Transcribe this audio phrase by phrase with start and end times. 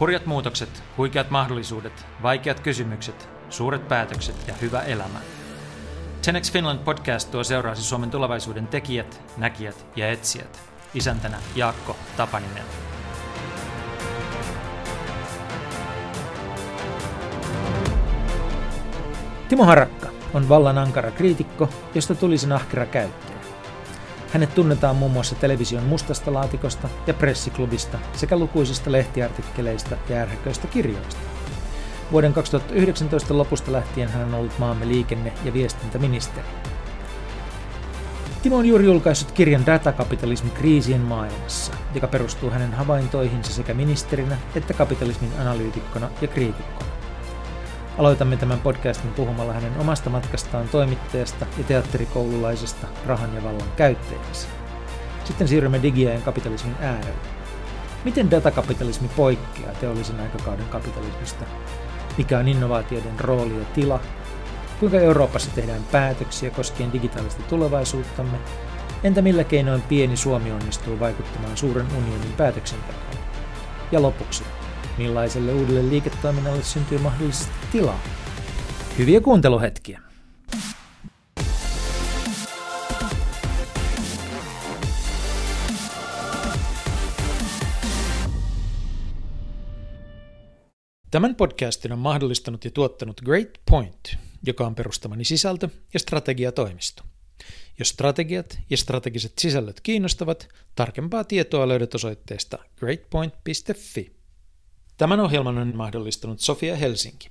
[0.00, 5.18] Hurjat muutokset, huikeat mahdollisuudet, vaikeat kysymykset, suuret päätökset ja hyvä elämä.
[6.24, 10.60] 10 Finland podcast tuo seuraasi Suomen tulevaisuuden tekijät, näkijät ja etsijät.
[10.94, 12.64] Isäntänä Jaakko Tapaninen.
[19.48, 23.37] Timo Harakka on vallan ankara kriitikko, josta tulisi nahkera käyttäjä.
[24.32, 31.16] Hänet tunnetaan muun muassa television mustasta laatikosta ja pressiklubista sekä lukuisista lehtiartikkeleista ja ärhäköistä kirjoista.
[32.12, 36.46] Vuoden 2019 lopusta lähtien hän on ollut maamme liikenne- ja viestintäministeri.
[38.42, 44.74] Timo on juuri julkaissut kirjan Datakapitalismi kriisien maailmassa, joka perustuu hänen havaintoihinsa sekä ministerinä että
[44.74, 46.87] kapitalismin analyytikkona ja kriitikkona.
[47.98, 54.48] Aloitamme tämän podcastin puhumalla hänen omasta matkastaan toimittajasta ja teatterikoululaisesta rahan ja vallan käyttäjäksi.
[55.24, 57.18] Sitten siirrymme digiajan kapitalismin äärelle.
[58.04, 61.44] Miten datakapitalismi poikkeaa teollisen aikakauden kapitalismista?
[62.18, 64.00] Mikä on innovaatioiden rooli ja tila?
[64.80, 68.38] Kuinka Euroopassa tehdään päätöksiä koskien digitaalista tulevaisuuttamme?
[69.04, 73.18] Entä millä keinoin pieni Suomi onnistuu vaikuttamaan suuren unionin päätöksentekoon?
[73.92, 74.44] Ja lopuksi,
[74.98, 78.02] millaiselle uudelle liiketoiminnalle syntyy mahdollisesti tilaa.
[78.98, 80.00] Hyviä kuunteluhetkiä.
[91.10, 94.16] Tämän podcastin on mahdollistanut ja tuottanut Great Point,
[94.46, 97.02] joka on perustamani sisältö- ja strategiatoimisto.
[97.78, 104.17] Jos strategiat ja strategiset sisällöt kiinnostavat, tarkempaa tietoa löydät osoitteesta greatpoint.fi.
[104.98, 107.28] Tämän ohjelman on mahdollistanut Sofia Helsinki.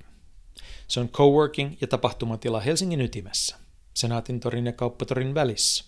[0.88, 3.56] Se on coworking ja tapahtumatila Helsingin ytimessä,
[3.94, 5.84] Senaatintorin ja Kauppatorin välissä.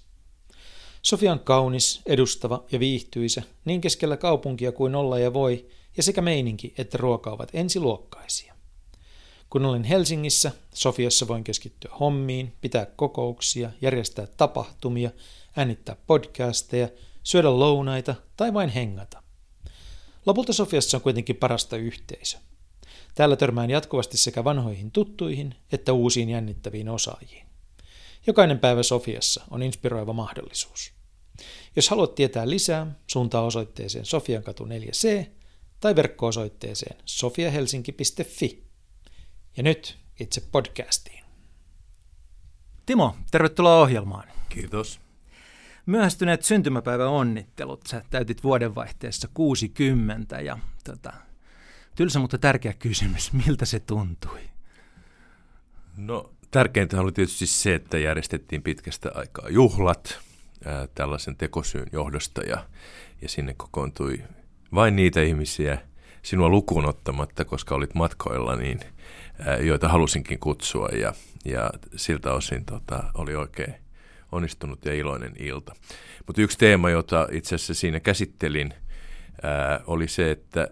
[1.02, 6.20] Sofia on kaunis, edustava ja viihtyisä niin keskellä kaupunkia kuin olla ja voi, ja sekä
[6.20, 8.54] meininki että ruoka ovat ensiluokkaisia.
[9.50, 15.10] Kun olen Helsingissä, Sofiassa voin keskittyä hommiin, pitää kokouksia, järjestää tapahtumia,
[15.56, 16.88] äänittää podcasteja,
[17.22, 19.29] syödä lounaita tai vain hengata.
[20.26, 22.38] Lopulta Sofiassa on kuitenkin parasta yhteisö.
[23.14, 27.46] Täällä törmään jatkuvasti sekä vanhoihin tuttuihin että uusiin jännittäviin osaajiin.
[28.26, 30.92] Jokainen päivä Sofiassa on inspiroiva mahdollisuus.
[31.76, 35.26] Jos haluat tietää lisää, suuntaa osoitteeseen Sofiankatu 4C
[35.80, 38.64] tai verkko-osoitteeseen sofiahelsinki.fi.
[39.56, 41.24] Ja nyt itse podcastiin.
[42.86, 44.28] Timo, tervetuloa ohjelmaan.
[44.48, 45.00] Kiitos.
[45.90, 47.86] Myöhästyneet syntymäpäivän onnittelut.
[47.86, 51.12] Sä täytit vuodenvaihteessa 60 ja tota,
[51.94, 53.32] tylsä, mutta tärkeä kysymys.
[53.46, 54.40] Miltä se tuntui?
[55.96, 60.18] No tärkeintä oli tietysti se, että järjestettiin pitkästä aikaa juhlat
[60.64, 62.66] ää, tällaisen tekosyyn johdosta ja,
[63.22, 64.22] ja sinne kokoontui
[64.74, 65.78] vain niitä ihmisiä,
[66.22, 68.80] sinua lukuun ottamatta, koska olit matkoilla, niin,
[69.38, 71.14] ää, joita halusinkin kutsua ja,
[71.44, 73.74] ja siltä osin tota, oli oikein
[74.32, 75.74] onnistunut ja iloinen ilta.
[76.26, 78.74] Mutta yksi teema, jota itse asiassa siinä käsittelin,
[79.42, 80.68] ää, oli se, että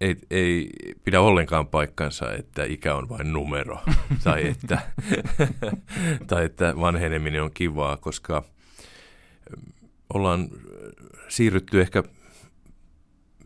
[0.00, 0.70] ei, ei
[1.04, 3.78] pidä ollenkaan paikkansa, että ikä on vain numero
[4.24, 4.78] tai, että,
[6.28, 8.44] tai että vanheneminen on kivaa, koska
[10.14, 10.48] ollaan
[11.28, 12.02] siirrytty ehkä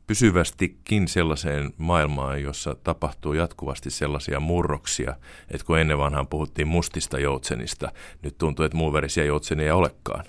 [0.06, 5.14] pysyvästikin sellaiseen maailmaan, jossa tapahtuu jatkuvasti sellaisia murroksia,
[5.50, 10.24] että kun ennen vanhaan puhuttiin mustista joutsenista, nyt tuntuu, että muun värisiä joutsenia ei olekaan.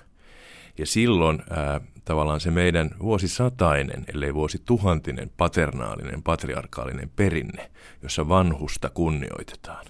[0.78, 7.70] Ja silloin ää, tavallaan se meidän vuosisatainen, ellei vuosituhantinen paternaalinen, patriarkaalinen perinne,
[8.02, 9.86] jossa vanhusta kunnioitetaan,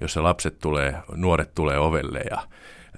[0.00, 2.48] jossa lapset tulee, nuoret tulee ovelle ja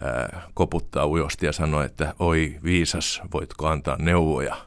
[0.01, 4.57] ää, koputtaa ujosti ja sanoo, että oi viisas, voitko antaa neuvoja–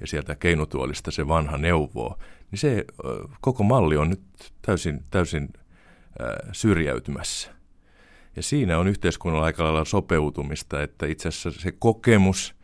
[0.00, 2.18] ja sieltä keinutuolista se vanha neuvoo,
[2.50, 2.84] niin se
[3.40, 4.22] koko malli on nyt
[4.62, 5.48] täysin, täysin
[6.52, 7.50] syrjäytymässä.
[8.36, 12.54] Ja siinä on yhteiskunnalla aika lailla sopeutumista, että itse asiassa se kokemus,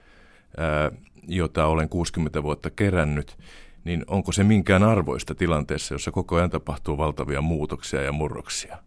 [1.29, 3.39] jota olen 60 vuotta kerännyt,
[3.85, 8.79] niin onko se minkään arvoista tilanteessa, jossa koko ajan tapahtuu valtavia muutoksia ja murroksia,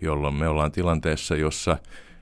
[0.00, 1.78] jolloin me ollaan tilanteessa, jossa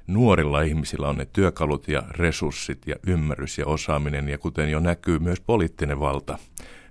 [0.07, 5.19] nuorilla ihmisillä on ne työkalut ja resurssit ja ymmärrys ja osaaminen ja kuten jo näkyy
[5.19, 6.39] myös poliittinen valta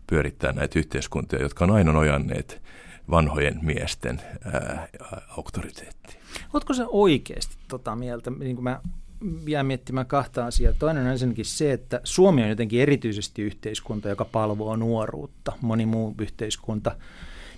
[0.08, 2.62] pyörittää näitä yhteiskuntia, jotka on aina nojanneet
[3.10, 4.22] vanhojen miesten
[5.38, 6.20] auktoriteettiin.
[6.54, 8.80] Oletko se oikeasti tota mieltä, niin kuin mä
[9.48, 10.74] jään miettimään kahta asiaa.
[10.80, 15.54] Toinen on ensinnäkin se, että Suomi on jotenkin erityisesti yhteiskunta, joka palvoo nuoruutta.
[15.62, 16.96] Moni muu yhteiskunta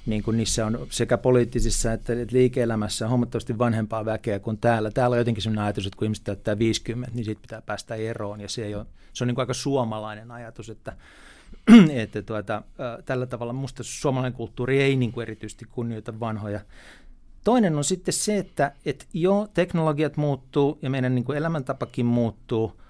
[0.06, 4.92] niin kuin niissä on sekä poliittisissa että liike-elämässä on huomattavasti vanhempaa väkeä kuin täällä.
[4.92, 8.42] Täällä on jotenkin sellainen ajatus, että kun ihmiset täyttää 50, niin siitä pitää päästä eroon.
[8.42, 10.94] Ja se, ei ole, se on niin kuin aika suomalainen ajatus, että,
[12.04, 12.62] että tuota,
[13.06, 16.60] tällä tavalla minusta suomalainen kulttuuri ei niin kuin erityisesti kunnioita vanhoja.
[17.44, 22.82] Toinen on sitten se, että, että jo teknologiat muuttuu ja meidän niin kuin elämäntapakin muuttuu,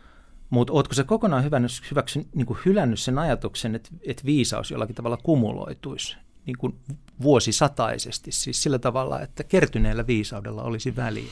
[0.50, 5.18] mutta oletko se kokonaan hyväksy, niin kuin hylännyt sen ajatuksen, että, että viisaus jollakin tavalla
[5.18, 6.18] kumuloituisi?
[6.46, 6.76] Niin kuin
[7.22, 11.32] vuosisataisesti, siis sillä tavalla, että kertyneellä viisaudella olisi väliä.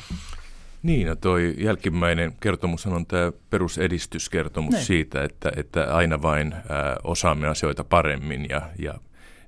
[0.83, 4.86] Niin, ja toi jälkimmäinen kertomus on tämä perusedistyskertomus Näin.
[4.86, 6.62] siitä, että, että aina vain ää,
[7.04, 8.94] osaamme asioita paremmin ja, ja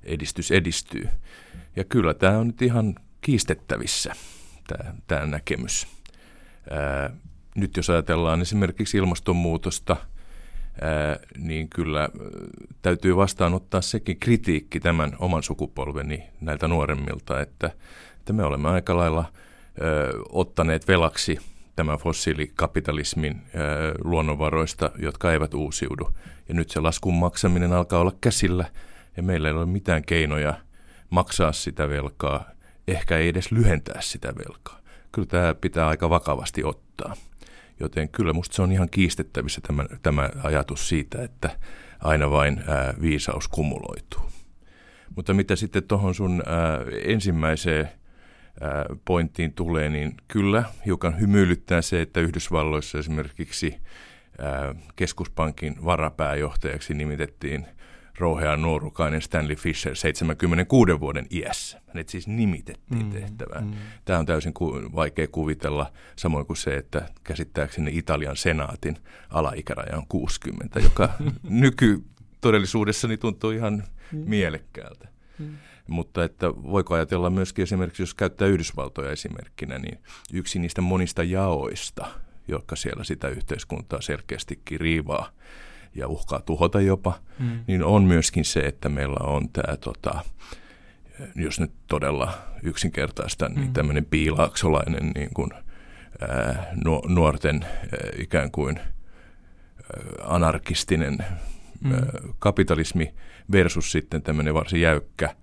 [0.04, 1.08] edistys edistyy.
[1.76, 4.12] Ja kyllä tämä on nyt ihan kiistettävissä,
[4.66, 5.86] tämä, tämä näkemys.
[6.70, 7.10] Ää,
[7.54, 9.96] nyt jos ajatellaan esimerkiksi ilmastonmuutosta–
[10.80, 12.08] ää, niin kyllä
[12.86, 17.70] täytyy vastaanottaa sekin kritiikki tämän oman sukupolveni näiltä nuoremmilta, että,
[18.18, 19.88] että me olemme aika lailla ää,
[20.28, 21.38] ottaneet velaksi
[21.76, 23.62] tämän fossiilikapitalismin ää,
[24.04, 26.08] luonnonvaroista, jotka eivät uusiudu.
[26.48, 28.64] Ja nyt se laskun maksaminen alkaa olla käsillä
[29.16, 30.54] ja meillä ei ole mitään keinoja
[31.10, 32.44] maksaa sitä velkaa,
[32.88, 34.80] ehkä ei edes lyhentää sitä velkaa.
[35.12, 37.16] Kyllä tämä pitää aika vakavasti ottaa.
[37.80, 41.58] Joten kyllä musta se on ihan kiistettävissä tämä, tämä ajatus siitä, että
[42.06, 44.20] aina vain ää, viisaus kumuloituu.
[45.16, 47.88] Mutta mitä sitten tuohon sun ää, ensimmäiseen
[48.60, 53.76] ää, pointtiin tulee, niin kyllä hiukan hymyilyttää se, että Yhdysvalloissa esimerkiksi
[54.38, 57.66] ää, keskuspankin varapääjohtajaksi nimitettiin
[58.18, 61.80] rouhea nuorukainen Stanley Fisher 76 vuoden iässä.
[61.88, 63.64] Hänet siis nimitettiin mm, tehtävään.
[63.64, 63.72] Mm.
[64.04, 68.96] Tämä on täysin ku- vaikea kuvitella, samoin kuin se, että käsittääkseni Italian senaatin
[69.30, 71.08] alaikäraja on 60, joka
[71.42, 74.18] nykytodellisuudessa niin tuntuu ihan mm.
[74.18, 75.08] mielekkäältä.
[75.38, 75.56] Mm.
[75.86, 79.98] Mutta että voiko ajatella myöskin esimerkiksi, jos käyttää Yhdysvaltoja esimerkkinä, niin
[80.32, 82.06] yksi niistä monista jaoista,
[82.48, 85.30] jotka siellä sitä yhteiskuntaa selkeästikin riivaa,
[85.96, 87.64] ja uhkaa tuhota jopa, mm.
[87.66, 90.20] niin on myöskin se, että meillä on tämä, tota,
[91.34, 92.32] jos nyt todella
[92.62, 93.72] yksinkertaista, niin mm.
[93.72, 95.50] tämmöinen piilaaksolainen niin kuin,
[96.20, 96.66] ää,
[97.08, 97.70] nuorten ää,
[98.18, 98.86] ikään kuin ää,
[100.24, 101.18] anarkistinen
[101.80, 101.92] mm.
[101.92, 102.00] ää,
[102.38, 103.14] kapitalismi
[103.52, 105.34] versus sitten tämmöinen varsin jäykkä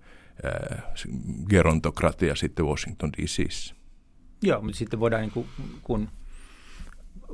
[0.44, 0.92] ää,
[1.48, 3.74] gerontokratia sitten Washington DCissä.
[4.42, 5.46] Joo, mutta sitten voidaan, niin kuin,
[5.82, 6.08] kun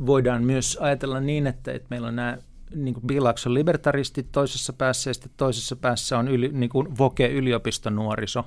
[0.07, 2.39] voidaan myös ajatella niin, että, että meillä on nämä
[2.75, 8.45] niin kuin Bilakson libertaristit toisessa päässä ja sitten toisessa päässä on yli, niin kuin Voke-yliopistonuoriso,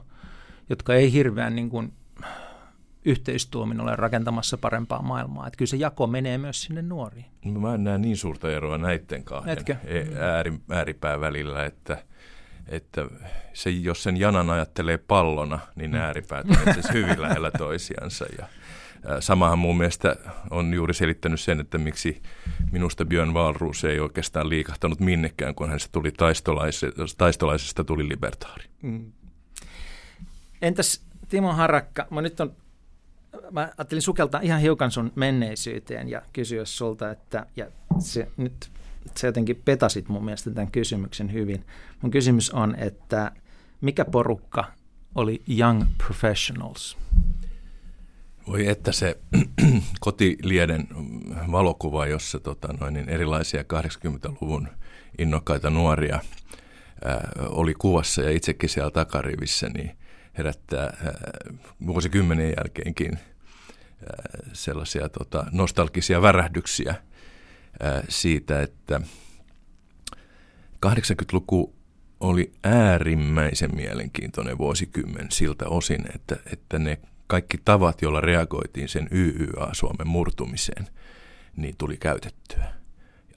[0.69, 1.93] jotka ei hirveän niin kuin,
[3.05, 5.47] yhteistuomin ole rakentamassa parempaa maailmaa.
[5.47, 7.25] Että kyllä se jako menee myös sinne nuoriin.
[7.45, 9.75] No, mä en näe niin suurta eroa näiden kahden Etkö?
[9.85, 12.03] E- ääri, ääripää välillä, että,
[12.67, 13.07] että
[13.53, 16.03] se, jos sen janan ajattelee pallona, niin ne mm.
[16.03, 18.25] ääripäät ovat hyvin lähellä toisiansa.
[18.39, 18.45] Ja,
[19.19, 20.15] Samahan mun mielestä
[20.49, 22.21] on juuri selittänyt sen, että miksi
[22.71, 28.65] minusta Björn Wahlroos ei oikeastaan liikahtanut minnekään, kun hänestä tuli taistolaisesta, taistolaisesta tuli libertaari.
[28.81, 29.11] Mm.
[30.61, 32.55] Entäs Timo Harakka, mä nyt on
[33.51, 37.67] mä ajattelin sukeltaa ihan hiukan sun menneisyyteen ja kysyä sulta, että ja
[37.99, 38.71] se, nyt
[39.17, 41.65] sä jotenkin petasit mun mielestä tämän kysymyksen hyvin.
[42.01, 43.31] Mun kysymys on, että
[43.81, 44.65] mikä porukka
[45.15, 46.97] oli Young Professionals?
[48.47, 49.17] Voi että se
[49.99, 50.87] kotilieden
[51.51, 54.67] valokuva, jossa tota, noin, niin erilaisia 80-luvun
[55.17, 56.19] innokkaita nuoria
[57.05, 59.97] ää, oli kuvassa ja itsekin siellä takarivissä, niin
[60.37, 61.13] herättää ää,
[61.87, 63.23] vuosikymmenen jälkeenkin ää,
[64.53, 66.95] sellaisia tota, nostalgisia värähdyksiä
[67.79, 69.01] ää, siitä, että
[70.85, 71.75] 80-luku
[72.19, 76.97] oli äärimmäisen mielenkiintoinen vuosikymmen siltä osin, että, että ne
[77.33, 80.87] kaikki tavat, joilla reagoitiin sen YYA-Suomen murtumiseen,
[81.57, 82.73] niin tuli käytettyä.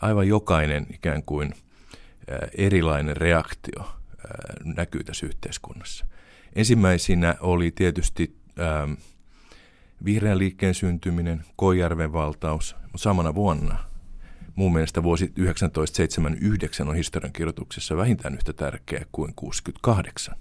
[0.00, 1.54] Aivan jokainen ikään kuin
[2.56, 3.96] erilainen reaktio
[4.64, 6.06] näkyy tässä yhteiskunnassa.
[6.56, 8.36] Ensimmäisinä oli tietysti
[10.04, 13.78] vihreän liikkeen syntyminen, Koijärven valtaus, mutta samana vuonna
[14.54, 20.36] mun mielestä vuosi 1979 on historiankirjoituksessa vähintään yhtä tärkeä kuin 68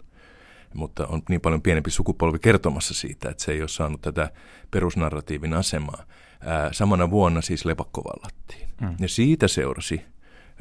[0.75, 4.32] mutta on niin paljon pienempi sukupolvi kertomassa siitä, että se ei ole saanut tätä
[4.72, 6.03] perusnarratiivin asemaa.
[6.41, 8.70] Ää, samana vuonna siis lepakko vallattiin.
[8.82, 8.96] Mm.
[9.00, 10.01] Ja siitä seurasi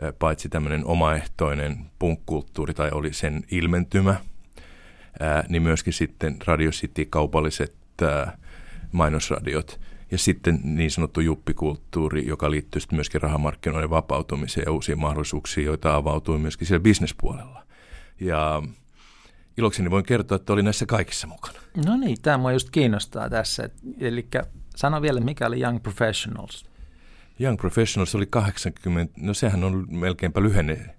[0.02, 4.14] ää, paitsi tämmöinen omaehtoinen punkkulttuuri tai oli sen ilmentymä,
[5.20, 8.38] ää, niin myöskin sitten Radio City kaupalliset ää,
[8.92, 9.80] mainosradiot
[10.10, 15.94] ja sitten niin sanottu juppikulttuuri, joka liittyy sitten myöskin rahamarkkinoiden vapautumiseen ja uusiin mahdollisuuksiin, joita
[15.94, 17.66] avautui myöskin siellä bisnespuolella.
[18.20, 18.62] Ja
[19.58, 21.58] ilokseni voin kertoa, että oli näissä kaikissa mukana.
[21.86, 23.70] No niin, tämä mua just kiinnostaa tässä.
[24.00, 24.28] Eli
[24.76, 26.64] sano vielä, mikä oli Young Professionals.
[27.40, 30.94] Young Professionals oli 80, no sehän on melkeinpä lyhenne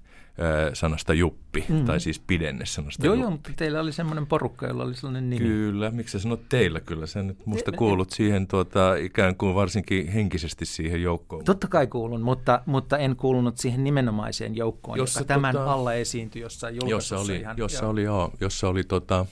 [0.74, 1.86] sanasta juppi, mm.
[1.86, 3.24] tai siis pidenne sanasta joo, juppi.
[3.24, 5.46] Joo, mutta teillä oli semmoinen porukka, jolla oli sellainen nimi.
[5.46, 6.80] Kyllä, miksi sä sanot teillä?
[6.80, 11.46] Kyllä sä nyt musta kuulut siihen tuota, ikään kuin varsinkin henkisesti siihen joukkoon.
[11.46, 15.94] Totta kai kuulun, mutta, mutta en kuulunut siihen nimenomaiseen joukkoon, jossa joka tämän tota, alla
[15.94, 17.92] esiintyi jossain jossa oli, ihan, jossa joo.
[17.92, 19.26] oli, joo, jossa oli tota,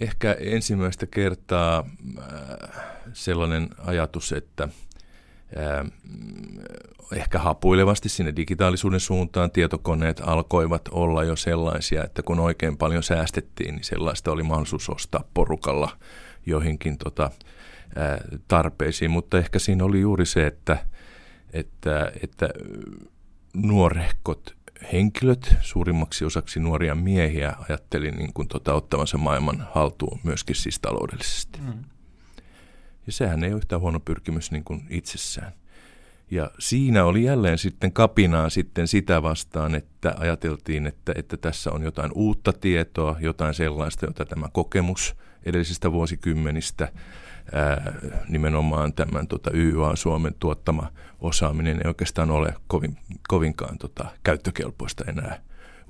[0.00, 1.84] ehkä ensimmäistä kertaa
[2.18, 4.68] äh, sellainen ajatus, että–
[7.16, 9.50] ehkä hapuilevasti sinne digitaalisuuden suuntaan.
[9.50, 15.24] Tietokoneet alkoivat olla jo sellaisia, että kun oikein paljon säästettiin, niin sellaista oli mahdollisuus ostaa
[15.34, 15.96] porukalla
[16.46, 17.30] joihinkin tota,
[18.48, 19.10] tarpeisiin.
[19.10, 20.86] Mutta ehkä siinä oli juuri se, että,
[21.52, 22.48] että, että
[23.54, 24.56] nuorehkot
[24.92, 31.58] henkilöt, suurimmaksi osaksi nuoria miehiä, ajatteli niin kuin tota, ottavansa maailman haltuun myöskin siis taloudellisesti.
[31.60, 31.84] Mm.
[33.06, 35.52] Ja sehän ei ole yhtään huono pyrkimys niin kuin itsessään.
[36.30, 41.82] Ja siinä oli jälleen sitten kapinaa sitten sitä vastaan, että ajateltiin, että, että tässä on
[41.82, 46.92] jotain uutta tietoa, jotain sellaista, jota tämä kokemus edellisistä vuosikymmenistä,
[47.52, 47.92] ää,
[48.28, 55.40] nimenomaan tämän tota, YA Suomen tuottama osaaminen ei oikeastaan ole kovin, kovinkaan tota, käyttökelpoista enää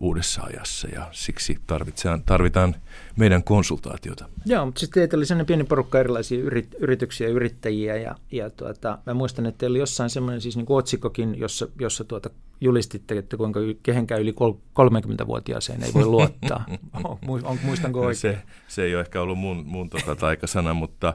[0.03, 2.75] uudessa ajassa ja siksi tarvitaan, tarvitaan
[3.17, 4.29] meidän konsultaatiota.
[4.47, 8.51] Joo, mutta sitten teitä oli sellainen pieni porukka erilaisia yrit, yrityksiä ja yrittäjiä ja, ja
[8.51, 12.31] tuota, mä muistan, että teillä oli jossain semmoinen siis niin otsikkokin, jossa, jossa tuota,
[12.61, 16.65] julistitte, että kuinka kehenkään yli 30-vuotiaaseen ei voi luottaa.
[17.05, 18.17] on, on, muistanko oikein?
[18.17, 21.15] Se, se ei ole ehkä ollut mun, mun tota taikasana, mutta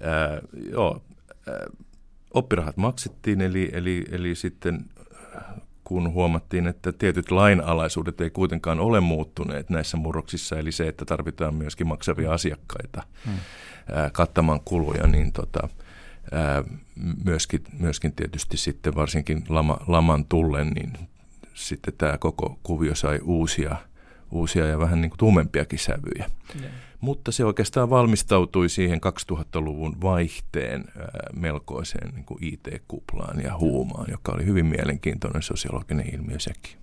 [0.00, 1.02] ää, joo,
[1.48, 1.66] ää,
[2.34, 4.84] oppirahat maksettiin, eli, eli, eli sitten
[5.84, 11.54] kun huomattiin, että tietyt lainalaisuudet ei kuitenkaan ole muuttuneet näissä murroksissa, eli se, että tarvitaan
[11.54, 13.34] myöskin maksavia asiakkaita hmm.
[13.92, 15.68] ää, kattamaan kuluja, niin tota,
[16.32, 16.64] ää,
[17.24, 20.92] myöskin, myöskin tietysti sitten varsinkin lama, laman tullen, niin
[21.54, 23.76] sitten tämä koko kuvio sai uusia,
[24.30, 26.30] uusia ja vähän niin kuin tummempiakin sävyjä.
[26.60, 26.72] Yeah.
[27.04, 29.00] Mutta se oikeastaan valmistautui siihen
[29.32, 30.84] 2000-luvun vaihteen
[31.36, 36.76] melkoiseen niin kuin IT-kuplaan ja huumaan, joka oli hyvin mielenkiintoinen sosiologinen ilmiö sekin.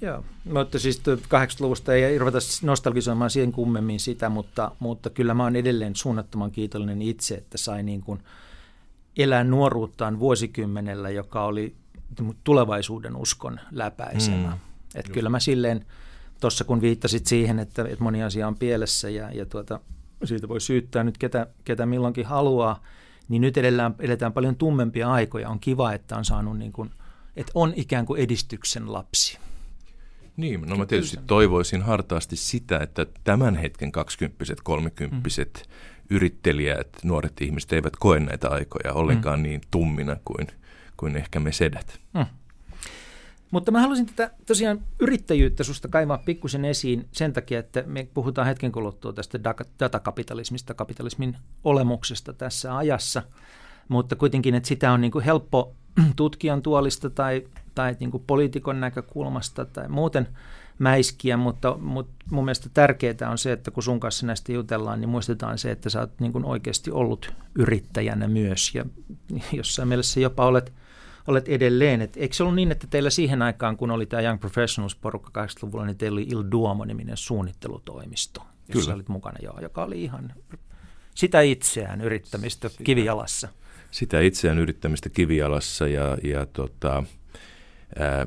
[0.00, 5.56] Joo, mutta siis 80-luvusta ei ruveta nostalgisoimaan siihen kummemmin sitä, mutta, mutta kyllä mä oon
[5.56, 8.20] edelleen suunnattoman kiitollinen itse, että sai niin kuin
[9.16, 11.74] elää nuoruuttaan vuosikymmenellä, joka oli
[12.44, 14.48] tulevaisuuden uskon läpäisemä.
[14.48, 14.58] Mm,
[14.94, 15.86] että kyllä mä silleen
[16.42, 19.80] tuossa kun viittasit siihen, että, että moni asia on pielessä ja, ja tuota,
[20.24, 22.82] siitä voi syyttää nyt ketä, ketä milloinkin haluaa,
[23.28, 25.48] niin nyt edellään, edetään paljon tummempia aikoja.
[25.48, 26.90] On kiva, että on saanut niin kuin,
[27.36, 29.38] että on ikään kuin edistyksen lapsi.
[30.36, 36.16] Niin, no mä tietysti toivoisin hartaasti sitä, että tämän hetken kaksikymppiset, kolmikymppiset mm.
[36.16, 39.42] yrittelijät, nuoret ihmiset eivät koe näitä aikoja ollenkaan mm.
[39.42, 40.46] niin tummina kuin,
[40.96, 42.00] kuin ehkä me sedät.
[42.14, 42.26] Mm.
[43.52, 48.46] Mutta mä haluaisin tätä tosiaan yrittäjyyttä susta kaivaa pikkusen esiin sen takia, että me puhutaan
[48.46, 49.38] hetken kuluttua tästä
[49.80, 53.22] datakapitalismista, kapitalismin olemuksesta tässä ajassa,
[53.88, 55.74] mutta kuitenkin, että sitä on niin kuin helppo
[56.16, 60.28] tutkijan tuolista tai, tai niin kuin poliitikon näkökulmasta tai muuten
[60.78, 65.08] mäiskiä, mutta, mutta mun mielestä tärkeää on se, että kun sun kanssa näistä jutellaan, niin
[65.08, 68.74] muistetaan se, että sä oot niin kuin oikeasti ollut yrittäjänä myös.
[68.74, 68.84] Ja
[69.52, 70.72] jossain mielessä jopa olet–
[71.26, 72.00] olet edelleen.
[72.00, 75.86] Et eikö se ollut niin, että teillä siihen aikaan, kun oli tämä Young Professionals-porukka 80-luvulla,
[75.86, 78.94] niin teillä oli Il Duomo-niminen suunnittelutoimisto, jossa Kyllä.
[78.94, 80.34] olit mukana, joo, joka oli ihan
[81.14, 83.48] sitä itseään yrittämistä sitä, kivijalassa.
[83.90, 87.04] Sitä itseään yrittämistä kivijalassa ja, ja tota,
[87.98, 88.26] ää,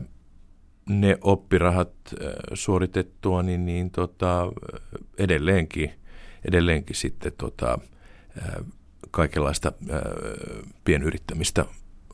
[0.89, 1.91] ne oppirahat
[2.23, 4.51] ää, suoritettua, niin, niin tota,
[5.17, 5.91] edelleenkin,
[6.45, 7.79] edelleenkin sitten tota,
[8.41, 8.63] ää,
[9.11, 10.01] kaikenlaista ää,
[10.83, 11.65] pienyrittämistä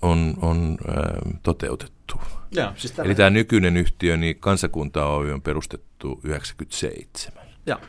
[0.01, 2.21] on, on äh, toteutettu.
[2.55, 7.43] Ja, siis Eli tämä nykyinen yhtiö, niin Kansakunta Oy on perustettu 97.
[7.65, 7.79] Ja,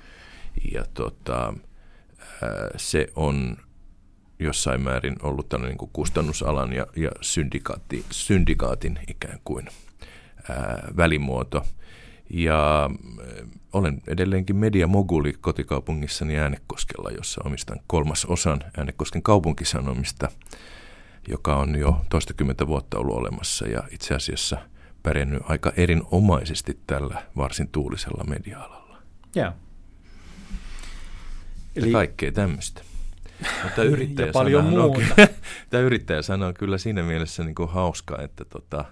[0.72, 1.54] ja tota,
[2.18, 3.56] äh, se on
[4.38, 9.68] jossain määrin ollut tällainen niin kustannusalan ja, ja syndikaatti, syndikaatin ikään kuin
[10.48, 11.66] ää, välimuoto.
[12.30, 20.28] Ja äh, olen edelleenkin mediamoguli kotikaupungissani Äänekoskella, jossa omistan kolmas osan Äänekosken kaupunkisanomista–
[21.28, 24.56] joka on jo toistakymmentä vuotta ollut olemassa ja itse asiassa
[25.02, 28.98] pärjännyt aika erinomaisesti tällä varsin tuulisella media-alalla.
[29.36, 29.54] Yeah.
[31.76, 31.86] Eli...
[31.86, 32.82] Ja kaikkea tämmöistä.
[33.62, 34.84] Mutta yrittäjä ja paljon muuta.
[34.88, 35.02] On,
[35.70, 38.84] tämä yrittäjä sana on kyllä siinä mielessä niin kuin hauska, että tota,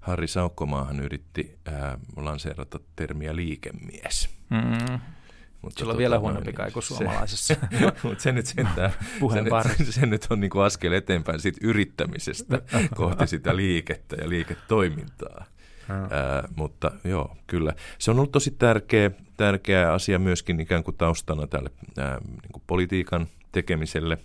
[0.00, 4.28] Harri Saukkomaahan yritti ää, lanseerata termiä liikemies.
[4.50, 5.00] Mm.
[5.62, 7.54] Mutta Sillä on tota, vielä huonompi kai kuin suomalaisessa.
[8.02, 8.92] Mutta se nyt sentään,
[9.32, 9.52] se, nyt,
[9.94, 12.62] se nyt on niinku askel eteenpäin siitä yrittämisestä
[12.94, 15.44] kohti sitä liikettä ja liiketoimintaa.
[15.90, 17.72] Ää, mutta joo, kyllä.
[17.98, 22.62] Se on ollut tosi tärkeä, tärkeä asia myöskin ikään kuin taustana tälle ää, niin kuin
[22.66, 24.18] politiikan tekemiselle,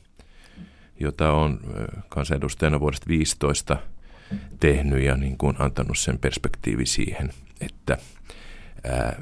[0.99, 1.59] jota on
[2.09, 3.77] kansanedustajana vuodesta 15
[4.59, 7.29] tehnyt ja niin kuin antanut sen perspektiivi siihen,
[7.61, 7.97] että
[8.83, 9.21] ää,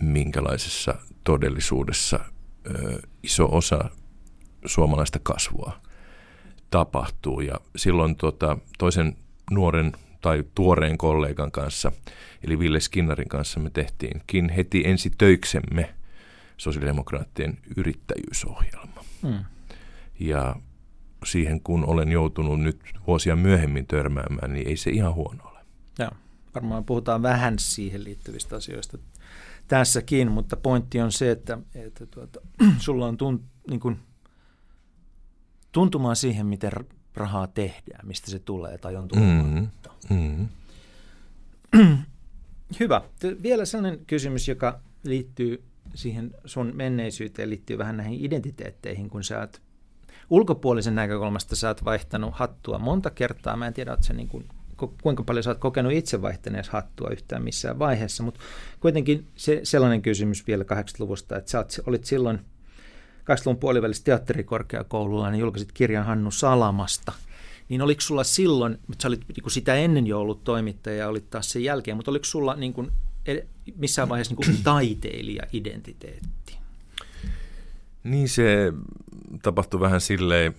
[0.00, 2.74] minkälaisessa todellisuudessa ää,
[3.22, 3.90] iso osa
[4.66, 5.80] suomalaista kasvua
[6.70, 7.40] tapahtuu.
[7.40, 9.16] Ja silloin tota, toisen
[9.50, 11.92] nuoren tai tuoreen kollegan kanssa,
[12.44, 15.94] eli Ville Skinnarin kanssa me tehtiinkin heti ensi töiksemme
[16.56, 19.04] sosiaalidemokraattien yrittäjyysohjelma.
[19.22, 19.44] Hmm.
[20.20, 20.56] Ja
[21.24, 25.60] siihen kun olen joutunut nyt vuosia myöhemmin törmäämään, niin ei se ihan huono ole.
[25.98, 26.10] Joo,
[26.54, 28.98] varmaan puhutaan vähän siihen liittyvistä asioista
[29.70, 32.40] tässäkin, mutta pointti on se, että, että tuota,
[32.78, 33.98] sulla on tunt, niin kuin,
[35.72, 36.72] tuntumaan siihen, miten
[37.14, 39.90] rahaa tehdään, mistä se tulee tai on tulematta.
[40.10, 40.48] Mm-hmm.
[41.76, 41.98] Mm-hmm.
[42.80, 43.02] Hyvä.
[43.42, 49.62] Vielä sellainen kysymys, joka liittyy siihen sun menneisyyteen, liittyy vähän näihin identiteetteihin, kun sä oot
[50.30, 53.56] ulkopuolisen näkökulmasta sä oot vaihtanut hattua monta kertaa.
[53.56, 54.48] Mä en tiedä, että se niin kuin,
[55.02, 58.40] kuinka paljon sä oot kokenut itse vaihtaneessa hattua yhtään missään vaiheessa, mutta
[58.80, 62.40] kuitenkin se, sellainen kysymys vielä 80-luvusta, että sä oot, olit silloin–
[63.30, 67.12] 80-luvun puolivälissä teatterikorkeakoululla, niin julkaisit kirjan Hannu Salamasta.
[67.68, 71.08] Niin oliko sulla silloin, että sä olit niin kuin sitä ennen jo ollut toimittaja ja
[71.08, 72.90] olit taas sen jälkeen, mutta oliko sulla niin kuin,
[73.76, 76.56] missään vaiheessa niin kuin taiteilija-identiteetti?
[78.04, 78.72] Niin se
[79.42, 80.54] tapahtui vähän silleen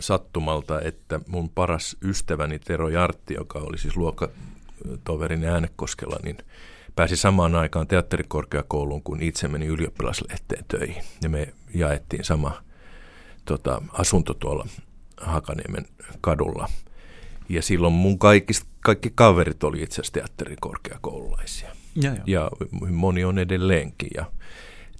[0.00, 6.36] sattumalta, että mun paras ystäväni Tero Jartti, joka oli siis luokkatoverin äänekoskella, niin–
[6.96, 11.02] pääsi samaan aikaan teatterikorkeakouluun, kun itse meni ylioppilaslehteen töihin.
[11.22, 12.62] Ja me jaettiin sama
[13.44, 14.66] tota, asunto tuolla
[15.20, 15.86] Hakaniemen
[16.20, 16.68] kadulla.
[17.48, 21.68] Ja silloin mun kaikki, kaikki kaverit oli itse asiassa teatterikorkeakoululaisia.
[21.94, 22.20] Ja, ja.
[22.26, 22.50] ja
[22.90, 24.10] moni on edelleenkin.
[24.14, 24.24] Ja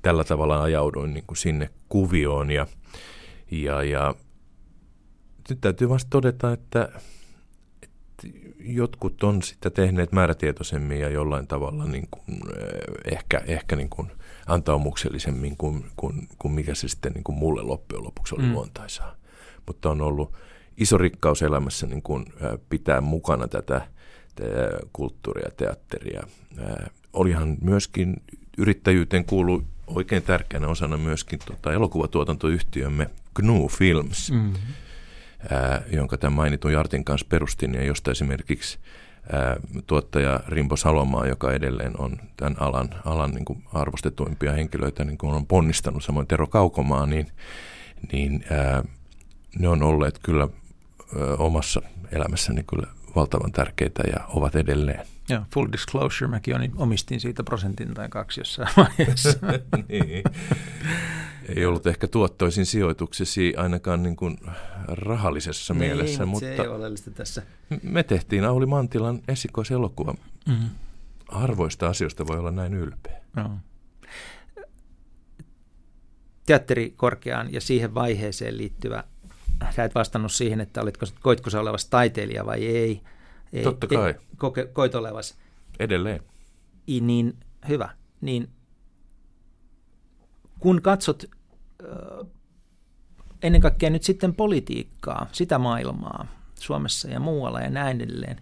[0.02, 2.50] tällä tavalla ajauduin niin kuin sinne kuvioon.
[2.50, 2.66] Ja,
[3.50, 4.14] ja, ja
[5.50, 6.88] nyt täytyy vasta todeta, että
[8.58, 14.12] jotkut on sitä tehneet määrätietoisemmin ja jollain tavalla niin kuin, eh, ehkä, ehkä niin kuin
[14.46, 18.52] antaumuksellisemmin kuin, kuin, kuin mikä se sitten niin kuin mulle loppujen lopuksi oli mm.
[18.52, 19.16] luontaisaa.
[19.66, 20.32] Mutta on ollut
[20.76, 23.88] iso rikkaus elämässä niin kuin, eh, pitää mukana tätä
[24.92, 26.22] kulttuuria, teatteria.
[26.58, 28.22] Eh, olihan myöskin
[28.58, 34.30] yrittäjyyteen kuulu oikein tärkeänä osana myöskin tota, elokuvatuotantoyhtiömme GNU Films.
[34.30, 34.85] Mm-hmm
[35.50, 38.78] ää, jonka tämän mainitun Jartin kanssa perustin, ja josta esimerkiksi
[39.32, 45.18] ää, tuottaja Rimbo Salomaa, joka edelleen on tämän alan, alan niin kuin arvostetuimpia henkilöitä, niin
[45.18, 47.26] kuin on ponnistanut, samoin Tero Kaukomaa, niin,
[48.12, 48.82] niin ää,
[49.58, 55.06] ne on olleet kyllä ää, omassa elämässäni kyllä valtavan tärkeitä ja ovat edelleen.
[55.28, 59.38] Joo, full disclosure, mäkin omistin siitä prosentin tai kaksi jossain vaiheessa.
[59.88, 60.24] niin
[61.48, 64.38] ei ollut ehkä tuottoisin sijoituksesi ainakaan niin kuin
[64.88, 66.26] rahallisessa niin, mielessä.
[66.26, 67.42] Mutta se ei ole oleellista tässä.
[67.82, 70.14] Me tehtiin Auli Mantilan esikoiselokuva.
[70.48, 70.68] Mm-hmm.
[71.28, 73.20] Arvoista asioista voi olla näin ylpeä.
[73.36, 73.50] No.
[76.46, 79.04] Teatterikorkeaan ja siihen vaiheeseen liittyvä,
[79.76, 83.00] sä et vastannut siihen, että olitko, koitko sä olevas taiteilija vai ei.
[83.52, 84.10] ei Totta kai.
[84.10, 85.38] Ei, koke, koit olevas.
[85.78, 86.20] Edelleen.
[86.88, 87.36] I, niin
[87.68, 87.90] hyvä.
[88.20, 88.48] Niin
[90.60, 91.24] kun katsot
[93.42, 98.40] ennen kaikkea nyt sitten politiikkaa, sitä maailmaa Suomessa ja muualla ja näin edelleen,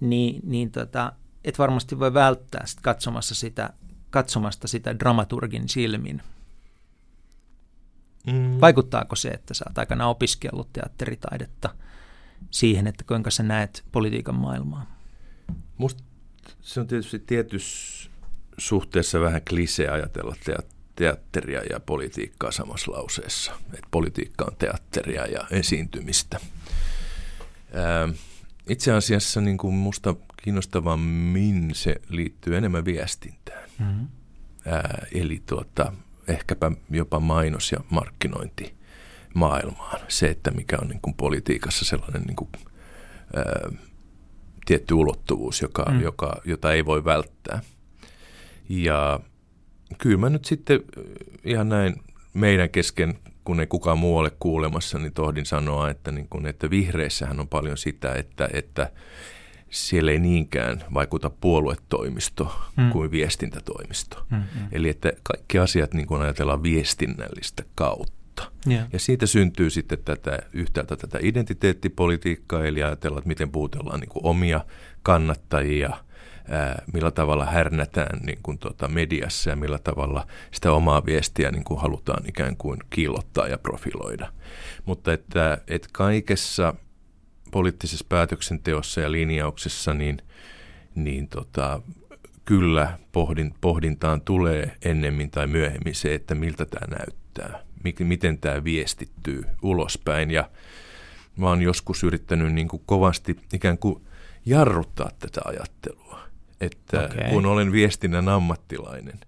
[0.00, 1.12] niin, niin tota,
[1.44, 3.70] et varmasti voi välttää sit katsomassa sitä,
[4.10, 6.22] katsomasta sitä dramaturgin silmin.
[8.26, 8.60] Mm.
[8.60, 11.74] Vaikuttaako se, että sä oot aikana opiskellut teatteritaidetta
[12.50, 14.96] siihen, että kuinka sä näet politiikan maailmaa?
[15.78, 16.02] Musta
[16.60, 18.10] se on tietysti tietyssä
[18.58, 23.52] suhteessa vähän klisee ajatella teat- teatteria ja politiikkaa samassa lauseessa.
[23.74, 26.40] Et politiikka on teatteria ja esiintymistä.
[27.74, 28.08] Ää,
[28.68, 33.70] itse asiassa niin kuin musta kiinnostavammin se liittyy enemmän viestintään.
[33.78, 34.08] Mm-hmm.
[34.66, 35.92] Ää, eli tuota,
[36.28, 38.74] ehkäpä jopa mainos- ja markkinointi
[39.34, 40.00] maailmaan.
[40.08, 42.50] Se, että mikä on niin kuin politiikassa sellainen niin kuin,
[43.36, 43.70] ää,
[44.66, 46.00] tietty ulottuvuus, joka, mm.
[46.00, 47.62] joka, jota ei voi välttää.
[48.68, 49.20] Ja
[49.98, 50.80] kyllä mä nyt sitten
[51.44, 51.96] ihan näin
[52.34, 56.70] meidän kesken, kun ei kukaan muu ole kuulemassa, niin tohdin sanoa, että, niin kun, että
[56.70, 58.90] vihreissähän on paljon sitä, että, että
[59.70, 62.90] siellä ei niinkään vaikuta puoluetoimisto mm.
[62.90, 64.26] kuin viestintätoimisto.
[64.30, 64.68] Mm, mm.
[64.72, 68.50] Eli että kaikki asiat niin kuin ajatellaan viestinnällistä kautta.
[68.70, 68.86] Yeah.
[68.92, 74.64] Ja siitä syntyy sitten tätä, yhtäältä tätä identiteettipolitiikkaa, eli ajatellaan, että miten puutellaan niin omia
[75.02, 75.90] kannattajia,
[76.92, 81.80] millä tavalla härnätään niin kuin tuota mediassa ja millä tavalla sitä omaa viestiä niin kuin
[81.80, 84.32] halutaan ikään kuin kiillottaa ja profiloida.
[84.84, 86.74] Mutta että, että kaikessa
[87.50, 90.18] poliittisessa päätöksenteossa ja linjauksessa, niin,
[90.94, 91.82] niin tota,
[92.44, 97.62] kyllä pohdin, pohdintaan tulee ennemmin tai myöhemmin se, että miltä tämä näyttää,
[97.98, 100.30] miten tämä viestittyy ulospäin.
[100.30, 100.50] Ja
[101.36, 104.02] mä oon joskus yrittänyt niin kuin kovasti ikään kuin
[104.46, 106.20] jarruttaa tätä ajattelua,
[106.62, 107.30] että okay.
[107.30, 109.20] kun olen viestinnän ammattilainen,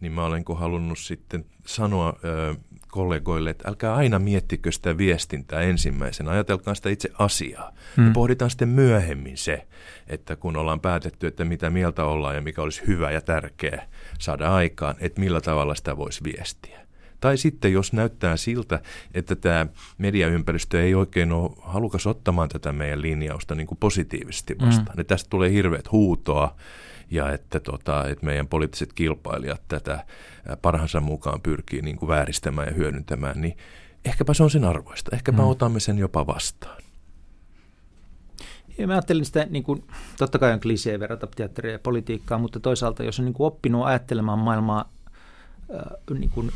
[0.00, 2.54] niin mä olen halunnut sitten sanoa ö,
[2.88, 7.72] kollegoille, että älkää aina miettikö sitä viestintää ensimmäisenä, ajatelkaa sitä itse asiaa.
[7.96, 8.06] Hmm.
[8.06, 9.66] Ja pohditaan sitten myöhemmin se,
[10.06, 14.54] että kun ollaan päätetty, että mitä mieltä ollaan ja mikä olisi hyvä ja tärkeä saada
[14.54, 16.80] aikaan, että millä tavalla sitä voisi viestiä.
[17.20, 18.80] Tai sitten jos näyttää siltä,
[19.14, 19.66] että tämä
[19.98, 24.96] mediaympäristö ei oikein ole halukas ottamaan tätä meidän linjausta niin kuin positiivisesti vastaan.
[24.96, 25.04] Mm.
[25.06, 26.56] tästä tulee hirveät huutoa
[27.10, 30.04] ja että, tota, että meidän poliittiset kilpailijat tätä
[30.62, 33.56] parhaansa mukaan pyrkii niin kuin vääristämään ja hyödyntämään, niin
[34.04, 35.16] ehkäpä se on sen arvoista.
[35.16, 35.48] Ehkäpä mm.
[35.48, 36.82] otamme sen jopa vastaan.
[38.78, 39.84] Ja mä ajattelin sitä, niin kuin,
[40.18, 43.86] totta kai on klisee verrata teatteria ja politiikkaa, mutta toisaalta jos on niin kuin oppinut
[43.86, 44.92] ajattelemaan maailmaa
[45.74, 46.50] äh, niin kuin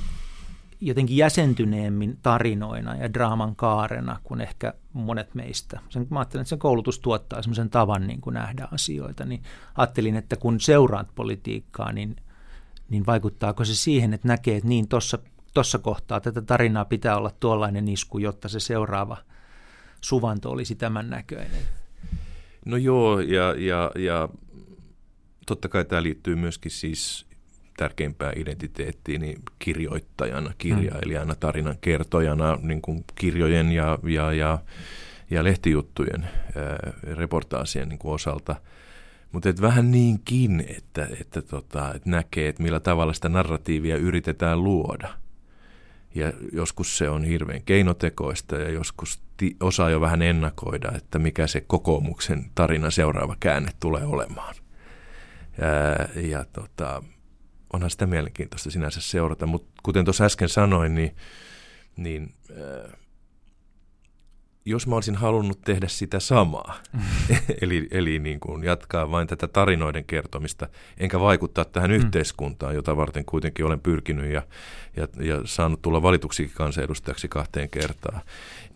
[0.87, 5.81] jotenkin jäsentyneemmin tarinoina ja draaman kaarena kuin ehkä monet meistä.
[5.88, 9.42] Sen, mä ajattelin, että sen koulutus tuottaa sellaisen tavan niin kuin nähdä asioita, niin
[9.77, 12.16] ajattelin, että kun seuraat politiikkaa, niin,
[12.88, 15.18] niin vaikuttaako se siihen, että näkee, että niin tuossa
[15.55, 19.16] tossa kohtaa tätä tarinaa pitää olla tuollainen isku, jotta se seuraava
[20.01, 21.62] suvanto olisi tämän näköinen.
[22.66, 24.29] No joo, ja, ja, ja
[25.47, 27.27] totta kai tämä liittyy myöskin siis
[27.76, 34.58] tärkeimpää identiteettiin niin kirjoittajana, kirjailijana, tarinan kertojana, niin kuin kirjojen ja, ja, ja,
[35.30, 38.56] ja lehtijuttujen, ää, reportaasien niin kuin osalta.
[39.32, 45.08] Mutta vähän niinkin, että, että, tota, että näkee, että millä tavalla sitä narratiivia yritetään luoda.
[46.14, 51.46] Ja joskus se on hirveän keinotekoista ja joskus ti- osaa jo vähän ennakoida, että mikä
[51.46, 54.54] se kokoomuksen tarina seuraava käänne tulee olemaan.
[55.60, 57.02] Ää, ja tota,
[57.74, 61.16] onhan sitä mielenkiintoista sinänsä seurata, mutta kuten tuossa äsken sanoin, niin,
[61.96, 62.92] niin äh,
[64.64, 66.74] jos mä olisin halunnut tehdä sitä samaa,
[67.62, 71.96] eli, eli niin kuin jatkaa vain tätä tarinoiden kertomista, enkä vaikuttaa tähän mm.
[71.96, 74.42] yhteiskuntaan, jota varten kuitenkin olen pyrkinyt ja,
[74.96, 78.20] ja, ja saanut tulla valituksi kansanedustajaksi kahteen kertaan,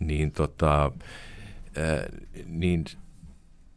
[0.00, 0.92] niin, tota,
[1.78, 2.04] äh,
[2.46, 2.84] niin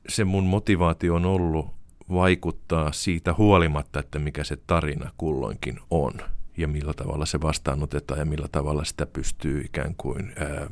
[0.10, 1.81] se mun motivaatio on ollut
[2.12, 6.14] vaikuttaa siitä huolimatta, että mikä se tarina kulloinkin on
[6.58, 10.70] ja millä tavalla se vastaanotetaan ja millä tavalla sitä pystyy ikään kuin ää,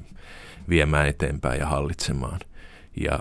[0.70, 2.40] viemään eteenpäin ja hallitsemaan.
[3.02, 3.20] Ja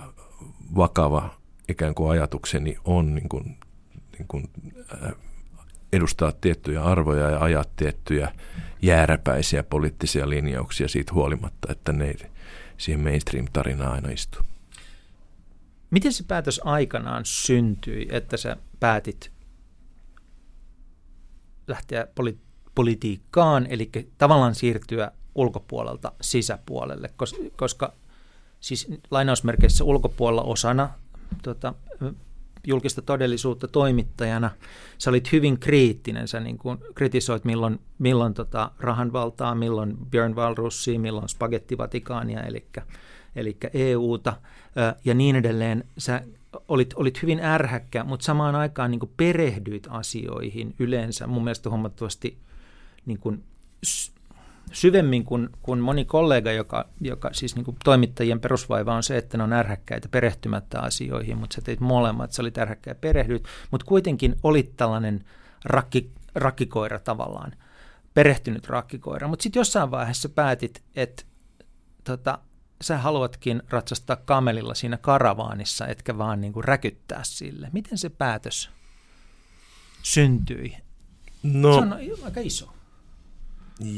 [0.75, 1.29] vakava
[1.67, 3.57] ikään kuin ajatukseni on niin kuin,
[4.17, 4.49] niin kuin,
[5.01, 5.11] ää,
[5.93, 8.31] edustaa tiettyjä arvoja ja ajaa tiettyjä
[8.81, 12.13] jääräpäisiä poliittisia linjauksia siitä huolimatta, että ne
[12.77, 14.41] siihen mainstream-tarinaan aina istuu.
[15.89, 19.31] Miten se päätös aikanaan syntyi, että sä päätit
[21.67, 22.37] lähteä poli-
[22.75, 27.93] politiikkaan, eli tavallaan siirtyä ulkopuolelta sisäpuolelle, koska, koska
[28.59, 30.89] siis lainausmerkeissä ulkopuolella osana
[31.43, 31.73] tota,
[32.67, 34.51] julkista todellisuutta toimittajana,
[34.97, 40.35] sä olit hyvin kriittinen, sä niin kuin kritisoit milloin, milloin tota rahan valtaa, milloin Björn
[40.35, 42.65] Walrussia, milloin Spagetti Vatikaania, eli
[43.39, 44.33] eli EUta
[45.05, 45.83] ja niin edelleen.
[45.97, 46.21] Sä
[46.67, 51.27] olit, olit hyvin ärhäkkä, mutta samaan aikaan niin perehdyit asioihin yleensä.
[51.27, 52.37] Mun mielestä huomattavasti
[53.05, 53.43] niin kuin
[54.71, 59.37] syvemmin kuin, kuin moni kollega, joka, joka siis niin kuin toimittajien perusvaiva on se, että
[59.37, 63.85] ne on ärhäkkäitä perehtymättä asioihin, mutta sä teit molemmat, sä olit ärhäkkä ja perehdyt, mutta
[63.85, 65.25] kuitenkin olit tällainen
[65.65, 67.51] rakki, rakkikoira tavallaan,
[68.13, 71.23] perehtynyt rakkikoira, mutta sitten jossain vaiheessa päätit, että
[72.03, 72.39] tota,
[72.81, 77.69] sä haluatkin ratsastaa kamelilla siinä karavaanissa, etkä vaan niin kuin räkyttää sille.
[77.73, 78.69] Miten se päätös
[80.03, 80.77] syntyi?
[81.43, 82.73] No, se on aika iso.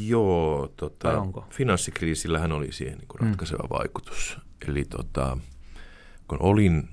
[0.05, 3.27] Joo, tota, finanssikriisillähän oli siihen niin kuin mm.
[3.27, 3.69] ratkaiseva mm.
[3.69, 4.37] vaikutus.
[4.67, 5.37] Eli tota,
[6.27, 6.89] kun olin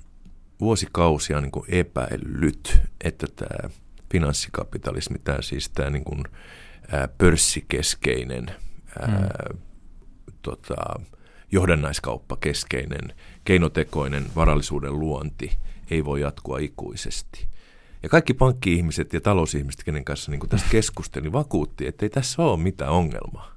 [0.61, 3.70] vuosikausia niin kuin epäillyt, että tämä
[4.12, 6.24] finanssikapitalismi, tämä siis tämä niin kuin,
[6.92, 8.51] ää, pörssikeskeinen
[9.01, 9.59] ää, mm.
[10.42, 11.01] tota,
[11.53, 15.59] johdannaiskauppa keskeinen, keinotekoinen varallisuuden luonti
[15.91, 17.49] ei voi jatkua ikuisesti.
[18.03, 22.57] Ja kaikki pankki-ihmiset ja talousihmiset, kenen kanssa niin tästä keskustelin, vakuutti, että ei tässä ole
[22.57, 23.55] mitään ongelmaa.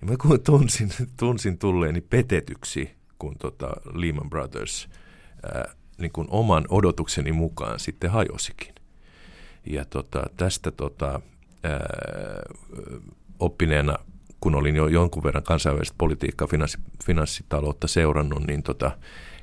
[0.00, 4.88] Ja mä kun tunsin, tunsin tulleeni petetyksi, kun tota Lehman Brothers
[5.42, 8.74] ää, niin kuin oman odotukseni mukaan sitten hajosikin.
[9.66, 11.20] Ja tota, tästä tota,
[11.62, 11.80] ää,
[13.38, 13.98] oppineena,
[14.40, 18.90] kun olin jo jonkun verran kansainvälistä politiikkaa, finanssi, finanssitaloutta seurannut, niin tota,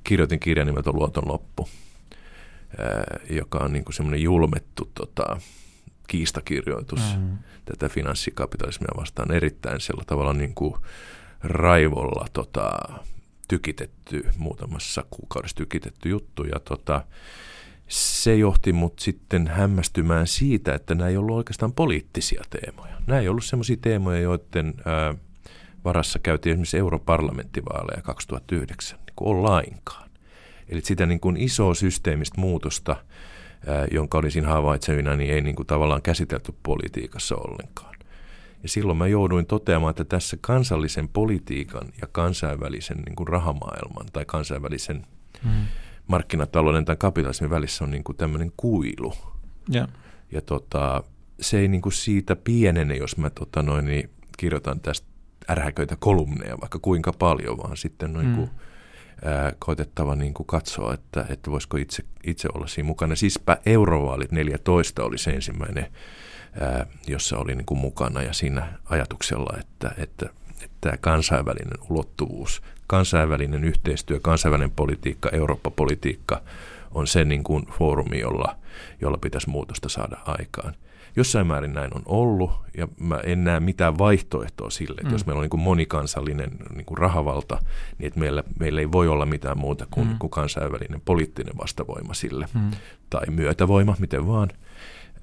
[0.04, 1.70] kirjoitin kirjan nimeltä Luoton loppu,
[2.78, 5.40] ää, joka on niin semmoinen julmettu tota,
[6.08, 7.38] kiistakirjoitus mm.
[7.66, 10.74] tätä finanssikapitalismia vastaan erittäin sillä tavalla niin kuin
[11.44, 12.72] raivolla tota,
[13.48, 16.44] tykitetty, muutamassa kuukaudessa tykitetty juttu.
[16.44, 17.04] Ja tota,
[17.88, 22.98] se johti mut sitten hämmästymään siitä, että nämä ei ollut oikeastaan poliittisia teemoja.
[23.08, 25.16] Nämä ei ollut sellaisia teemoja, joiden ää,
[25.86, 30.10] varassa käytiin esimerkiksi europarlamenttivaaleja 2009 niin kuin lainkaan.
[30.70, 32.96] Eli sitä niin kuin isoa systeemistä muutosta,
[33.68, 37.96] ää, jonka olisin havaitsevina, niin ei niin kuin tavallaan käsitelty politiikassa ollenkaan.
[38.64, 44.26] Ja silloin mä jouduin toteamaan, että tässä kansallisen politiikan ja kansainvälisen niin kuin rahamaailman tai
[44.26, 45.06] kansainvälisen
[45.44, 45.66] hmm.
[46.08, 49.14] Markkinatalouden tai kapitalismin välissä on niin kuin tämmöinen kuilu.
[49.70, 49.88] Ja,
[50.32, 51.04] ja tota,
[51.42, 55.08] se ei niin kuin siitä pienene, jos mä tota noin, niin kirjoitan tästä
[55.50, 58.36] ärhäköitä kolumneja vaikka kuinka paljon, vaan sitten noin hmm.
[58.36, 58.50] kuin,
[59.26, 63.16] ää, koitettava niin kuin katsoa, että, että voisiko itse, itse olla siinä mukana.
[63.16, 65.88] Siispä eurovaalit 14 oli se ensimmäinen
[67.08, 70.30] jossa oli niin kuin mukana ja siinä ajatuksella, että, että,
[70.64, 76.42] että tämä kansainvälinen ulottuvuus, kansainvälinen yhteistyö, kansainvälinen politiikka, Eurooppa-politiikka
[76.92, 78.56] on se niin kuin foorumi, jolla,
[79.02, 80.74] jolla pitäisi muutosta saada aikaan.
[81.16, 85.14] Jossain määrin näin on ollut, ja mä en näe mitään vaihtoehtoa sille, että mm.
[85.14, 87.60] jos meillä on niin kuin monikansallinen niin kuin rahavalta,
[87.98, 90.18] niin että meillä, meillä ei voi olla mitään muuta kuin, mm.
[90.20, 92.72] kuin kansainvälinen poliittinen vastavoima sille, mm.
[93.10, 94.50] tai myötävoima, miten vaan.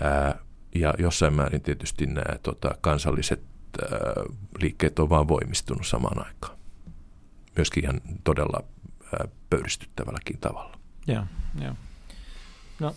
[0.01, 0.39] Ää,
[0.75, 3.43] ja jossain määrin tietysti nämä tota, kansalliset
[3.83, 3.99] ää,
[4.61, 6.64] liikkeet on vaan voimistunut samaan aikaan.
[7.57, 8.65] Myöskin ihan todella
[9.51, 10.79] pöyristyttävälläkin tavalla.
[11.07, 11.25] Joo,
[11.61, 11.75] joo.
[12.81, 12.95] No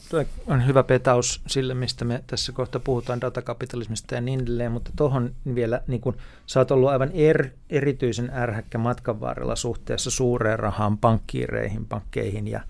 [0.47, 5.35] on hyvä petaus sille, mistä me tässä kohta puhutaan datakapitalismista ja niin edelleen, mutta tuohon
[5.55, 10.97] vielä, niin kun, sä oot ollut aivan er, erityisen ärhäkkä matkan varrella suhteessa suureen rahaan,
[10.97, 12.61] pankkiireihin, pankkeihin ja,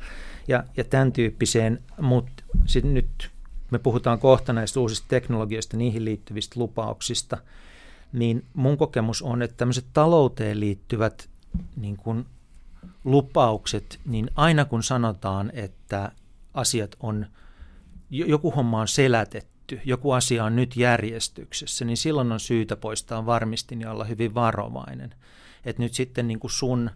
[0.48, 2.44] ja, ja tämän tyyppiseen, mutta
[2.84, 3.30] nyt
[3.72, 7.38] me puhutaan kohta näistä uusista teknologioista, niihin liittyvistä lupauksista,
[8.14, 11.30] niin mun kokemus on, että tämmöiset talouteen liittyvät
[11.76, 12.26] niin kuin
[13.04, 16.12] lupaukset, niin aina kun sanotaan, että
[16.54, 17.26] asiat on,
[18.10, 23.82] joku homma on selätetty, joku asia on nyt järjestyksessä, niin silloin on syytä poistaa varmistin
[23.82, 25.16] ja olla hyvin varovainen.
[25.66, 26.90] Että nyt sitten niin kuin sun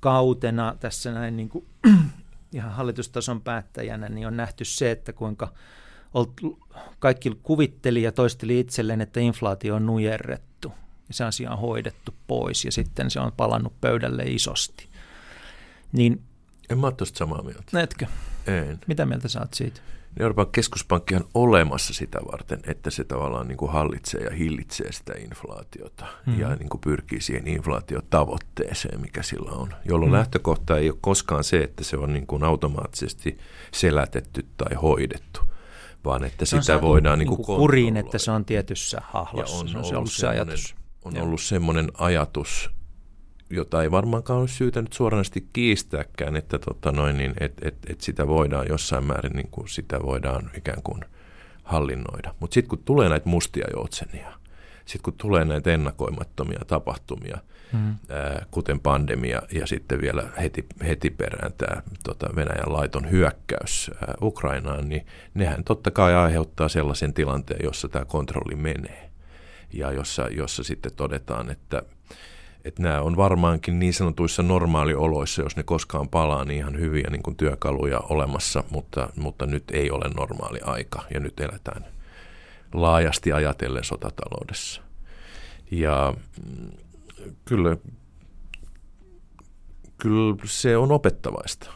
[0.00, 1.66] kautena tässä näin niin kuin,
[2.54, 5.52] ihan hallitustason päättäjänä, niin on nähty se, että kuinka
[6.98, 10.72] kaikki kuvitteli ja toisteli itselleen, että inflaatio on nujerrettu
[11.08, 14.88] ja se asia on hoidettu pois ja sitten se on palannut pöydälle isosti.
[15.92, 16.22] Niin,
[16.70, 17.62] en mä ole tuosta samaa mieltä.
[17.72, 18.06] Näetkö?
[18.46, 18.78] En.
[18.86, 19.80] Mitä mieltä saat siitä?
[20.20, 25.12] Euroopan keskuspankki on olemassa sitä varten, että se tavallaan niin kuin hallitsee ja hillitsee sitä
[25.18, 26.40] inflaatiota mm-hmm.
[26.40, 29.74] ja niin kuin pyrkii siihen inflaatiotavoitteeseen, mikä sillä on.
[29.84, 30.18] Jolloin mm-hmm.
[30.18, 33.38] lähtökohta ei ole koskaan se, että se on niin kuin automaattisesti
[33.72, 35.40] selätetty tai hoidettu,
[36.04, 39.56] vaan että se sitä voidaan niin kuin kuriin, että se on tietyssä hahlossa.
[39.56, 40.77] on, se on ollut se ajatus.
[41.04, 41.22] On ja.
[41.22, 42.70] ollut semmoinen ajatus,
[43.50, 48.00] jota ei varmaankaan ole syytä nyt suoranaisesti kiistääkään, että tota noin, niin, et, et, et
[48.00, 51.04] sitä voidaan jossain määrin, niin kuin sitä voidaan ikään kuin
[51.62, 52.34] hallinnoida.
[52.40, 54.32] Mutta sitten kun tulee näitä mustia joutsenia,
[54.78, 57.38] sitten kun tulee näitä ennakoimattomia tapahtumia,
[57.72, 57.94] mm.
[58.08, 64.14] ää, kuten pandemia ja sitten vielä heti, heti perään tämä tota Venäjän laiton hyökkäys ää,
[64.22, 69.10] Ukrainaan, niin nehän totta kai aiheuttaa sellaisen tilanteen, jossa tämä kontrolli menee.
[69.72, 71.82] Ja jossa, jossa sitten todetaan, että,
[72.64, 77.22] että nämä on varmaankin niin sanotuissa normaalioloissa, jos ne koskaan palaa, niin ihan hyviä niin
[77.22, 81.84] kuin työkaluja olemassa, mutta, mutta nyt ei ole normaali aika ja nyt eletään
[82.74, 84.82] laajasti ajatellen sotataloudessa.
[85.70, 86.14] Ja
[86.46, 86.70] mm,
[87.44, 87.76] kyllä,
[89.98, 91.70] kyllä se on opettavaista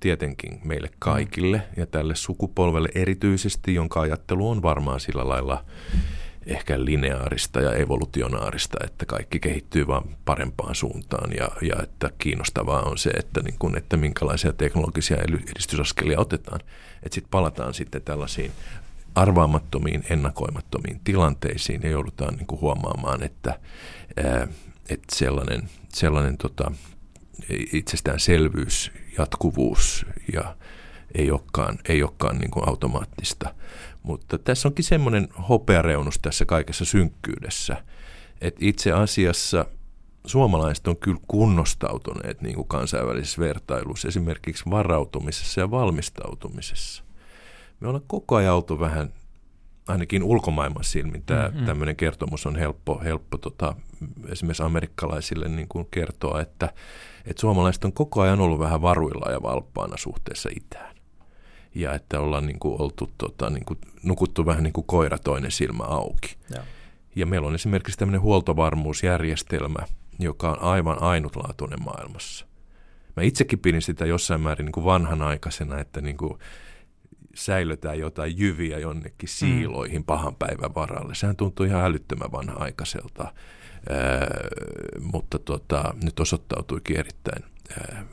[0.00, 5.64] tietenkin meille kaikille ja tälle sukupolvelle erityisesti, jonka ajattelu on varmaan sillä lailla
[6.50, 12.98] ehkä lineaarista ja evolutionaarista, että kaikki kehittyy vaan parempaan suuntaan ja, ja että kiinnostavaa on
[12.98, 15.16] se, että, niin kun, että minkälaisia teknologisia
[15.50, 16.60] edistysaskelia otetaan.
[17.02, 18.52] Että sitten palataan sitten tällaisiin
[19.14, 23.60] arvaamattomiin, ennakoimattomiin tilanteisiin ja joudutaan niin huomaamaan, että,
[24.88, 26.72] että sellainen, sellainen tota,
[27.72, 30.56] itsestäänselvyys, jatkuvuus ja
[31.14, 33.54] ei olekaan, ei olekaan niin automaattista.
[34.02, 37.76] Mutta tässä onkin semmoinen hopeareunus tässä kaikessa synkkyydessä,
[38.40, 39.66] että itse asiassa
[40.26, 47.04] suomalaiset on kyllä kunnostautuneet niin kuin kansainvälisessä vertailussa, esimerkiksi varautumisessa ja valmistautumisessa.
[47.80, 49.12] Me ollaan koko ajan oltu vähän,
[49.88, 51.66] ainakin ulkomaailman silmin, tämä mm-hmm.
[51.66, 53.74] tämmöinen kertomus on helppo, helppo tota,
[54.28, 56.72] esimerkiksi amerikkalaisille niin kuin kertoa, että,
[57.24, 60.89] että suomalaiset on koko ajan ollut vähän varuilla ja valppaana suhteessa itään
[61.74, 65.50] ja että ollaan niin kuin oltu, tota, niin kuin, nukuttu vähän niin kuin koira toinen
[65.50, 66.36] silmä auki.
[66.54, 66.62] Ja.
[67.16, 69.86] ja meillä on esimerkiksi tämmöinen huoltovarmuusjärjestelmä,
[70.18, 72.46] joka on aivan ainutlaatuinen maailmassa.
[73.16, 76.38] Mä itsekin pidin sitä jossain määrin niin kuin vanhanaikaisena, että niin kuin
[77.34, 79.28] säilötään jotain jyviä jonnekin mm.
[79.28, 80.04] siiloihin mm.
[80.04, 81.14] pahan päivän varalle.
[81.14, 83.34] Sehän tuntuu ihan älyttömän vanha-aikaiselta, ää,
[85.00, 88.04] mutta tota, nyt osoittautuikin erittäin ää,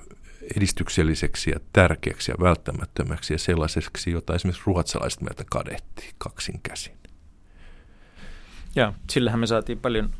[0.56, 6.98] edistykselliseksi ja tärkeäksi ja välttämättömäksi ja sellaiseksi, jota esimerkiksi ruotsalaiset meiltä kadehti kaksin käsin.
[8.76, 10.14] Ja sillähän me saatiin paljon,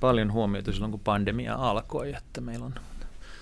[0.00, 2.74] paljon huomiota silloin, kun pandemia alkoi, että meillä on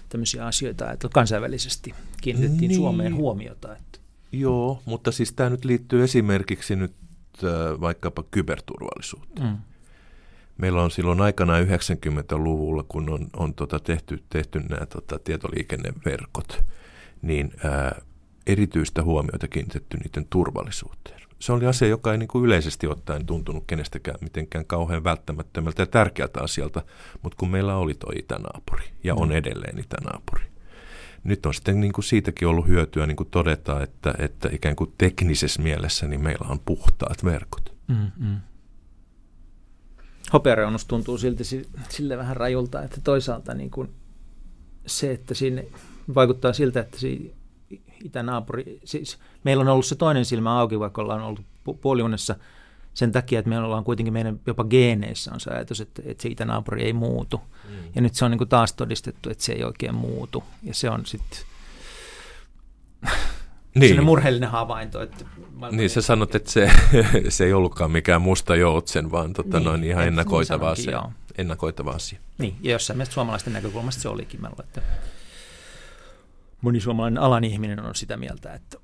[0.08, 2.76] tämmöisiä asioita, että kansainvälisesti kiinnitettiin niin.
[2.76, 3.76] Suomeen huomiota.
[3.76, 3.98] Että.
[4.32, 6.94] Joo, mutta siis tämä nyt liittyy esimerkiksi nyt
[7.44, 9.48] äh, vaikkapa kyberturvallisuuteen.
[9.48, 9.56] Mm.
[10.60, 16.64] Meillä on silloin aikana 90-luvulla, kun on, on tota tehty, tehty nämä tota, tietoliikenneverkot,
[17.22, 18.02] niin ää,
[18.46, 21.20] erityistä huomiota kiinnitetty niiden turvallisuuteen.
[21.38, 25.86] Se oli asia, joka ei niin kuin yleisesti ottaen tuntunut kenestäkään mitenkään kauhean välttämättömältä ja
[25.86, 26.82] tärkeältä asialta,
[27.22, 29.34] mutta kun meillä oli tuo itänaapuri ja on mm.
[29.34, 30.44] edelleen itänaapuri.
[31.24, 34.92] Nyt on sitten niin kuin siitäkin ollut hyötyä niin kuin todeta, että, että ikään kuin
[34.98, 37.74] teknisessä mielessä niin meillä on puhtaat verkot.
[37.88, 38.49] Mm-hmm
[40.32, 41.44] hopeareunus tuntuu silti
[41.88, 43.90] sille vähän rajulta, että toisaalta niin kuin
[44.86, 45.66] se, että sinne
[46.14, 47.34] vaikuttaa siltä, että si,
[48.04, 51.44] itänaapuri, siis meillä on ollut se toinen silmä auki, vaikka ollaan ollut
[51.80, 52.36] puoliunessa
[52.94, 56.28] sen takia, että meillä ollaan kuitenkin meidän jopa geeneissä on se ajatus, että, että se
[56.28, 57.36] itänaapuri ei muutu.
[57.38, 57.76] Mm.
[57.94, 60.44] Ja nyt se on niin kuin taas todistettu, että se ei oikein muutu.
[60.62, 61.38] Ja se on sitten
[63.74, 64.04] niin.
[64.04, 65.02] murheellinen havainto.
[65.02, 65.24] Että
[65.70, 66.70] niin, sä sanot, että se,
[67.28, 71.02] se ei ollutkaan mikään musta joutsen, vaan tota, niin, noin ihan ennakoitava, asia,
[71.38, 72.18] ennakoitava asia.
[72.38, 74.40] Niin, ja jossain mielessä suomalaisten näkökulmasta se olikin.
[74.40, 74.82] Mä luulen, että
[76.62, 78.78] moni suomalainen alan ihminen on sitä mieltä, että,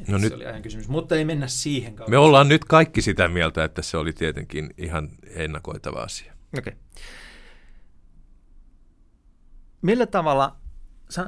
[0.00, 0.88] että no se nyt, oli ajan kysymys.
[0.88, 2.10] Mutta ei mennä siihen kautta.
[2.10, 6.32] Me ollaan nyt kaikki sitä mieltä, että se oli tietenkin ihan ennakoitava asia.
[6.58, 6.72] Okei.
[6.72, 6.82] Okay.
[9.82, 10.56] Millä tavalla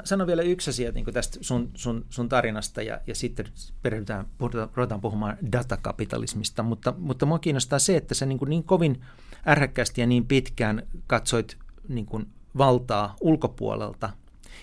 [0.04, 3.46] sano vielä yksi asia niin tästä sun, sun, sun tarinasta ja, ja sitten
[3.82, 4.26] perehdytään,
[4.74, 9.00] ruvetaan puhumaan datakapitalismista, mutta, mutta mua kiinnostaa se, että sä niin, kuin niin kovin
[9.46, 11.56] ärhäkkäästi ja niin pitkään katsoit
[11.88, 12.26] niin kuin
[12.58, 14.10] valtaa ulkopuolelta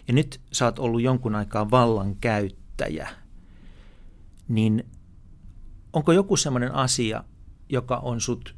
[0.07, 3.10] ja nyt sä oot ollut jonkun aikaa vallan käyttäjä,
[4.47, 4.86] niin
[5.93, 7.23] onko joku sellainen asia,
[7.69, 8.55] joka on sut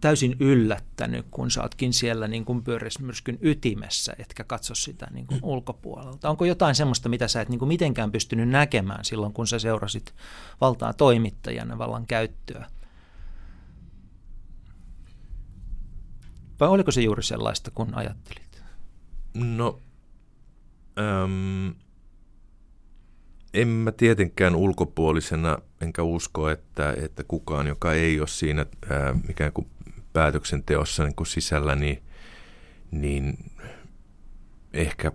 [0.00, 5.40] täysin yllättänyt, kun sä ootkin siellä niin kuin pyörismyrskyn ytimessä, etkä katso sitä niin kuin
[5.42, 6.30] ulkopuolelta.
[6.30, 10.14] Onko jotain semmoista, mitä sä et niin kuin mitenkään pystynyt näkemään silloin, kun sä seurasit
[10.60, 12.66] valtaa toimittajana vallan käyttöä?
[16.60, 18.62] Vai oliko se juuri sellaista, kun ajattelit?
[19.34, 19.80] No,
[20.98, 21.74] äm,
[23.54, 29.52] en mä tietenkään ulkopuolisena, enkä usko, että, että kukaan, joka ei ole siinä ää, ikään
[29.52, 29.66] kuin
[30.16, 32.02] päätöksenteossa niin kuin sisällä, niin,
[32.90, 33.38] niin
[34.72, 35.12] ehkä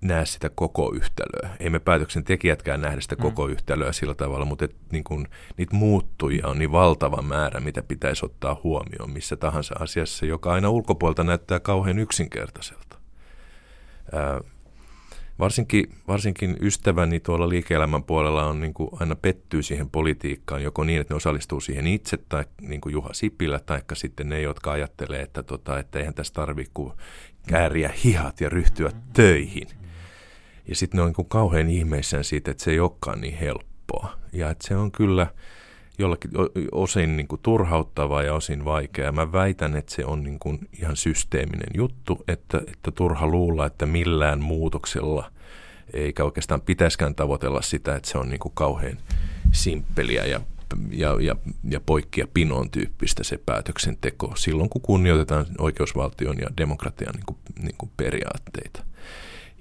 [0.00, 1.56] näe sitä koko yhtälöä.
[1.60, 3.52] Ei me päätöksentekijätkään nähdä sitä koko mm.
[3.52, 8.26] yhtälöä sillä tavalla, mutta et, niin kun, niitä muuttujia on niin valtava määrä, mitä pitäisi
[8.26, 12.98] ottaa huomioon missä tahansa asiassa, joka aina ulkopuolta näyttää kauhean yksinkertaiselta.
[14.12, 14.40] Ää,
[15.38, 21.00] varsinkin, varsinkin ystäväni tuolla liike-elämän puolella on niin kuin aina pettyy siihen politiikkaan, joko niin,
[21.00, 25.22] että ne osallistuu siihen itse, tai niin kuin Juha Sipilä, tai sitten ne, jotka ajattelee,
[25.22, 26.92] että, tota, että eihän tässä tarvitse kuin
[27.48, 29.68] kääriä hihat ja ryhtyä töihin.
[30.68, 34.18] Ja sitten ne on niin kuin kauhean ihmeissään siitä, että se ei olekaan niin helppoa.
[34.32, 35.26] Ja että se on kyllä
[35.98, 36.30] jollakin
[36.72, 39.12] osin niin kuin turhauttavaa ja osin vaikeaa.
[39.12, 43.86] Mä väitän, että se on niin kuin ihan systeeminen juttu, että, että turha luulla, että
[43.86, 45.30] millään muutoksella
[45.92, 48.98] eikä oikeastaan pitäisikään tavoitella sitä, että se on niin kuin kauhean
[49.52, 50.40] simppeliä ja,
[50.90, 57.26] ja, ja, ja poikkia pinon tyyppistä se päätöksenteko silloin, kun kunnioitetaan oikeusvaltion ja demokratian niin
[57.26, 58.84] kuin, niin kuin periaatteita.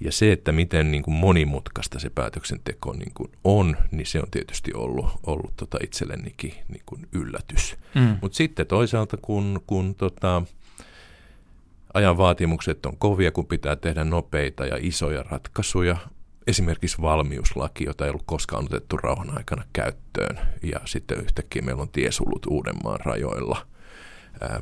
[0.01, 4.31] Ja se, että miten niin kuin monimutkaista se päätöksenteko niin kuin on, niin se on
[4.31, 7.75] tietysti ollut, ollut tota itsellenikin niin kuin yllätys.
[7.95, 8.17] Mm.
[8.21, 10.41] Mutta sitten toisaalta, kun, kun tota,
[11.93, 15.97] ajan vaatimukset on kovia, kun pitää tehdä nopeita ja isoja ratkaisuja.
[16.47, 20.39] Esimerkiksi valmiuslaki, jota ei ollut koskaan otettu rauhan aikana käyttöön.
[20.63, 23.67] Ja sitten yhtäkkiä meillä on tiesulut Uudenmaan rajoilla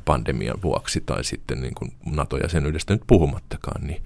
[0.05, 3.87] pandemian vuoksi tai sitten niin kuin NATO-jäsenyydestä nyt puhumattakaan.
[3.87, 4.03] Niin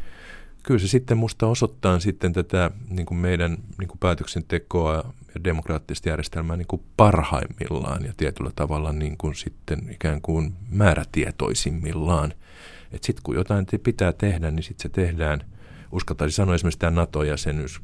[0.64, 4.96] kyllä se sitten musta osoittaa sitten tätä niin kuin meidän niin kuin päätöksentekoa
[5.36, 12.34] ja demokraattista järjestelmää niin kuin parhaimmillaan ja tietyllä tavalla niin kuin sitten ikään kuin määrätietoisimmillaan.
[12.92, 15.44] Että sitten kun jotain pitää tehdä, niin sitten se tehdään,
[15.98, 17.82] uskaltaisin sanoa esimerkiksi tämä NATO-jäsenyys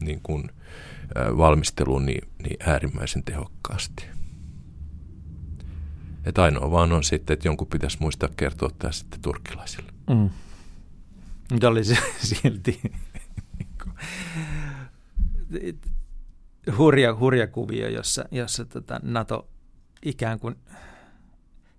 [0.00, 0.50] niin kuin,
[1.16, 4.06] äh, valmistelu niin, niin äärimmäisen tehokkaasti.
[6.24, 9.92] Että ainoa vaan on sitten, että jonkun pitäisi muistaa kertoa tämä sitten turkkilaisille.
[10.10, 10.30] Mm.
[11.52, 11.98] Mutta oli se
[12.28, 12.80] silti
[16.78, 19.48] hurja, hurja kuvio, jossa, jossa tota NATO
[20.02, 20.56] ikään kuin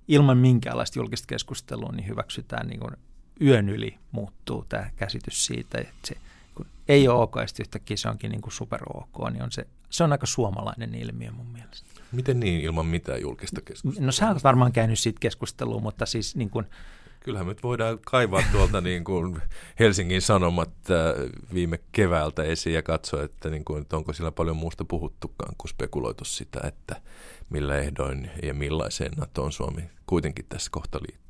[0.08, 2.94] ilman minkäänlaista julkista keskustelua niin hyväksytään niin kuin
[3.42, 6.16] yön yli muuttuu tämä käsitys siitä, että se
[6.56, 9.68] kun ei ole ok, ja yhtäkkiä se onkin niin kuin super ok, niin on se,
[9.90, 12.02] se on aika suomalainen ilmiö mun mielestä.
[12.12, 14.06] Miten niin ilman mitään julkista keskustelua?
[14.06, 16.66] No sä oot varmaan käynyt siitä keskustelua, mutta siis niin kuin,
[17.24, 19.42] Kyllähän me voidaan kaivaa tuolta niin kuin
[19.80, 24.58] Helsingin Sanomat äh, viime keväältä esiin ja katsoa, että, niin kuin, että onko sillä paljon
[24.58, 27.02] muusta puhuttukaan kuin spekuloitu sitä, että
[27.50, 31.21] millä ehdoin ja millaiseen NATOon Suomi kuitenkin tässä kohta liittyy.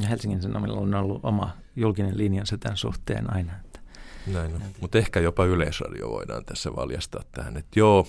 [0.00, 3.52] Ja Helsingin Sanomilla on ollut oma julkinen linjansa tämän suhteen aina.
[3.64, 3.80] Että.
[4.26, 4.62] Näin on.
[4.80, 8.06] Mutta ehkä jopa Yleisradio voidaan tässä valjastaa tähän, että joo,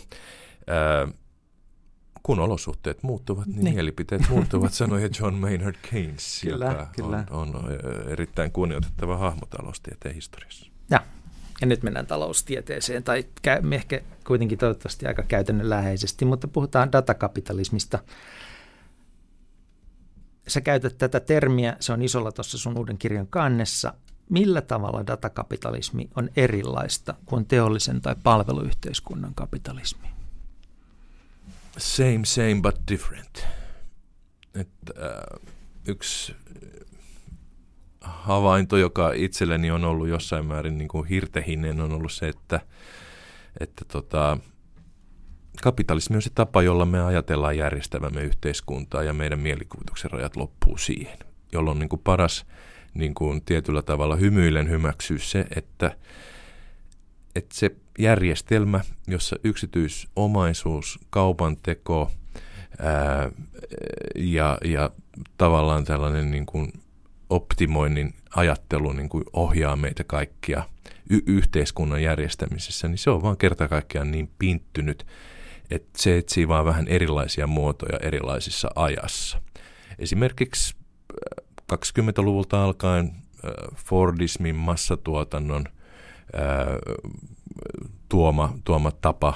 [0.68, 1.08] ää,
[2.24, 3.76] kun olosuhteet muuttuvat, niin, niin.
[3.76, 7.24] mielipiteet muuttuvat, sanoi John Maynard Keynes, kyllä, joka kyllä.
[7.30, 7.64] On, on
[8.08, 10.72] erittäin kunnioitettava hahmo taloustieteen historiassa.
[10.90, 11.00] Ja,
[11.62, 13.26] ja nyt mennään taloustieteeseen, tai
[13.72, 18.00] ehkä kuitenkin toivottavasti aika käytännönläheisesti, mutta puhutaan datakapitalismista.
[20.48, 23.94] Sä käytät tätä termiä, se on isolla tuossa sun uuden kirjan kannessa.
[24.30, 30.08] Millä tavalla datakapitalismi on erilaista kuin teollisen tai palveluyhteiskunnan kapitalismi?
[31.78, 33.46] Same, same but different.
[34.56, 35.52] Että, äh,
[35.88, 36.36] yksi
[38.02, 42.60] havainto, joka itselleni on ollut jossain määrin niin kuin hirtehinen, on ollut se, että,
[43.60, 44.38] että tota,
[45.62, 51.18] kapitalismi on se tapa, jolla me ajatellaan järjestävämme yhteiskuntaa ja meidän mielikuvituksen rajat loppuu siihen,
[51.52, 52.46] jolloin niin kuin paras
[52.94, 55.98] niin kuin tietyllä tavalla hymyillen hyväksyä se, että,
[57.36, 62.12] että se järjestelmä, jossa yksityisomaisuus, kaupan teko
[64.16, 64.90] ja, ja
[65.38, 66.74] tavallaan tällainen niin kuin
[67.30, 70.64] optimoinnin ajattelu niin kuin ohjaa meitä kaikkia
[71.10, 75.06] y- yhteiskunnan järjestämisessä, niin se on vaan kerta kaikkiaan niin pinttynyt,
[75.70, 79.42] että se etsii vaan vähän erilaisia muotoja erilaisissa ajassa.
[80.00, 80.76] Esimerkiksi
[81.74, 83.12] 20-luvulta alkaen
[83.76, 85.66] Fordismin massatuotannon
[88.10, 89.34] tuoma, tuoma tapa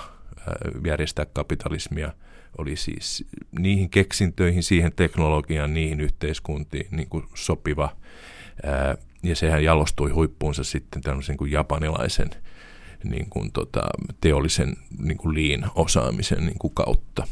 [0.86, 2.14] järjestää kapitalismia
[2.58, 3.26] oli siis
[3.60, 7.96] niihin keksintöihin, siihen teknologiaan, niihin yhteiskuntiin niin kuin sopiva.
[9.24, 12.30] Ja sehän jalostui huippuunsa sitten tämmöisen kuin japanilaisen
[13.04, 13.82] niin kuin tota,
[14.22, 17.28] teollisen niin kuin liin osaamisen niin kuin kautta.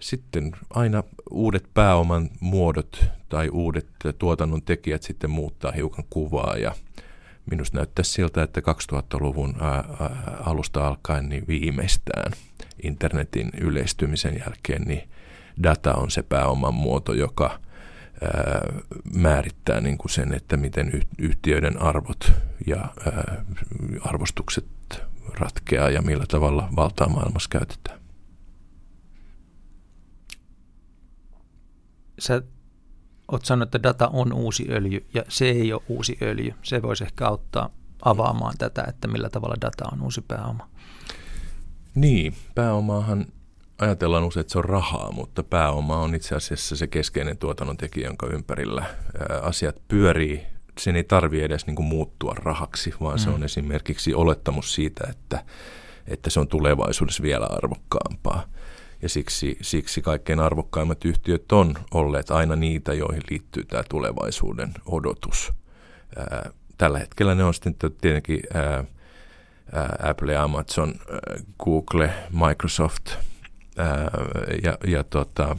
[0.00, 3.86] Sitten aina uudet pääoman muodot tai uudet
[4.18, 6.74] tuotannon tekijät sitten muuttaa hiukan kuvaa ja–
[7.50, 9.54] minusta näyttää siltä, että 2000-luvun
[10.40, 12.32] alusta alkaen niin viimeistään
[12.82, 15.08] internetin yleistymisen jälkeen niin
[15.62, 17.60] data on se pääoman muoto, joka
[19.14, 22.32] määrittää niin kuin sen, että miten yhtiöiden arvot
[22.66, 22.88] ja
[24.00, 24.66] arvostukset
[25.38, 28.00] ratkeaa ja millä tavalla valtaa maailmassa käytetään.
[32.18, 32.42] Sä
[33.28, 36.54] olet sanonut, että data on uusi öljy ja se ei ole uusi öljy.
[36.62, 37.70] Se voisi ehkä auttaa
[38.04, 40.68] avaamaan tätä, että millä tavalla data on uusi pääoma.
[41.94, 43.26] Niin, pääomaahan
[43.82, 48.06] ajatellaan usein, että se on rahaa, mutta pääoma on itse asiassa se keskeinen tuotannon tekijä,
[48.06, 48.84] jonka ympärillä
[49.42, 50.42] asiat pyörii.
[50.78, 53.18] Sen ei tarvi edes niin kuin muuttua rahaksi, vaan mm.
[53.18, 55.44] se on esimerkiksi olettamus siitä, että,
[56.06, 58.44] että se on tulevaisuudessa vielä arvokkaampaa.
[59.02, 65.52] Ja siksi, siksi kaikkein arvokkaimmat yhtiöt on olleet aina niitä, joihin liittyy tämä tulevaisuuden odotus.
[66.78, 68.40] Tällä hetkellä ne on sitten tietenkin
[70.10, 70.94] Apple, Amazon,
[71.64, 72.12] Google,
[72.46, 73.10] Microsoft
[74.62, 75.56] ja, ja tota,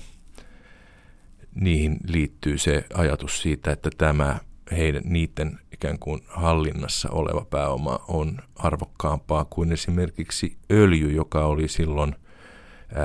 [1.55, 4.39] niihin liittyy se ajatus siitä, että tämä
[4.71, 12.15] heidän, niiden ikään kuin hallinnassa oleva pääoma on arvokkaampaa kuin esimerkiksi öljy, joka oli silloin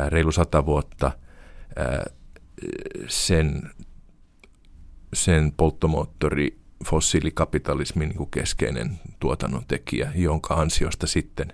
[0.09, 1.11] reilu sata vuotta
[3.09, 3.71] sen,
[5.15, 11.53] sen polttomoottori fossiilikapitalismin niin keskeinen tuotannon tekijä, jonka ansiosta sitten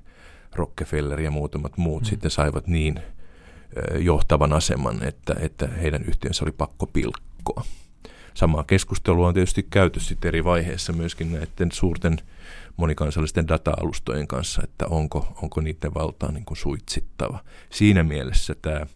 [0.54, 2.06] Rockefeller ja muutamat muut mm.
[2.06, 3.00] sitten saivat niin
[3.98, 7.64] johtavan aseman, että, että heidän yhtiönsä oli pakko pilkkoa.
[8.34, 12.16] Samaa keskustelua on tietysti käyty sitten eri vaiheissa myöskin näiden suurten
[12.76, 17.44] monikansallisten data-alustojen kanssa, että onko, onko niiden valtaa niin kuin suitsittava.
[17.70, 18.86] Siinä mielessä tämä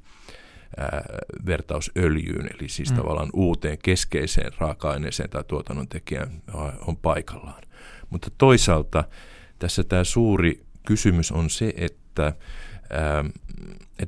[0.79, 1.05] ää,
[1.47, 2.97] vertaus öljyyn, eli siis mm.
[2.97, 6.43] tavallaan uuteen keskeiseen raaka-aineeseen tai tuotannon tekijään
[6.87, 7.63] on paikallaan.
[8.11, 9.05] Mutta toisaalta
[9.59, 12.33] tässä tämä suuri kysymys on se, että että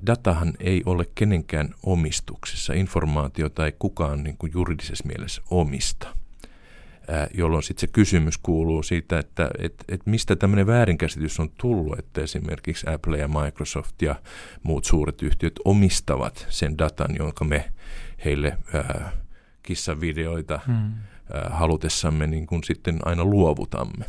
[0.07, 2.73] datahan ei ole kenenkään omistuksessa.
[2.73, 6.21] Informaatiota ei kukaan niin kuin juridisessa mielessä omista
[7.35, 12.21] jolloin sitten se kysymys kuuluu siitä, että et, et mistä tämmöinen väärinkäsitys on tullut, että
[12.21, 14.15] esimerkiksi Apple ja Microsoft ja
[14.63, 17.73] muut suuret yhtiöt omistavat sen datan, jonka me
[18.25, 19.13] heille ää,
[19.63, 20.75] kissavideoita hmm.
[20.75, 24.05] ää, halutessamme niin kuin sitten aina luovutamme.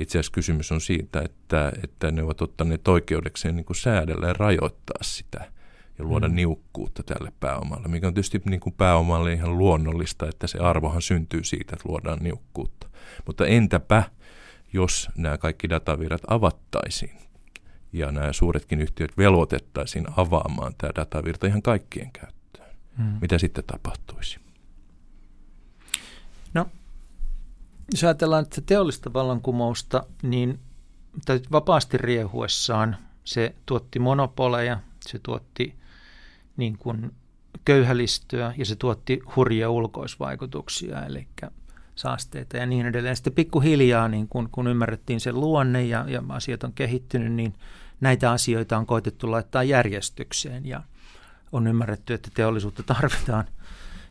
[0.00, 4.32] Itse asiassa kysymys on siitä, että, että ne ovat ottaneet oikeudekseen niin kuin säädellä ja
[4.32, 5.52] rajoittaa sitä
[5.98, 6.34] ja luoda mm.
[6.34, 11.44] niukkuutta tälle pääomalle, mikä on tietysti niin kuin pääomalle ihan luonnollista, että se arvohan syntyy
[11.44, 12.88] siitä, että luodaan niukkuutta.
[13.26, 14.02] Mutta entäpä,
[14.72, 17.18] jos nämä kaikki datavirrat avattaisiin
[17.92, 23.18] ja nämä suuretkin yhtiöt velvoitettaisiin avaamaan tämä datavirta ihan kaikkien käyttöön, mm.
[23.20, 24.40] mitä sitten tapahtuisi?
[26.54, 26.66] No,
[27.92, 30.60] jos ajatellaan että teollista vallankumousta, niin
[31.52, 35.74] vapaasti riehuessaan se tuotti monopoleja, se tuotti
[36.56, 37.12] niin kuin
[37.64, 41.28] köyhälistöä ja se tuotti hurjia ulkoisvaikutuksia, eli
[41.94, 43.16] saasteita ja niin edelleen.
[43.16, 47.54] Sitten pikkuhiljaa, niin kun, kun ymmärrettiin sen luonne ja, ja asiat on kehittynyt, niin
[48.00, 50.82] näitä asioita on koitettu laittaa järjestykseen ja
[51.52, 53.44] on ymmärretty, että teollisuutta tarvitaan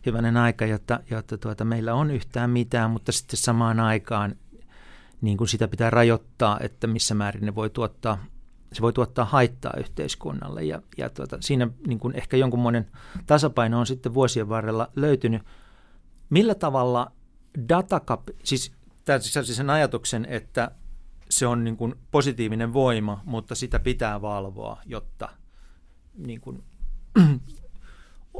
[0.05, 4.35] hyvänen aika, jotta, jotta tuota, meillä on yhtään mitään, mutta sitten samaan aikaan
[5.21, 8.17] niin kuin sitä pitää rajoittaa, että missä määrin ne voi tuottaa
[8.75, 12.91] se voi tuottaa haittaa yhteiskunnalle ja, ja tuota, siinä niin kuin ehkä jonkunmoinen
[13.25, 15.41] tasapaino on sitten vuosien varrella löytynyt.
[16.29, 17.11] Millä tavalla
[17.69, 18.71] datakap, siis
[19.05, 20.71] tämä sisälsi sen ajatuksen, että
[21.29, 25.29] se on niin kuin positiivinen voima, mutta sitä pitää valvoa, jotta
[26.17, 26.63] niin kuin,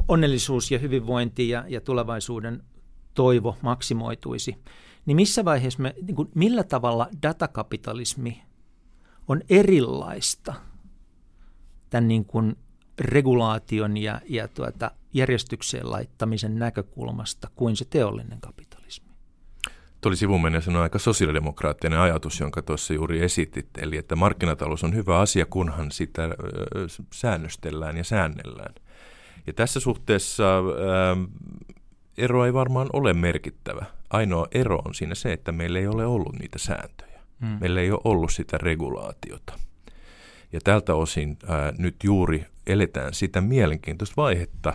[0.08, 2.62] onnellisuus ja hyvinvointi ja, ja tulevaisuuden
[3.14, 4.56] toivo maksimoituisi.
[5.06, 8.42] Niin missä vaiheessa me, niin kuin, millä tavalla datakapitalismi
[9.28, 10.54] on erilaista
[11.90, 12.56] tämän niin kuin
[12.98, 19.06] regulaation ja, ja tuota järjestykseen laittamisen näkökulmasta kuin se teollinen kapitalismi.
[20.00, 25.18] Tuli sivumennen sanoa aika sosiaalidemokraattinen ajatus, jonka tuossa juuri esitit, eli että markkinatalous on hyvä
[25.18, 26.22] asia, kunhan sitä
[27.12, 28.74] säännöstellään ja säännellään.
[29.46, 30.62] Ja tässä suhteessa ö,
[32.18, 33.84] ero ei varmaan ole merkittävä.
[34.10, 37.20] Ainoa ero on siinä se, että meillä ei ole ollut niitä sääntöjä.
[37.40, 37.58] Mm.
[37.60, 39.52] Meillä ei ole ollut sitä regulaatiota.
[40.52, 44.72] Ja tältä osin ää, nyt juuri eletään sitä mielenkiintoista vaihetta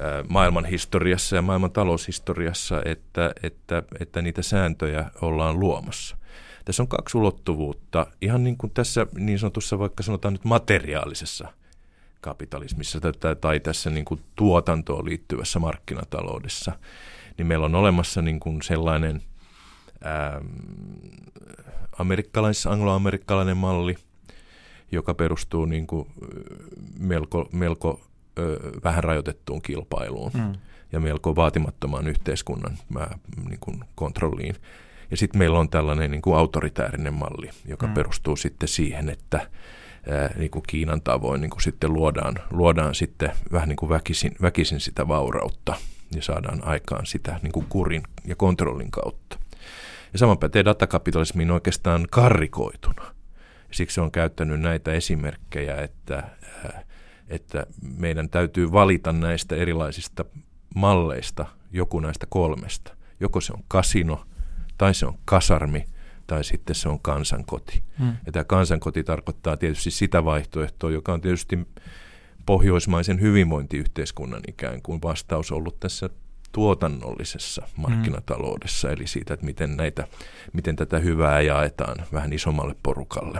[0.00, 6.16] ää, maailman historiassa ja maailman taloushistoriassa, että, että, että niitä sääntöjä ollaan luomassa.
[6.64, 11.48] Tässä on kaksi ulottuvuutta, ihan niin kuin tässä niin sanotussa vaikka sanotaan nyt materiaalisessa
[12.26, 16.72] kapitalismissa tai, tai tässä niin kuin tuotantoon liittyvässä markkinataloudessa,
[17.38, 19.22] niin meillä on olemassa niin kuin sellainen–
[20.06, 20.46] ähm,
[21.98, 23.96] amerikkalais, angloamerikkalainen malli,
[24.92, 26.08] joka perustuu niin kuin
[26.98, 28.00] melko, melko
[28.38, 30.52] ö, vähän rajoitettuun kilpailuun mm.
[30.92, 33.08] ja melko vaatimattomaan yhteiskunnan mä,
[33.48, 34.56] niin kuin kontrolliin.
[35.10, 37.94] Ja sitten meillä on tällainen niin kuin autoritäärinen malli, joka mm.
[37.94, 39.50] perustuu sitten siihen, että
[40.36, 44.80] niin kuin Kiinan tavoin niin kuin sitten luodaan, luodaan sitten vähän niin kuin väkisin, väkisin
[44.80, 45.74] sitä vaurautta
[46.14, 49.38] ja saadaan aikaan sitä niin kuin kurin ja kontrollin kautta.
[50.12, 53.14] Ja sama pätee datakapitalismiin oikeastaan karrikoituna.
[53.70, 56.22] Siksi on käyttänyt näitä esimerkkejä, että,
[57.28, 60.24] että meidän täytyy valita näistä erilaisista
[60.74, 62.96] malleista joku näistä kolmesta.
[63.20, 64.24] Joko se on kasino,
[64.78, 65.86] tai se on kasarmi,
[66.26, 67.82] tai sitten se on kansankoti.
[67.98, 68.16] Hmm.
[68.26, 71.58] Ja tämä kansankoti tarkoittaa tietysti sitä vaihtoehtoa, joka on tietysti
[72.46, 76.10] pohjoismaisen hyvinvointiyhteiskunnan ikään kuin vastaus ollut tässä
[76.52, 78.94] tuotannollisessa markkinataloudessa, mm.
[78.94, 80.06] eli siitä, että miten, näitä,
[80.52, 83.38] miten tätä hyvää jaetaan vähän isommalle porukalle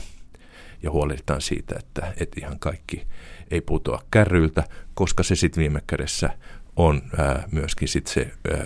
[0.82, 3.06] ja huolehditaan siitä, että, että ihan kaikki
[3.50, 4.64] ei putoa kärryiltä,
[4.94, 6.30] koska se sitten viime kädessä
[6.76, 8.64] on ää, myöskin sit se ää,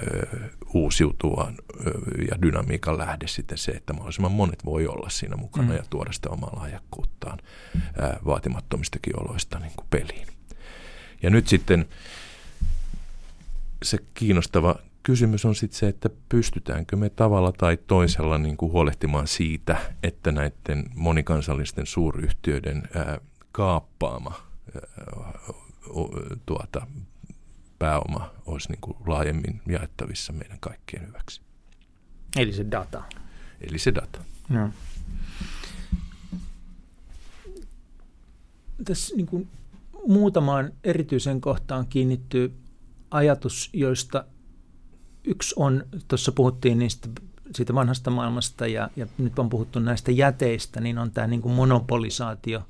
[0.74, 1.54] uusiutuvan
[2.30, 5.76] ja dynamiikan lähde sitten se, että mahdollisimman monet voi olla siinä mukana mm.
[5.76, 7.38] ja tuoda sitä omaa lahjakkuuttaan
[8.24, 10.26] vaatimattomistakin oloista niin kuin peliin.
[11.22, 11.86] Ja nyt sitten
[13.82, 19.26] se kiinnostava kysymys on sitten se, että pystytäänkö me tavalla tai toisella niin kuin huolehtimaan
[19.26, 23.20] siitä, että näiden monikansallisten suuryhtiöiden ää,
[23.52, 24.42] kaappaama
[24.74, 25.40] ää,
[26.46, 26.86] tuota,
[27.80, 31.40] pääoma olisi niin kuin laajemmin jaettavissa meidän kaikkien hyväksi.
[32.36, 33.02] Eli se data.
[33.60, 34.24] Eli se data.
[34.48, 34.70] No.
[38.84, 39.48] Tässä niin kuin
[40.06, 42.56] muutamaan erityisen kohtaan kiinnittyy
[43.10, 44.24] ajatus, joista
[45.24, 47.08] yksi on, tuossa puhuttiin niistä
[47.54, 51.54] siitä vanhasta maailmasta ja, ja nyt on puhuttu näistä jäteistä, niin on tämä niin kuin
[51.54, 52.62] monopolisaatio,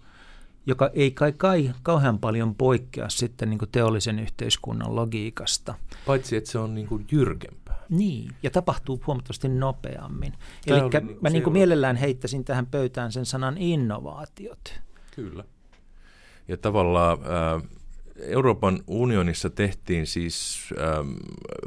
[0.66, 5.74] joka ei kai, kai kauhean paljon poikkea sitten niin kuin teollisen yhteiskunnan logiikasta.
[6.06, 7.80] Paitsi, että se on niin kuin jyrkempää.
[7.88, 10.32] Niin, ja tapahtuu huomattavasti nopeammin.
[10.66, 14.80] Eli niin, mä niin kuin mielellään heittäisin tähän pöytään sen sanan innovaatiot.
[15.14, 15.44] Kyllä.
[16.48, 17.68] Ja tavallaan äh,
[18.16, 21.12] Euroopan unionissa tehtiin siis ähm,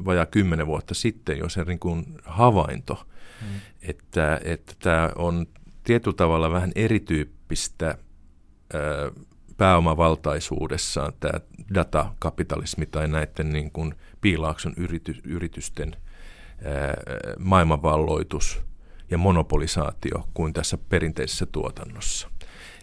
[0.05, 3.05] vajaa kymmenen vuotta sitten jo se niin kuin havainto,
[3.41, 3.59] hmm.
[3.81, 5.45] että, että tämä on
[5.83, 7.97] tietyllä tavalla vähän erityyppistä
[9.57, 11.39] pääomavaltaisuudessaan tämä
[11.73, 15.95] datakapitalismi tai näiden niin kuin piilaakson yrity, yritysten
[17.39, 18.61] maailmanvalloitus
[19.11, 22.29] ja monopolisaatio kuin tässä perinteisessä tuotannossa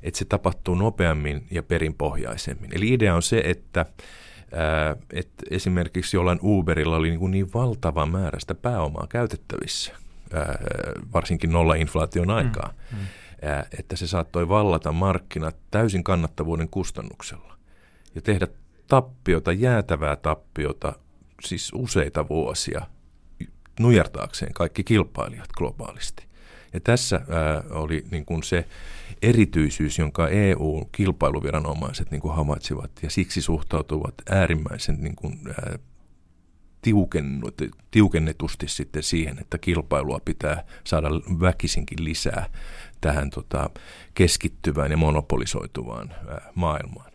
[0.03, 2.71] että se tapahtuu nopeammin ja perinpohjaisemmin.
[2.77, 3.87] Eli idea on se, että
[5.13, 9.93] että esimerkiksi jollain Uberilla oli niin, niin valtava määrä sitä pääomaa käytettävissä,
[10.33, 10.59] ää,
[11.13, 13.05] varsinkin nolla-inflaation aikaa, mm, mm.
[13.79, 17.57] Että se saattoi vallata markkinat täysin kannattavuuden kustannuksella
[18.15, 18.47] ja tehdä
[18.87, 20.93] tappiota, jäätävää tappiota,
[21.45, 22.87] siis useita vuosia
[23.81, 26.25] nujertaakseen kaikki kilpailijat globaalisti.
[26.73, 28.69] Ja tässä ää, oli niin kuin se
[29.23, 35.79] erityisyys, jonka EU-kilpailuviranomaiset niin kuin havaitsivat ja siksi suhtautuvat äärimmäisen niin kuin, ää,
[37.91, 41.09] tiukennetusti sitten siihen, että kilpailua pitää saada
[41.41, 42.51] väkisinkin lisää
[43.01, 43.71] tähän tota,
[44.15, 47.13] keskittyvään ja monopolisoituvaan ää, maailmaan.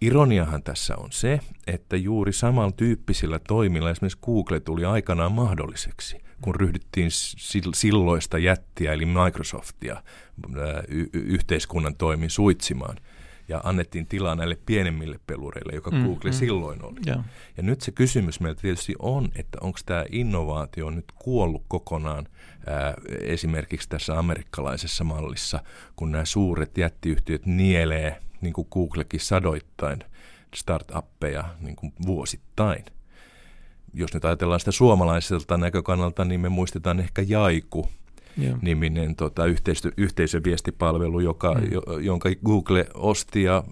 [0.00, 7.10] Ironiahan tässä on se, että juuri samantyyppisillä toimilla esimerkiksi Google tuli aikanaan mahdolliseksi kun ryhdyttiin
[7.74, 10.02] silloista jättiä, eli Microsoftia,
[10.88, 12.96] y- yhteiskunnan toimin suitsimaan.
[13.48, 16.34] Ja annettiin tilaa näille pienemmille pelureille, joka mm, Google mm.
[16.34, 17.00] silloin oli.
[17.06, 17.24] Yeah.
[17.56, 22.28] Ja nyt se kysymys meillä tietysti on, että onko tämä innovaatio nyt kuollut kokonaan
[23.22, 25.60] esimerkiksi tässä amerikkalaisessa mallissa,
[25.96, 29.98] kun nämä suuret jättiyhtiöt nielee, niin kuin Googlekin sadoittain,
[30.54, 32.84] startuppeja niin kuin vuosittain–
[33.94, 37.88] jos nyt ajatellaan sitä suomalaiselta näkökannalta, niin me muistetaan ehkä Jaiku,
[38.36, 38.58] Joo.
[38.62, 41.72] niminen tota, yhteisö, yhteisöviestipalvelu, joka, mm.
[41.72, 43.64] jo, jonka Google osti ja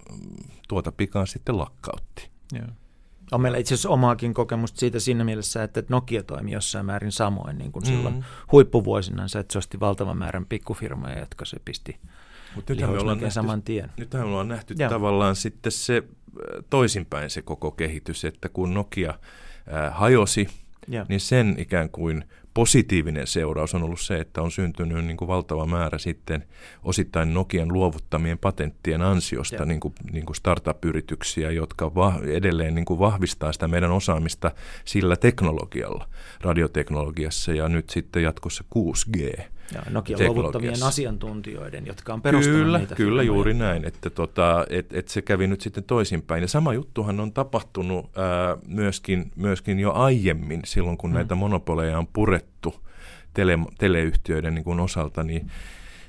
[0.69, 2.31] tuota pikaan sitten lakkautti.
[2.53, 2.67] Joo.
[3.33, 7.59] On meillä itse asiassa omaakin kokemusta siitä siinä mielessä, että Nokia toimi jossain määrin samoin
[7.59, 7.87] niin kuin mm.
[7.87, 11.99] silloin huippuvuosina, että se osti valtavan määrän pikkufirmoja, jotka se pisti
[12.55, 13.91] Mut nythän me ollaan nähty, saman tien.
[13.97, 14.91] Nythän me ollaan nähty Joo.
[14.91, 16.03] tavallaan sitten se
[16.71, 19.15] toisinpäin se koko kehitys, että kun Nokia–
[19.91, 20.49] hajosi,
[20.93, 21.09] yeah.
[21.09, 22.25] niin sen ikään kuin
[22.57, 26.45] positiivinen seuraus on ollut se, että on syntynyt niin kuin valtava määrä sitten
[26.83, 32.99] osittain Nokian luovuttamien patenttien ansiosta niin kuin, niin kuin startup-yrityksiä, jotka va- edelleen niin kuin
[32.99, 34.51] vahvistaa sitä meidän osaamista
[34.85, 36.09] sillä teknologialla,
[36.41, 39.43] radioteknologiassa ja nyt sitten jatkossa 6G.
[39.75, 43.27] Ja Nokia luovuttavien asiantuntijoiden, jotka on perustanut kyllä, niitä Kyllä, firmoja.
[43.27, 46.43] juuri näin, että tota, et, et se kävi nyt sitten toisinpäin.
[46.43, 51.15] Ja sama juttuhan on tapahtunut ää, myöskin, myöskin jo aiemmin, silloin kun mm.
[51.15, 52.75] näitä monopoleja on purettu
[53.35, 55.51] tele, teleyhtiöiden niin kuin osalta, niin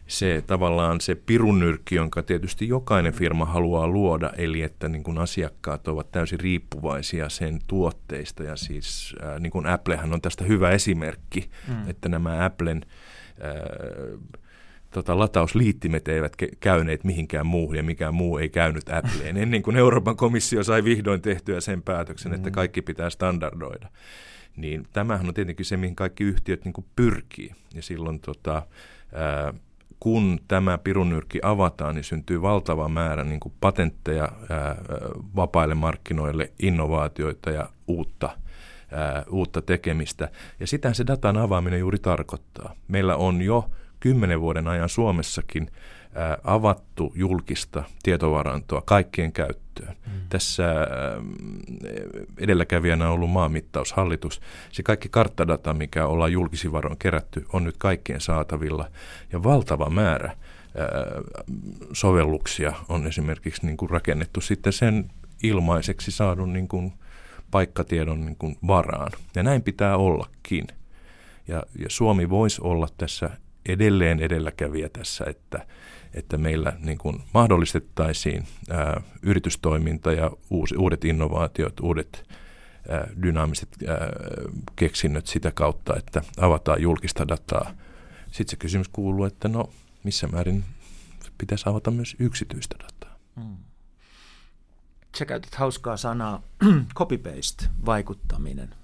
[0.08, 5.88] se tavallaan se pirunyrkki, jonka tietysti jokainen firma haluaa luoda, eli että niin kuin asiakkaat
[5.88, 8.44] ovat täysin riippuvaisia sen tuotteista.
[8.44, 11.90] Ja siis ää, niin kuin Applehän on tästä hyvä esimerkki, mm.
[11.90, 12.82] että nämä Applen–
[14.92, 19.78] tota, latausliittimet eivät ke- käyneet mihinkään muuhun ja mikään muu ei käynyt Appleen ennen kuin
[19.78, 22.54] Euroopan komissio sai vihdoin tehtyä sen päätöksen, että mm.
[22.54, 23.90] kaikki pitää standardoida.
[24.56, 27.52] Niin tämähän on tietenkin se, mihin kaikki yhtiöt niin pyrkii.
[27.74, 28.62] Ja silloin tota,
[29.14, 29.54] ää,
[30.00, 34.76] kun tämä pirunyrkki avataan, niin syntyy valtava määrä niin kuin patentteja ää,
[35.36, 38.30] vapaille markkinoille, innovaatioita ja uutta
[38.92, 40.30] ää, uutta tekemistä.
[40.60, 42.76] Ja sitä se datan avaaminen juuri tarkoittaa.
[42.88, 43.70] Meillä on jo
[44.00, 45.72] kymmenen vuoden ajan Suomessakin
[46.14, 49.96] ää, avattu julkista tietovarantoa kaikkien käyttöön.
[50.06, 50.12] Mm.
[50.30, 50.88] Tässä ää,
[52.38, 54.42] edelläkävijänä on ollut maanmittaushallitus.
[54.72, 58.90] Se kaikki karttadata, mikä ollaan julkisin varoin kerätty, on nyt kaikkien saatavilla.
[59.32, 60.38] Ja valtava määrä
[61.94, 65.10] sovelluksia on esimerkiksi niin kuin rakennettu sitten sen
[65.44, 66.94] ilmaiseksi saadun niin kuin
[67.52, 69.12] paikkatiedon niin kuin varaan.
[69.36, 70.68] Ja näin pitää ollakin.
[71.48, 73.30] Ja, ja Suomi voisi olla tässä
[73.66, 75.68] edelleen edelläkävijä tässä, että,
[76.14, 82.30] että meillä niin kuin mahdollistettaisiin ää, yritystoiminta ja uusi, uudet innovaatiot, uudet
[82.90, 83.98] ää, dynaamiset ää,
[84.76, 87.72] keksinnöt sitä kautta, että avataan julkista dataa.
[88.26, 89.70] Sitten se kysymys kuuluu, että no
[90.04, 90.64] missä määrin
[91.38, 93.18] pitäisi avata myös yksityistä dataa.
[93.36, 93.58] Hmm.
[95.18, 96.42] Sä käytät hauskaa sanaa
[97.00, 98.76] copy-paste, vaikuttaminen,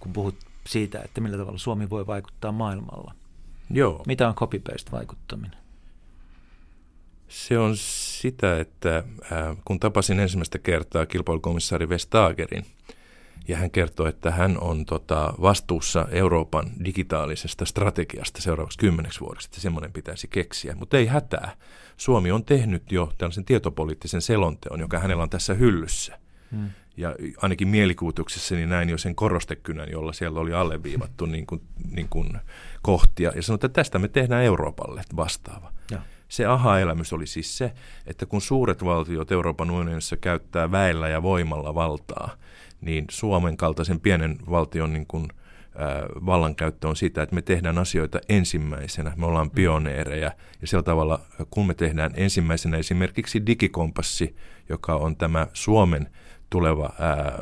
[0.00, 3.14] kun puhut siitä, että millä tavalla Suomi voi vaikuttaa maailmalla.
[3.70, 4.02] Joo.
[4.06, 5.56] Mitä on copy-paste vaikuttaminen?
[7.28, 12.66] Se on sitä, että äh, kun tapasin ensimmäistä kertaa kilpailukomissaari Vestagerin,
[13.48, 19.60] ja hän kertoi, että hän on tota, vastuussa Euroopan digitaalisesta strategiasta seuraavaksi kymmeneksi vuodeksi, että
[19.60, 20.74] semmoinen pitäisi keksiä.
[20.74, 21.56] Mutta ei hätää.
[21.96, 26.18] Suomi on tehnyt jo tällaisen tietopoliittisen selonteon, joka hänellä on tässä hyllyssä.
[26.50, 26.70] Hmm.
[26.96, 32.38] Ja ainakin mielikuutuksessani näin jo sen korostekynän, jolla siellä oli alleviivattu niin kuin, niin kuin
[32.82, 33.32] kohtia.
[33.36, 35.72] Ja sanoi, että tästä me tehdään Euroopalle vastaava.
[35.90, 36.00] Ja.
[36.28, 37.72] Se aha-elämys oli siis se,
[38.06, 42.36] että kun suuret valtiot Euroopan unionissa käyttää väellä ja voimalla valtaa,
[42.80, 48.20] niin Suomen kaltaisen pienen valtion niin kuin, äh, vallankäyttö on sitä, että me tehdään asioita
[48.28, 50.30] ensimmäisenä, me ollaan pioneereja.
[50.60, 51.20] Ja sillä tavalla,
[51.50, 54.36] kun me tehdään ensimmäisenä esimerkiksi digikompassi,
[54.68, 56.10] joka on tämä Suomen
[56.50, 57.32] tuleva ää,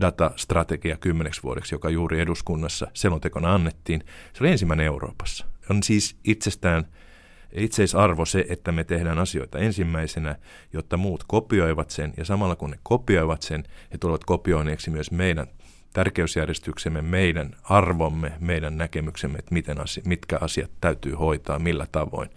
[0.00, 5.46] datastrategia kymmeneksi vuodeksi, joka juuri eduskunnassa selontekona annettiin, se oli ensimmäinen Euroopassa.
[5.70, 6.86] On siis itsestään
[7.52, 10.36] itseisarvo se, että me tehdään asioita ensimmäisenä,
[10.72, 15.46] jotta muut kopioivat sen, ja samalla kun ne kopioivat sen, he tulevat kopioineeksi myös meidän
[15.92, 22.30] tärkeysjärjestyksemme, meidän arvomme, meidän näkemyksemme, että miten asia, mitkä asiat täytyy hoitaa, millä tavoin.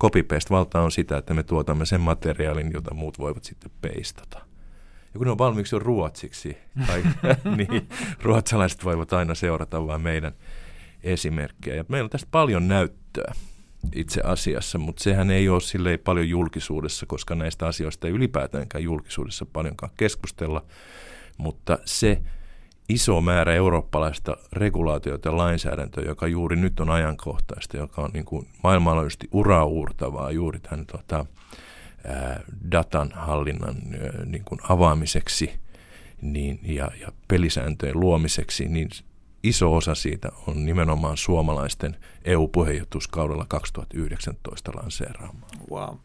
[0.00, 4.38] Copy-paste-valta on sitä, että me tuotamme sen materiaalin, jota muut voivat sitten peistata.
[5.14, 6.56] Ja kun ne on valmiiksi jo ruotsiksi,
[6.86, 7.02] tai,
[7.56, 7.88] niin
[8.22, 10.32] ruotsalaiset voivat aina seurata vain meidän
[11.02, 11.76] esimerkkejä.
[11.76, 13.32] Ja meillä on tästä paljon näyttöä
[13.94, 19.46] itse asiassa, mutta sehän ei ole silleen paljon julkisuudessa, koska näistä asioista ei ylipäätäänkään julkisuudessa
[19.52, 20.64] paljonkaan keskustella,
[21.38, 22.22] mutta se
[22.88, 28.48] iso määrä eurooppalaista regulaatiota ja lainsäädäntöä, joka juuri nyt on ajankohtaista, joka on niin kuin
[28.62, 31.26] maailmanlaajuisesti uraauurtavaa juuri tämän tota,
[32.04, 35.52] ää, datan hallinnan ää, niin kuin avaamiseksi
[36.20, 38.88] niin, ja, ja pelisääntöjen luomiseksi, niin
[39.42, 45.50] iso osa siitä on nimenomaan suomalaisten EU-puheenjohtuskaudella 2019 lanseeraamaan.
[45.70, 45.96] Wow.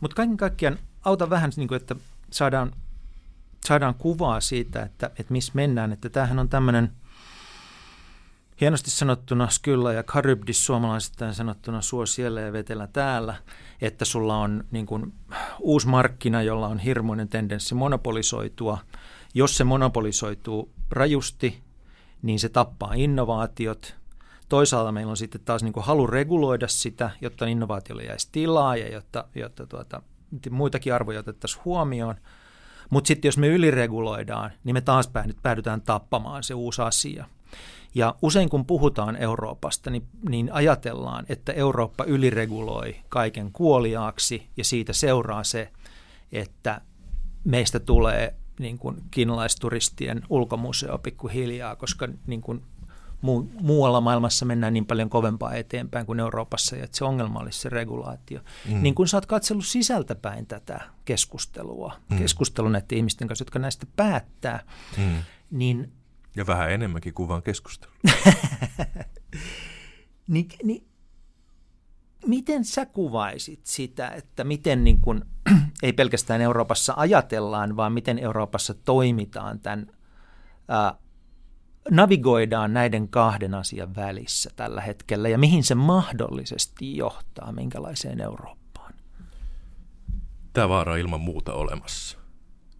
[0.00, 1.96] Mutta kaiken kaikkiaan auta vähän, niin kuin, että
[2.30, 2.72] saadaan,
[3.66, 5.92] saadaan kuvaa siitä, että, että missä mennään.
[5.92, 6.92] Että tämähän on tämmöinen
[8.60, 13.34] hienosti sanottuna Skylla ja Karybdis suomalaisittain sanottuna suo siellä ja vetellä täällä,
[13.80, 15.12] että sulla on niin kuin,
[15.60, 18.78] uusi markkina, jolla on hirmuinen tendenssi monopolisoitua.
[19.34, 21.62] Jos se monopolisoituu rajusti,
[22.22, 23.94] niin se tappaa innovaatiot.
[24.48, 28.92] Toisaalta meillä on sitten taas niin kuin halu reguloida sitä, jotta innovaatiolle jäisi tilaa ja
[28.92, 30.02] jotta, jotta tuota,
[30.50, 32.14] muitakin arvoja otettaisiin huomioon.
[32.90, 35.10] Mutta sitten jos me ylireguloidaan, niin me taas
[35.42, 37.24] päädytään tappamaan se uusi asia.
[37.94, 44.92] Ja usein kun puhutaan Euroopasta, niin, niin ajatellaan, että Eurooppa ylireguloi kaiken kuoliaaksi ja siitä
[44.92, 45.70] seuraa se,
[46.32, 46.80] että
[47.44, 52.62] meistä tulee niin kuin kiinalaisturistien ulkomuseo pikkuhiljaa, koska niin kuin
[53.22, 57.60] muu, muualla maailmassa mennään niin paljon kovempaa eteenpäin kuin Euroopassa, ja että se ongelma olisi
[57.60, 58.40] se regulaatio.
[58.68, 58.82] Mm.
[58.82, 62.18] Niin kun sä oot katsellut sisältäpäin tätä keskustelua, mm.
[62.18, 64.64] keskustelua näiden ihmisten kanssa, jotka näistä päättää,
[64.98, 65.22] mm.
[65.50, 65.92] niin...
[66.36, 67.92] Ja vähän enemmänkin kuin vaan keskustelu.
[70.28, 70.84] niin, niin
[72.26, 75.24] miten sä kuvaisit sitä, että miten niin kuin,
[75.82, 79.86] ei pelkästään Euroopassa ajatellaan, vaan miten Euroopassa toimitaan tämän,
[80.68, 80.94] ää,
[81.90, 88.94] navigoidaan näiden kahden asian välissä tällä hetkellä ja mihin se mahdollisesti johtaa, minkälaiseen Eurooppaan?
[90.52, 92.18] Tämä vaara on ilman muuta olemassa.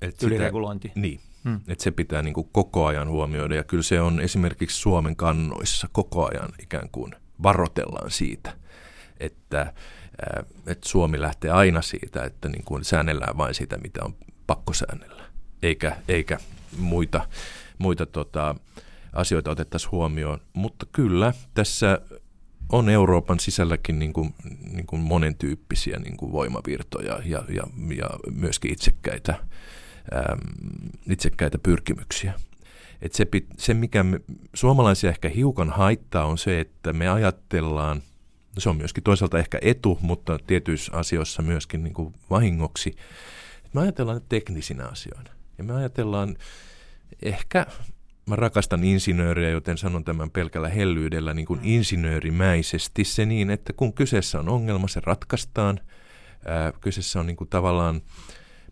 [0.02, 0.88] Et Yliregulointi.
[0.88, 1.60] Sitä, niin, hmm.
[1.68, 5.88] että se pitää niin kuin koko ajan huomioida ja kyllä se on esimerkiksi Suomen kannoissa
[5.92, 8.56] koko ajan ikään kuin varotellaan siitä–
[9.22, 14.14] että, äh, että Suomi lähtee aina siitä, että niin kuin säännellään vain sitä, mitä on
[14.46, 15.22] pakko säännellä,
[15.62, 16.38] eikä, eikä
[16.78, 17.28] muita,
[17.78, 18.54] muita tota,
[19.12, 20.40] asioita otettaisiin huomioon.
[20.52, 22.00] Mutta kyllä tässä
[22.72, 24.34] on Euroopan sisälläkin niin kuin,
[24.72, 27.66] niin kuin monentyyppisiä niin kuin voimavirtoja ja, ja,
[27.96, 30.38] ja myöskin itsekkäitä, äm,
[31.10, 32.34] itsekkäitä pyrkimyksiä.
[33.02, 33.26] Et se,
[33.58, 34.20] se, mikä me,
[34.54, 38.02] suomalaisia ehkä hiukan haittaa, on se, että me ajatellaan–
[38.58, 42.96] se on myöskin toisaalta ehkä etu, mutta tietyissä asioissa myöskin niin kuin vahingoksi,
[43.72, 45.30] Me ajatellaan teknisinä asioina.
[45.58, 46.36] Ja me ajatellaan
[47.22, 47.66] ehkä,
[48.26, 51.66] mä rakastan insinööriä, joten sanon tämän pelkällä hellyydellä niin kuin mm.
[51.66, 55.80] insinöörimäisesti se niin, että kun kyseessä on ongelma, se ratkaistaan.
[56.44, 58.02] Ää, kyseessä on niin kuin tavallaan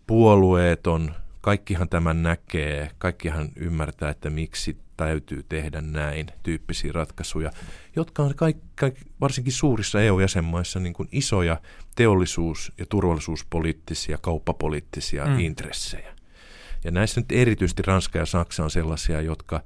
[0.07, 7.51] puolueeton, kaikkihan tämän näkee, kaikkihan ymmärtää, että miksi täytyy tehdä näin tyyppisiä ratkaisuja,
[7.95, 11.61] jotka on kaikki, kaikki, varsinkin suurissa EU-jäsenmaissa niin kuin isoja
[11.95, 15.39] teollisuus- ja turvallisuuspoliittisia, kauppapoliittisia mm.
[15.39, 16.15] intressejä.
[16.83, 19.61] Ja näissä nyt erityisesti Ranska ja Saksa on sellaisia, jotka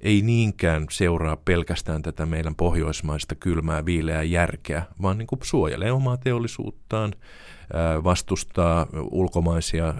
[0.00, 6.16] ei niinkään seuraa pelkästään tätä meidän pohjoismaista kylmää viileää järkeä, vaan niin kuin suojelee omaa
[6.16, 7.12] teollisuuttaan,
[8.04, 9.94] vastustaa ulkomaisia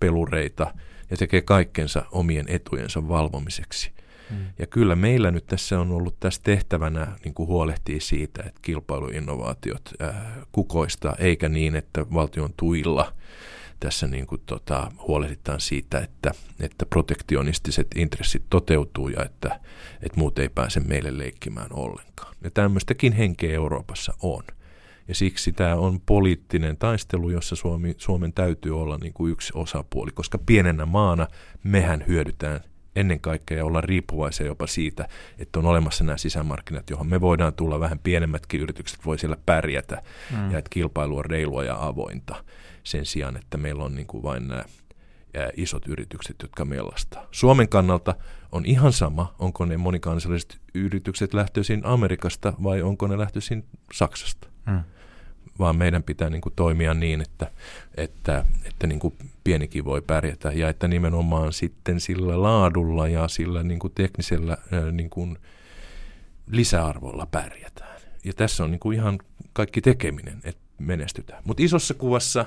[0.00, 0.74] pelureita
[1.10, 3.92] ja tekee kaikkensa omien etujensa valvomiseksi.
[4.30, 4.46] Hmm.
[4.58, 9.90] Ja kyllä meillä nyt tässä on ollut tässä tehtävänä niin kuin huolehtia siitä, että kilpailuinnovaatiot
[10.00, 13.12] ää, kukoistaa, eikä niin, että valtion tuilla
[13.80, 19.60] tässä niin kuin tota, huolehditaan siitä, että, että protektionistiset intressit toteutuu ja että,
[20.02, 22.34] että muut ei pääse meille leikkimään ollenkaan.
[22.44, 24.42] Ja tämmöistäkin henkeä Euroopassa on.
[25.08, 30.10] Ja siksi tämä on poliittinen taistelu, jossa Suomi, Suomen täytyy olla niin kuin yksi osapuoli,
[30.10, 31.26] koska pienenä maana
[31.64, 32.60] mehän hyödytään
[32.96, 37.80] ennen kaikkea olla riippuvaisia jopa siitä, että on olemassa nämä sisämarkkinat, johon me voidaan tulla
[37.80, 40.50] vähän pienemmätkin yritykset voi siellä pärjätä mm.
[40.50, 42.44] ja että kilpailu on reilua ja avointa
[42.82, 44.64] sen sijaan, että meillä on niin kuin vain nämä
[45.56, 47.26] isot yritykset, jotka mellastaa.
[47.30, 48.14] Suomen kannalta
[48.52, 54.48] on ihan sama, onko ne monikansalliset yritykset lähtöisin Amerikasta vai onko ne lähtöisin Saksasta.
[54.70, 54.80] Hmm
[55.58, 57.50] vaan meidän pitää niin kuin toimia niin, että,
[57.96, 63.62] että, että niin kuin pienikin voi pärjätä ja että nimenomaan sitten sillä laadulla ja sillä
[63.62, 64.56] niin kuin teknisellä
[64.92, 65.38] niin kuin
[66.46, 68.00] lisäarvolla pärjätään.
[68.24, 69.18] Ja tässä on niin kuin ihan
[69.52, 71.42] kaikki tekeminen, että menestytään.
[71.44, 72.46] Mutta isossa kuvassa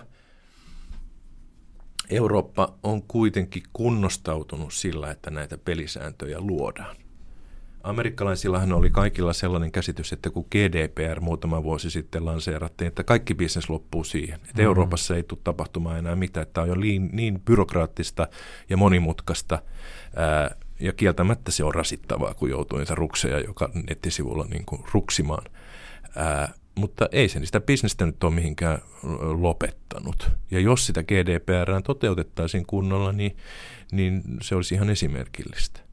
[2.09, 6.95] Eurooppa on kuitenkin kunnostautunut sillä, että näitä pelisääntöjä luodaan.
[7.83, 13.69] Amerikkalaisillahan oli kaikilla sellainen käsitys, että kun GDPR muutama vuosi sitten lanseerattiin, että kaikki bisnes
[13.69, 14.35] loppuu siihen.
[14.35, 14.63] Että mm-hmm.
[14.65, 18.27] Euroopassa ei tule tapahtumaan enää mitään, että tämä on jo niin, niin byrokraattista
[18.69, 19.61] ja monimutkaista.
[20.15, 25.43] Ää, ja kieltämättä se on rasittavaa, kun joutuu niitä rukseja joka nettisivulla niin kuin ruksimaan.
[26.15, 28.81] Ää, mutta ei se sitä bisnestä nyt ole mihinkään
[29.39, 30.31] lopettanut.
[30.51, 33.37] Ja jos sitä GDPR toteutettaisiin kunnolla, niin,
[33.91, 35.90] niin se olisi ihan esimerkillistä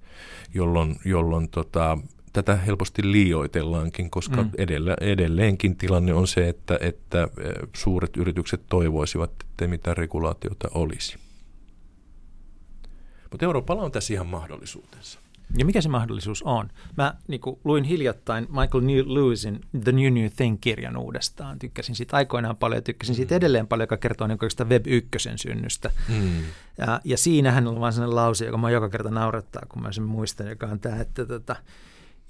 [0.54, 1.98] jolloin, jolloin tota,
[2.32, 4.50] tätä helposti liioitellaankin, koska mm.
[4.58, 7.28] edellä, edelleenkin tilanne on se, että, että e,
[7.76, 11.18] suuret yritykset toivoisivat, että mitään regulaatiota olisi.
[13.30, 15.20] Mutta Euroopalla on tässä ihan mahdollisuutensa.
[15.56, 16.68] Ja mikä se mahdollisuus on?
[16.96, 21.58] Mä niin kuin, luin hiljattain Michael New Lewisin The New New Thing-kirjan uudestaan.
[21.58, 23.36] Tykkäsin siitä aikoinaan paljon ja tykkäsin siitä mm.
[23.36, 24.38] edelleen paljon, joka kertoo niin
[24.68, 25.90] Web 1 synnystä.
[26.08, 26.42] Mm.
[26.78, 30.04] Ja, ja siinähän on vain sellainen lause, joka mä joka kerta naurattaa, kun mä sen
[30.04, 31.56] muistan, joka on tämä, että tota,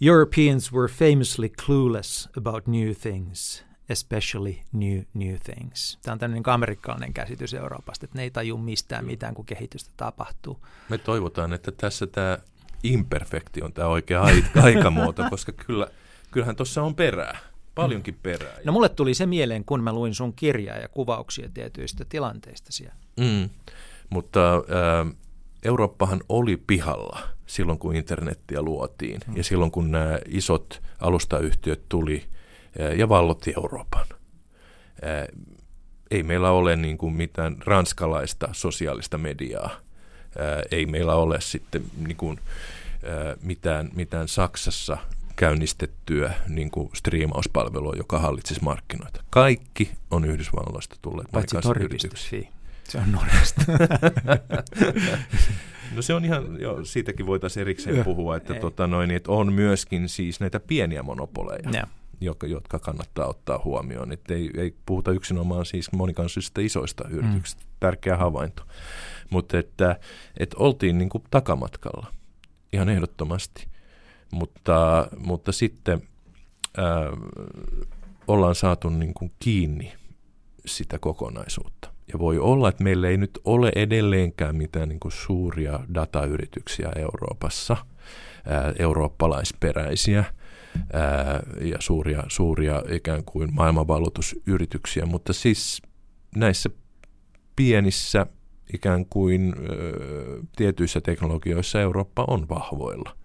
[0.01, 5.99] Europeans were famously clueless about new things, especially new new things.
[6.03, 9.91] Tämä on tämmöinen niin amerikkalainen käsitys Euroopasta, että ne ei taju mistään mitään, kun kehitystä
[9.97, 10.67] tapahtuu.
[10.89, 12.39] Me toivotaan, että tässä tämä
[12.83, 14.23] imperfekti on tämä oikea
[14.63, 15.87] aikamuoto, koska kyllä,
[16.31, 17.39] kyllähän tuossa on perää,
[17.75, 18.21] paljonkin mm.
[18.23, 18.57] perää.
[18.65, 22.97] No mulle tuli se mieleen, kun mä luin sun kirjaa ja kuvauksia tietyistä tilanteista siellä.
[23.21, 23.51] Mm.
[24.11, 25.15] Mutta äh,
[25.63, 29.37] Eurooppahan oli pihalla silloin, kun internettiä luotiin mm.
[29.37, 32.25] ja silloin, kun nämä isot alustayhtiöt tuli
[32.81, 34.07] äh, ja vallotti Euroopan.
[35.05, 35.29] Äh,
[36.11, 39.71] ei meillä ole niin kuin mitään ranskalaista sosiaalista mediaa
[40.71, 42.41] ei meillä ole sitten niin kuin,
[43.43, 44.99] mitään, mitään Saksassa
[45.37, 49.25] käynnistettyä niin kuin striimauspalvelua, joka hallitsisi markkinoita.
[49.31, 52.49] Kaikki on Yhdysvalloista tulleet Paitsi tori.fi.
[52.85, 53.63] Se on Norjasta.
[55.97, 60.09] no se on ihan, jo, siitäkin voitaisiin erikseen puhua, että, tota noin, että on myöskin
[60.09, 61.71] siis näitä pieniä monopoleja.
[61.71, 61.87] Ja
[62.21, 64.13] jotka, jotka kannattaa ottaa huomioon.
[64.13, 67.63] Että ei, ei puhuta yksinomaan siis monikansallisista isoista yrityksistä.
[67.63, 67.69] Mm.
[67.81, 68.63] Tärkeä havainto.
[69.31, 69.97] Mutta että,
[70.37, 72.07] että oltiin niin kuin takamatkalla
[72.73, 73.67] ihan ehdottomasti.
[74.33, 76.03] Mutta, mutta sitten
[76.77, 76.87] ää,
[78.29, 79.93] ollaan saatu niin kuin kiinni
[80.67, 81.93] sitä kokonaisuutta.
[82.13, 87.77] Ja voi olla, että meillä ei nyt ole edelleenkään mitään niin kuin suuria datayrityksiä Euroopassa,
[88.47, 90.25] ää, eurooppalaisperäisiä–
[90.93, 95.83] ää, ja suuria, suuria ikään kuin maailmanvalloitusyrityksiä, mutta siis
[96.37, 96.71] näissä
[97.57, 98.27] pienissä
[98.75, 103.17] ikään kuin ö, tietyissä teknologioissa Eurooppa on vahvoilla.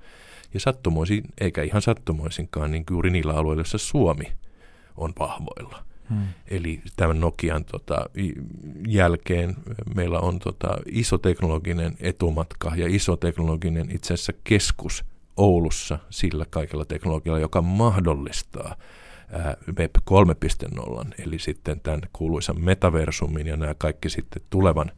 [0.53, 4.25] Ja sattumoisin, eikä ihan sattumoisinkaan, niin juuri niillä alueilla, joissa Suomi
[4.97, 5.83] on vahvoilla.
[6.09, 6.27] Hmm.
[6.47, 8.05] Eli tämän Nokian tota,
[8.87, 9.55] jälkeen
[9.95, 15.05] meillä on tota, iso teknologinen etumatka ja iso teknologinen itse asiassa keskus
[15.37, 18.75] Oulussa sillä kaikella teknologialla, joka mahdollistaa
[19.79, 19.95] Web
[21.05, 24.91] 3.0, eli sitten tämän kuuluisan metaversumin ja nämä kaikki sitten tulevan,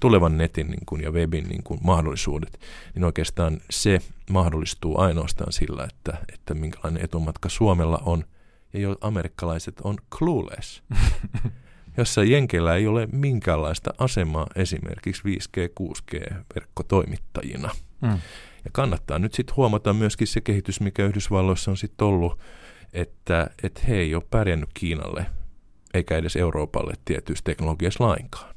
[0.00, 2.60] tulevan netin niin kuin, ja webin niin kuin, mahdollisuudet,
[2.94, 8.24] niin oikeastaan se mahdollistuu ainoastaan sillä, että, että minkälainen etumatka Suomella on,
[8.72, 10.82] ja jo amerikkalaiset on clueless,
[11.98, 17.70] jossa Jenkellä ei ole minkäänlaista asemaa esimerkiksi 5G, 6G-verkkotoimittajina.
[18.00, 18.18] Mm.
[18.64, 22.38] Ja kannattaa nyt sitten huomata myöskin se kehitys, mikä Yhdysvalloissa on sitten ollut,
[22.92, 25.26] että, että he ei ole pärjännyt Kiinalle
[25.94, 28.49] eikä edes Euroopalle tietyissä teknologiassa lainkaan,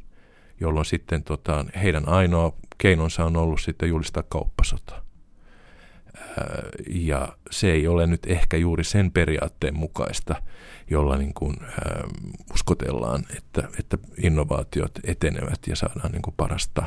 [0.63, 5.03] jolloin sitten tota, heidän ainoa keinonsa on ollut sitten julistaa kauppasota.
[6.89, 10.35] Ja se ei ole nyt ehkä juuri sen periaatteen mukaista,
[10.89, 12.03] jolla niin kuin, ää,
[12.53, 16.83] uskotellaan, että, että innovaatiot etenevät ja saadaan niin kuin parasta,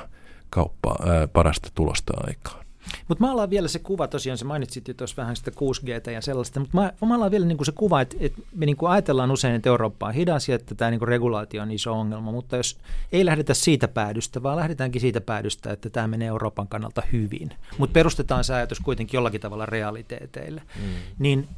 [0.51, 2.66] kauppaa, ää, parasta tulosta aikaan.
[3.09, 6.21] Mutta mä ollaan vielä se kuva, tosiaan se mainitsit jo tuossa vähän sitä 6G ja
[6.21, 9.31] sellaista, mutta mä, ollaan vielä niin kuin se kuva, että, että me niin kuin ajatellaan
[9.31, 12.57] usein, että Eurooppa on hidas ja että tämä niin kuin regulaatio on iso ongelma, mutta
[12.57, 12.79] jos
[13.13, 17.95] ei lähdetä siitä päädystä, vaan lähdetäänkin siitä päädystä, että tämä menee Euroopan kannalta hyvin, mutta
[17.95, 20.83] perustetaan se ajatus kuitenkin jollakin tavalla realiteeteille, mm.
[21.19, 21.49] niin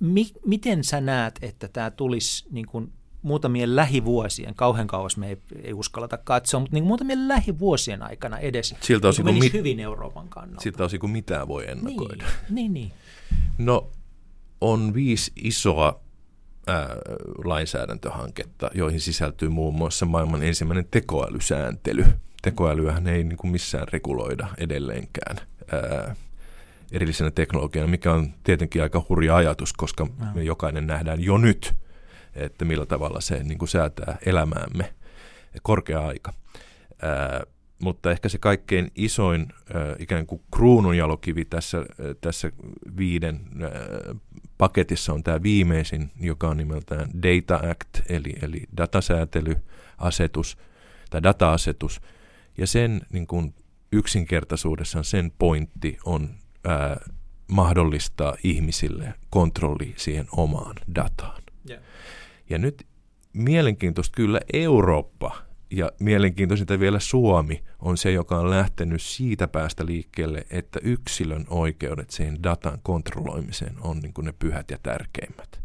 [0.00, 2.92] mi, miten sä näet, että tämä tulisi niin kuin
[3.22, 8.74] muutamien lähivuosien, kauhean kauas me ei, ei uskalleta katsoa, mutta niin muutamien lähivuosien aikana edes
[8.80, 10.62] siltä osin, kun mit, hyvin Euroopan kannalta.
[10.62, 12.24] Siltä osin kuin mitään voi ennakoida.
[12.24, 12.92] Niin, niin, niin.
[13.58, 13.90] No
[14.60, 16.00] on viisi isoa
[16.66, 16.88] ää,
[17.44, 22.04] lainsäädäntöhanketta, joihin sisältyy muun muassa maailman ensimmäinen tekoälysääntely.
[22.42, 25.36] Tekoälyähän ei niin kuin missään reguloida edelleenkään
[25.72, 26.16] ää,
[26.92, 31.74] erillisenä teknologiana, mikä on tietenkin aika hurja ajatus, koska me jokainen nähdään jo nyt–
[32.34, 34.94] että millä tavalla se niin kuin säätää elämäämme.
[35.62, 36.32] Korkea aika.
[37.02, 37.42] Ää,
[37.82, 41.84] mutta ehkä se kaikkein isoin ää, ikään kuin kruununjalokivi tässä, ää,
[42.20, 42.52] tässä
[42.96, 43.70] viiden ää,
[44.58, 50.58] paketissa on tämä viimeisin, joka on nimeltään Data Act, eli, eli datasäätelyasetus
[51.10, 52.00] tai data-asetus.
[52.58, 53.54] Ja sen niin kuin
[53.92, 56.30] yksinkertaisuudessaan sen pointti on
[56.64, 57.00] ää,
[57.48, 61.41] mahdollistaa ihmisille kontrolli siihen omaan dataan.
[62.52, 62.86] Ja nyt
[63.32, 65.36] mielenkiintoista kyllä Eurooppa
[65.70, 72.10] ja mielenkiintoisinta vielä Suomi on se, joka on lähtenyt siitä päästä liikkeelle, että yksilön oikeudet
[72.10, 75.60] siihen datan kontrolloimiseen on niin kuin ne pyhät ja tärkeimmät.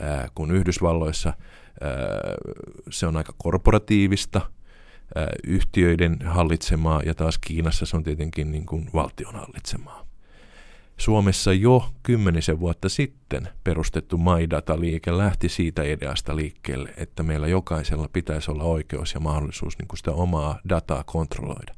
[0.00, 1.90] Ää, kun Yhdysvalloissa ää,
[2.90, 4.40] se on aika korporatiivista,
[5.14, 10.07] ää, yhtiöiden hallitsemaa ja taas Kiinassa se on tietenkin niin kuin valtion hallitsemaa.
[10.98, 18.50] Suomessa jo kymmenisen vuotta sitten perustettu MyData-liike lähti siitä ideasta liikkeelle, että meillä jokaisella pitäisi
[18.50, 21.74] olla oikeus ja mahdollisuus niin kuin sitä omaa dataa kontrolloida.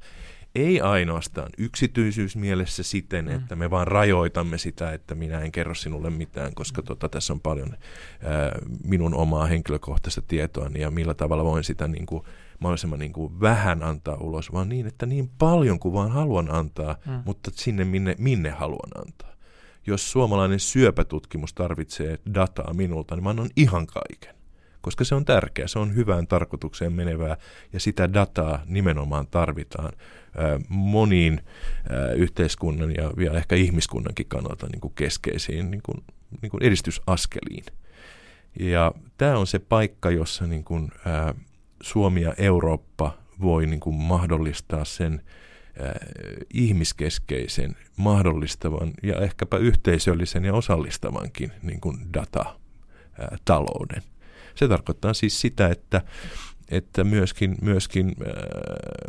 [0.55, 3.31] Ei ainoastaan yksityisyysmielessä siten, mm.
[3.31, 7.41] että me vaan rajoitamme sitä, että minä en kerro sinulle mitään, koska tota, tässä on
[7.41, 7.77] paljon
[8.25, 12.25] ää, minun omaa henkilökohtaista tietoa ja millä tavalla voin sitä niin kuin,
[12.61, 16.97] mahdollisimman niin kuin vähän antaa ulos, vaan niin, että niin paljon kuin vaan haluan antaa,
[17.07, 17.23] mm.
[17.25, 19.31] mutta sinne minne, minne haluan antaa.
[19.87, 24.41] Jos suomalainen syöpätutkimus tarvitsee dataa minulta, niin mä annan ihan kaiken
[24.81, 27.37] koska se on tärkeää, se on hyvään tarkoitukseen menevää
[27.73, 29.93] ja sitä dataa nimenomaan tarvitaan
[30.69, 31.41] moniin
[32.17, 36.05] yhteiskunnan ja vielä ehkä ihmiskunnankin kannalta niin kuin keskeisiin niin kuin,
[36.43, 37.65] niin kuin edistysaskeliin.
[38.61, 41.35] Ja tämä on se paikka, jossa niin kuin, ää,
[41.83, 45.23] Suomi ja Eurooppa voi niin kuin mahdollistaa sen
[45.83, 46.07] ää,
[46.55, 54.03] ihmiskeskeisen, mahdollistavan ja ehkäpä yhteisöllisen ja osallistavankin niin kuin datatalouden.
[54.55, 56.03] Se tarkoittaa siis sitä, että,
[56.69, 58.33] että myöskin, myöskin ää,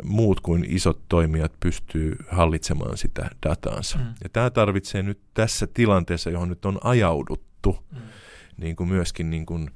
[0.02, 3.98] muut kuin isot toimijat pystyy hallitsemaan sitä dataansa.
[3.98, 4.04] Mm.
[4.04, 7.98] Ja tämä tarvitsee nyt tässä tilanteessa, johon nyt on ajauduttu, mm.
[8.56, 9.70] niin kuin myöskin niin kuin,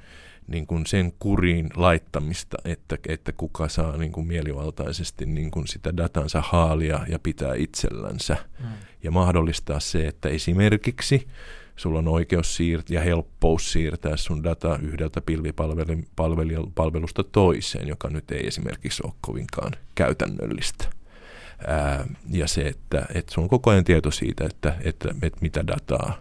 [0.49, 5.97] niin kuin sen kuriin laittamista, että, että kuka saa niin kuin mielivaltaisesti niin kuin sitä
[5.97, 8.37] datansa haalia ja pitää itsellänsä.
[8.61, 8.67] Mm.
[9.03, 11.27] Ja mahdollistaa se, että esimerkiksi
[11.77, 18.47] sulla on oikeus siirtää ja helppous siirtää sun data yhdeltä pilvipalvelusta toiseen, joka nyt ei
[18.47, 20.85] esimerkiksi ole kovinkaan käytännöllistä.
[21.67, 25.67] Ää, ja se, että, että sun on koko ajan tieto siitä, että, että, että mitä
[25.67, 26.19] dataa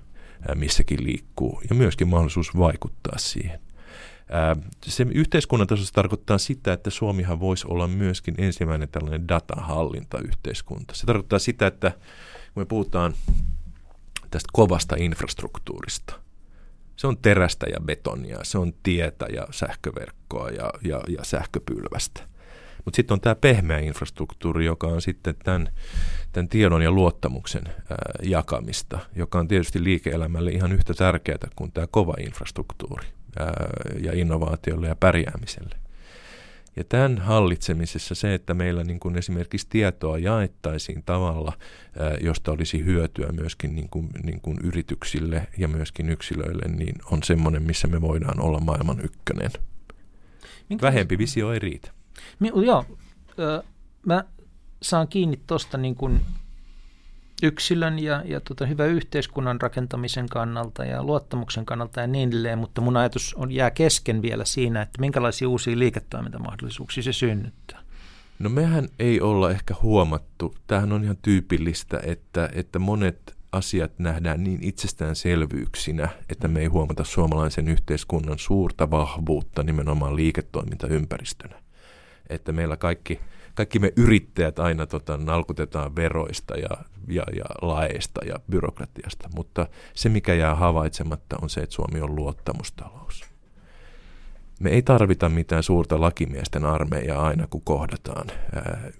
[0.56, 3.60] missäkin liikkuu ja myöskin mahdollisuus vaikuttaa siihen.
[4.86, 10.96] Se yhteiskunnan tasossa tarkoittaa sitä, että Suomihan voisi olla myöskin ensimmäinen tällainen datahallintayhteiskunta.
[10.96, 11.92] Se tarkoittaa sitä, että
[12.54, 13.14] kun me puhutaan
[14.32, 16.20] tästä kovasta infrastruktuurista,
[16.96, 22.22] Se on terästä ja betonia, se on tietä ja sähköverkkoa ja, ja, ja sähköpylvästä.
[22.86, 25.70] Mutta sitten on tämä pehmeä infrastruktuuri, joka on sitten tämän,
[26.32, 31.88] tämän tiedon ja luottamuksen ää, jakamista, joka on tietysti liike-elämälle ihan yhtä tärkeää kuin tämä
[31.88, 33.08] kova infrastruktuuri
[34.04, 35.76] ja innovaatiolle ja pärjäämiselle.
[36.76, 41.54] Ja tämän hallitsemisessa se, että meillä niin kuin esimerkiksi tietoa jaettaisiin tavalla,
[42.22, 47.64] josta olisi hyötyä myöskin niin kuin, niin kuin yrityksille ja myöskin yksilöille, niin on semmoinen,
[47.64, 49.52] missä me voidaan olla maailman ykkönen.
[50.70, 51.92] Minkä Vähempi visio ei riitä.
[52.40, 52.86] Mi- joo,
[53.40, 53.64] ö,
[54.06, 54.24] mä
[54.82, 56.22] saan kiinni tuosta niin kuin
[57.44, 62.82] yksilön ja, ja tota, hyvän yhteiskunnan rakentamisen kannalta ja luottamuksen kannalta ja niin edelleen, mutta
[62.82, 67.82] mun ajatus on, jää kesken vielä siinä, että minkälaisia uusia liiketoimintamahdollisuuksia se synnyttää.
[68.40, 74.44] No mehän ei olla ehkä huomattu, tämähän on ihan tyypillistä, että, että monet asiat nähdään
[74.44, 81.56] niin itsestäänselvyyksinä, että me ei huomata suomalaisen yhteiskunnan suurta vahvuutta nimenomaan liiketoimintaympäristönä.
[82.30, 83.20] Että meillä kaikki–
[83.56, 86.70] kaikki me yrittäjät aina tota, nalkutetaan veroista ja,
[87.08, 92.16] ja, ja laeista ja byrokratiasta, mutta se mikä jää havaitsematta on se, että Suomi on
[92.16, 93.26] luottamustalous.
[94.60, 98.28] Me ei tarvita mitään suurta lakimiesten armeijaa aina kun kohdataan.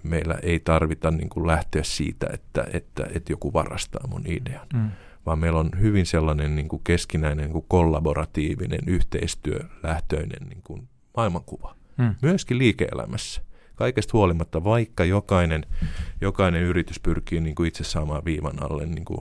[0.02, 4.66] Meillä ei tarvita niin kuin lähteä siitä, että, että, että joku varastaa mun idean.
[4.74, 4.90] Mm
[5.26, 11.76] vaan meillä on hyvin sellainen niin kuin keskinäinen niin kuin kollaboratiivinen, yhteistyölähtöinen niin kuin maailmankuva.
[11.98, 12.14] Mm.
[12.22, 13.42] Myöskin liike-elämässä
[13.76, 15.66] kaikesta huolimatta, vaikka jokainen,
[16.20, 19.20] jokainen yritys pyrkii niin kuin itse saamaan viivan alle niin kuin,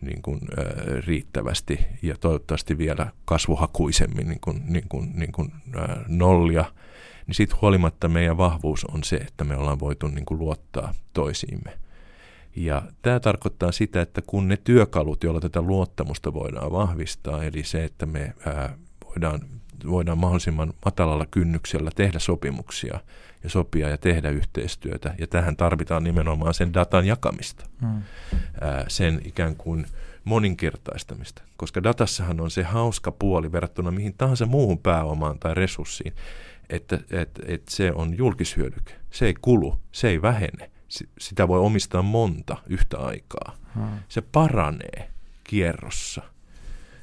[0.00, 0.64] niin kuin, ää,
[1.06, 6.64] riittävästi ja toivottavasti vielä kasvuhakuisemmin niin kuin, niin kuin, niin kuin, ää, nollia,
[7.26, 11.78] niin siitä huolimatta meidän vahvuus on se, että me ollaan voitu niin kuin luottaa toisiimme.
[12.56, 17.84] Ja tämä tarkoittaa sitä, että kun ne työkalut, joilla tätä luottamusta voidaan vahvistaa, eli se,
[17.84, 19.40] että me ää, voidaan,
[19.90, 23.00] voidaan mahdollisimman matalalla kynnyksellä tehdä sopimuksia–
[23.44, 25.14] ja sopia ja tehdä yhteistyötä.
[25.18, 27.66] Ja tähän tarvitaan nimenomaan sen datan jakamista,
[28.60, 29.86] ää, sen ikään kuin
[30.24, 31.42] moninkertaistamista.
[31.56, 36.12] Koska datassahan on se hauska puoli verrattuna mihin tahansa muuhun pääomaan tai resurssiin,
[36.70, 38.94] että et, et se on julkishyödyke.
[39.10, 40.70] Se ei kulu, se ei vähene.
[41.18, 43.56] Sitä voi omistaa monta yhtä aikaa.
[43.74, 43.88] Hmm.
[44.08, 45.10] Se paranee
[45.44, 46.22] kierrossa,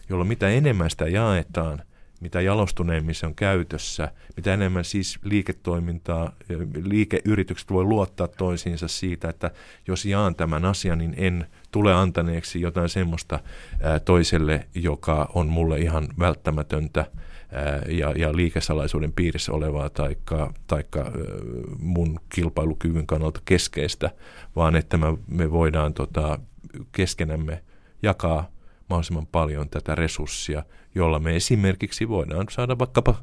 [0.10, 1.82] jolloin mitä enemmän sitä jaetaan–
[2.22, 6.32] mitä jalostuneemmin se on käytössä, mitä enemmän siis liiketoimintaa,
[6.84, 9.52] liikeyritykset voi luottaa toisiinsa siitä, että
[9.88, 13.40] jos jaan tämän asian, niin en tule antaneeksi jotain semmoista
[14.06, 17.06] toiselle, joka on mulle ihan välttämätöntä
[17.88, 21.12] ja, ja liikesalaisuuden piirissä olevaa taikka, taikka
[21.80, 24.12] mun kilpailukyvyn kannalta keskeistä,
[24.56, 24.98] vaan että
[25.28, 26.40] me, voidaan tota,
[26.92, 27.64] keskenämme
[28.04, 28.52] jakaa
[28.92, 30.64] mahdollisimman paljon tätä resurssia,
[30.96, 33.16] jolla me esimerkiksi voidaan saada vaikkapa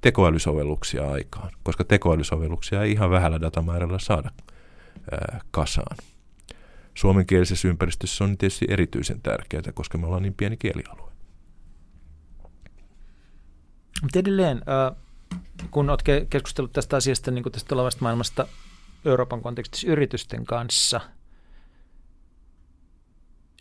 [0.00, 4.30] tekoälysovelluksia aikaan, koska tekoälysovelluksia ei ihan vähällä datamäärällä saada
[5.10, 5.96] ää, kasaan.
[6.94, 11.12] Suomenkielisessä ympäristössä on tietysti erityisen tärkeää, koska me ollaan niin pieni kielialue.
[14.02, 14.62] Mutta edelleen,
[15.70, 18.46] kun olet keskustellut tästä asiasta, niin tästä tulevasta maailmasta
[19.04, 21.00] Euroopan kontekstissa yritysten kanssa,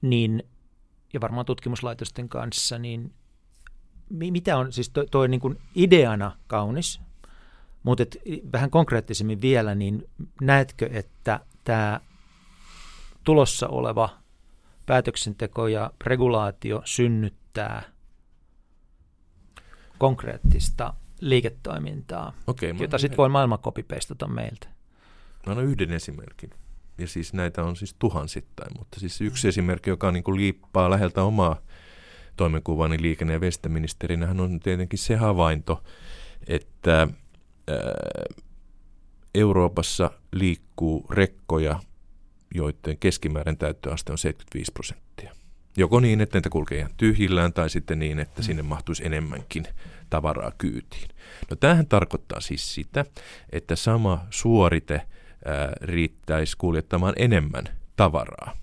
[0.02, 0.44] niin
[1.14, 3.14] ja varmaan tutkimuslaitosten kanssa, niin
[4.10, 7.02] mitä on, siis toi, toi niin kuin ideana kaunis,
[7.84, 8.18] mutta et
[8.52, 10.10] vähän konkreettisemmin vielä, niin
[10.42, 12.00] näetkö, että tämä
[13.24, 14.10] tulossa oleva
[14.86, 17.84] päätöksenteko ja regulaatio synnyttää
[19.98, 24.68] konkreettista liiketoimintaa, okay, jota sitten voi maailman kopipeistata meiltä?
[25.46, 26.50] Mä annan yhden esimerkin
[26.98, 31.24] ja siis näitä on siis tuhansittain, mutta siis yksi esimerkki, joka niin kuin liippaa läheltä
[31.24, 31.62] omaa
[32.38, 35.84] toimenkuvani liikenne- ja viestintäministerinä, on tietenkin se havainto,
[36.48, 37.08] että
[39.36, 41.80] Euroopassa liikkuu rekkoja,
[42.56, 45.36] joiden keskimäärin täyttöaste on 75 prosenttia.
[45.78, 48.46] Joko niin, että niitä kulkee ihan tyhjillään, tai sitten niin, että mm.
[48.46, 49.68] sinne mahtuisi enemmänkin
[50.10, 51.10] tavaraa kyytiin.
[51.50, 53.06] No tämähän tarkoittaa siis sitä,
[53.52, 55.02] että sama suorite–
[55.82, 57.64] riittäisi kuljettamaan enemmän
[57.96, 58.58] tavaraa.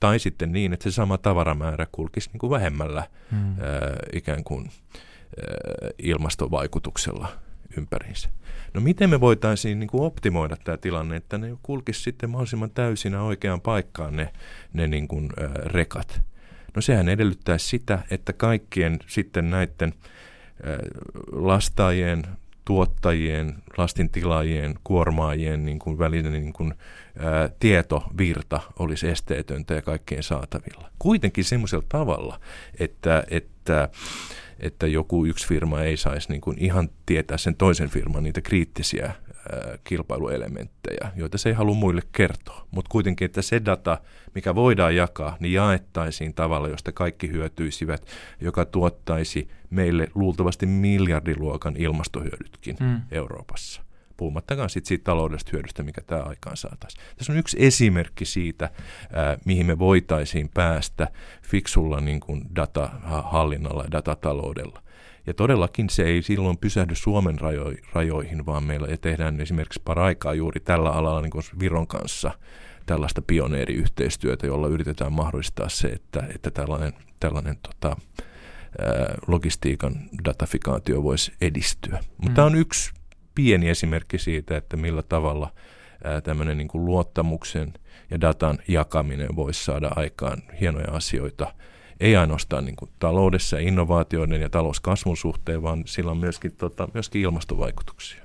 [0.00, 3.60] Tai sitten niin, että se sama tavaramäärä kulkisi niin kuin vähemmällä hmm.
[3.60, 7.28] ää, ikään kuin ää, ilmastovaikutuksella
[7.76, 8.28] ympäriinsä.
[8.74, 13.22] No miten me voitaisiin niin kuin optimoida tämä tilanne, että ne kulkisi sitten mahdollisimman täysinä
[13.22, 14.32] oikeaan paikkaan ne,
[14.72, 16.22] ne niin kuin, ää, rekat?
[16.76, 19.94] No sehän edellyttää sitä, että kaikkien sitten näiden
[21.32, 22.24] lastaajien,
[22.64, 26.74] tuottajien, lastintilaajien, kuormaajien niin kuin välinen niin kuin,
[27.18, 30.90] ää, tietovirta olisi esteetöntä ja kaikkien saatavilla.
[30.98, 32.40] Kuitenkin semmoisella tavalla,
[32.78, 33.88] että, että
[34.62, 39.04] että joku yksi firma ei saisi niin kuin ihan tietää sen toisen firman niitä kriittisiä
[39.06, 39.14] ää,
[39.84, 42.66] kilpailuelementtejä, joita se ei halua muille kertoa.
[42.70, 43.98] Mutta kuitenkin, että se data,
[44.34, 48.06] mikä voidaan jakaa, niin jaettaisiin tavalla, josta kaikki hyötyisivät,
[48.40, 53.00] joka tuottaisi meille luultavasti miljardiluokan ilmastohyödytkin mm.
[53.10, 53.82] Euroopassa
[54.22, 57.04] puhumattakaan sit siitä taloudellisesta hyödystä, mikä tämä aikaan saataisiin.
[57.16, 58.70] Tässä on yksi esimerkki siitä,
[59.12, 61.08] ää, mihin me voitaisiin päästä
[61.42, 64.82] fiksulla niin kuin datahallinnalla ja datataloudella.
[65.26, 70.34] Ja todellakin se ei silloin pysähdy Suomen rajo- rajoihin, vaan meillä ja tehdään esimerkiksi paraikaa
[70.34, 72.30] juuri tällä alalla niin kuin Viron kanssa
[72.86, 77.96] tällaista pioneeriyhteistyötä, jolla yritetään mahdollistaa se, että, että tällainen, tällainen tota,
[79.26, 79.94] logistiikan
[80.24, 81.98] datafikaatio voisi edistyä.
[82.16, 82.34] Mutta mm.
[82.34, 83.01] tämä on yksi
[83.34, 85.52] pieni esimerkki siitä, että millä tavalla
[86.22, 87.72] tämmöinen niin kuin luottamuksen
[88.10, 91.54] ja datan jakaminen voisi saada aikaan hienoja asioita,
[92.00, 97.22] ei ainoastaan niin kuin taloudessa innovaatioiden ja talouskasvun suhteen, vaan sillä on myöskin, tota, myöskin
[97.22, 98.22] ilmastovaikutuksia.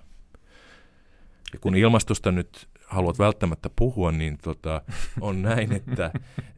[1.54, 4.82] Ja kun ilmastosta nyt haluat välttämättä puhua, niin tota,
[5.22, 6.12] on näin, että,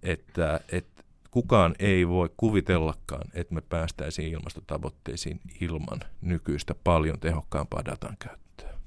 [0.03, 0.98] että, että
[1.31, 8.79] kukaan ei voi kuvitellakaan, että me päästäisiin ilmastotavoitteisiin ilman nykyistä paljon tehokkaampaa datan käyttöä.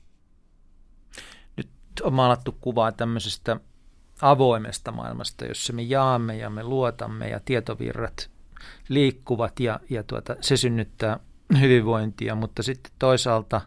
[1.57, 1.69] Nyt
[2.03, 3.57] on maalattu kuvaa tämmöisestä
[4.23, 8.31] avoimesta maailmasta, jossa me jaamme ja me luotamme ja tietovirrat
[8.89, 11.19] liikkuvat ja, ja tuota, se synnyttää
[11.61, 13.61] hyvinvointia, mutta sitten toisaalta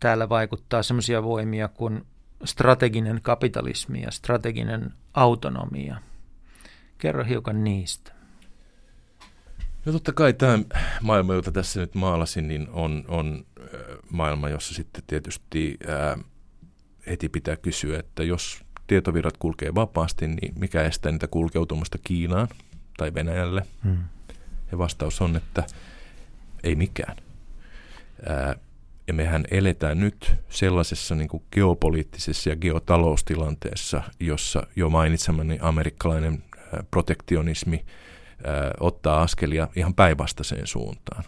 [0.00, 2.06] täällä vaikuttaa semmoisia voimia kuin
[2.44, 5.96] strateginen kapitalismi ja strateginen autonomia–
[7.02, 8.12] Kerro hiukan niistä.
[9.84, 10.58] No totta kai tämä
[11.00, 13.46] maailma, jota tässä nyt maalasin, niin on, on
[14.10, 16.18] maailma, jossa sitten tietysti ää,
[17.06, 22.48] heti pitää kysyä, että jos tietovirrat kulkee vapaasti, niin mikä estää niitä kulkeutumasta Kiinaan
[22.96, 23.62] tai Venäjälle?
[23.84, 24.04] Hmm.
[24.72, 25.64] Ja vastaus on, että
[26.64, 27.16] ei mikään.
[28.28, 28.56] Ää,
[29.06, 36.42] ja mehän eletään nyt sellaisessa niin kuin geopoliittisessa ja geotaloustilanteessa, jossa jo mainitsemani amerikkalainen
[36.90, 37.84] protektionismi
[38.80, 41.24] ottaa askelia ihan päinvastaiseen suuntaan.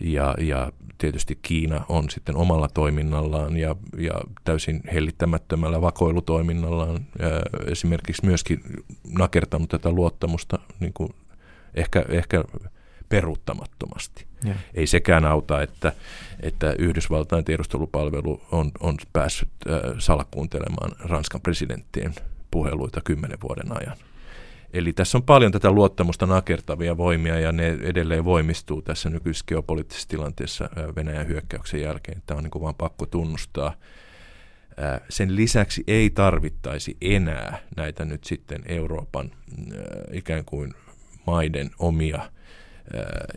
[0.00, 4.12] Ja, ja tietysti Kiina on sitten omalla toiminnallaan ja, ja
[4.44, 7.06] täysin hellittämättömällä vakoilutoiminnallaan
[7.66, 8.60] esimerkiksi myöskin
[9.18, 11.10] nakertanut tätä luottamusta niin kuin
[11.74, 12.44] ehkä, ehkä
[13.08, 14.26] peruuttamattomasti.
[14.44, 14.54] Ja.
[14.74, 15.92] Ei sekään auta, että,
[16.40, 22.14] että Yhdysvaltain tiedustelupalvelu on, on päässyt äh, salakuuntelemaan Ranskan presidenttien
[22.52, 23.96] puheluita kymmenen vuoden ajan.
[24.72, 30.08] Eli tässä on paljon tätä luottamusta nakertavia voimia ja ne edelleen voimistuu tässä nykyisessä geopoliittisessa
[30.08, 32.22] tilanteessa Venäjän hyökkäyksen jälkeen.
[32.26, 33.74] Tämä on niin kuin vaan pakko tunnustaa.
[35.08, 39.30] Sen lisäksi ei tarvittaisi enää näitä nyt sitten Euroopan
[40.12, 40.74] ikään kuin
[41.26, 42.30] maiden omia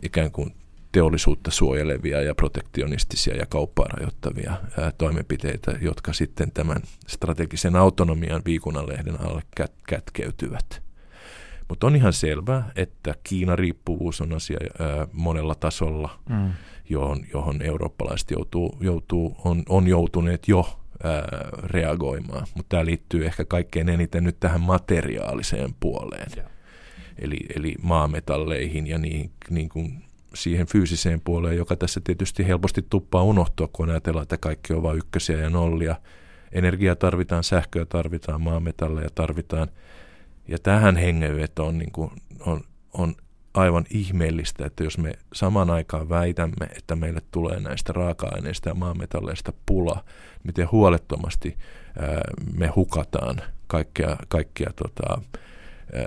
[0.02, 0.54] ikään kuin
[0.96, 9.20] teollisuutta suojelevia ja protektionistisia ja kauppaa rajoittavia ää, toimenpiteitä, jotka sitten tämän strategisen autonomian viikunanlehden
[9.20, 10.82] alle kät- kätkeytyvät.
[11.68, 16.52] Mutta on ihan selvää, että Kiina-riippuvuus on asia ää, monella tasolla, mm.
[16.88, 21.22] johon, johon eurooppalaiset joutuu, joutuu, on, on joutuneet jo ää,
[21.62, 22.46] reagoimaan.
[22.54, 26.30] Mutta tämä liittyy ehkä kaikkein eniten nyt tähän materiaaliseen puoleen.
[26.36, 26.50] Yeah.
[27.18, 33.22] Eli, eli maametalleihin ja niihin niin kuin siihen fyysiseen puoleen, joka tässä tietysti helposti tuppaa
[33.22, 35.96] unohtua, kun ajatellaan, että kaikki on vain ykkösiä ja nollia.
[36.52, 39.68] Energiaa tarvitaan, sähköä tarvitaan, maametalleja tarvitaan.
[40.48, 42.60] Ja tähän hengenveto niin kuin on,
[42.92, 43.14] on
[43.54, 49.52] aivan ihmeellistä, että jos me saman aikaan väitämme, että meille tulee näistä raaka-aineista ja maametalleista
[49.66, 50.04] pula,
[50.44, 51.58] miten huolettomasti
[51.98, 52.20] ää,
[52.58, 55.20] me hukataan kaikkia, kaikkia tota,
[55.92, 56.04] ää,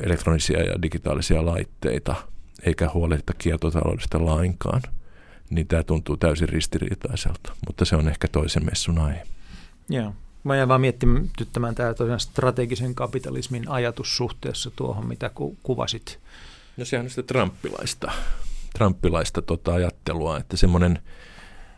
[0.00, 2.14] elektronisia ja digitaalisia laitteita–
[2.62, 4.82] eikä huolehdita kiertotaloudesta lainkaan,
[5.50, 9.26] niin tämä tuntuu täysin ristiriitaiselta, mutta se on ehkä toisen messun aihe.
[9.88, 10.14] Joo.
[10.44, 16.18] Mä jään vaan miettimään tämä strategisen kapitalismin ajatus suhteessa tuohon, mitä ku, kuvasit.
[16.76, 18.12] No sehän on sitä Trumpilaista,
[18.74, 20.98] Trumpilaista tota ajattelua, että semmoinen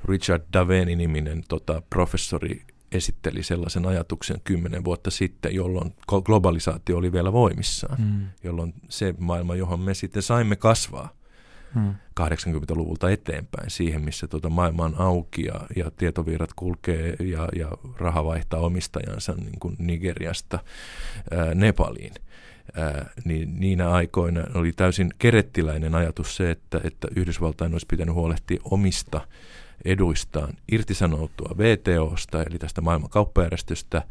[0.04, 8.00] Richard Daveni-niminen tota, professori esitteli sellaisen ajatuksen kymmenen vuotta sitten, jolloin globalisaatio oli vielä voimissaan,
[8.00, 8.26] mm.
[8.44, 11.20] jolloin se maailma, johon me sitten saimme kasvaa
[11.74, 11.94] mm.
[12.20, 18.24] 80-luvulta eteenpäin, siihen missä tuota maailma on auki ja, ja tietovirrat kulkee ja, ja raha
[18.24, 20.58] vaihtaa omistajansa niin kuin Nigeriasta
[21.30, 22.14] ää, Nepaliin.
[22.74, 28.60] Ää, niin niinä aikoina oli täysin kerettiläinen ajatus se, että, että Yhdysvaltain olisi pitänyt huolehtia
[28.64, 29.20] omista
[29.84, 34.02] eduistaan irtisanoutua VTOsta, eli tästä maailman kauppajärjestöstä,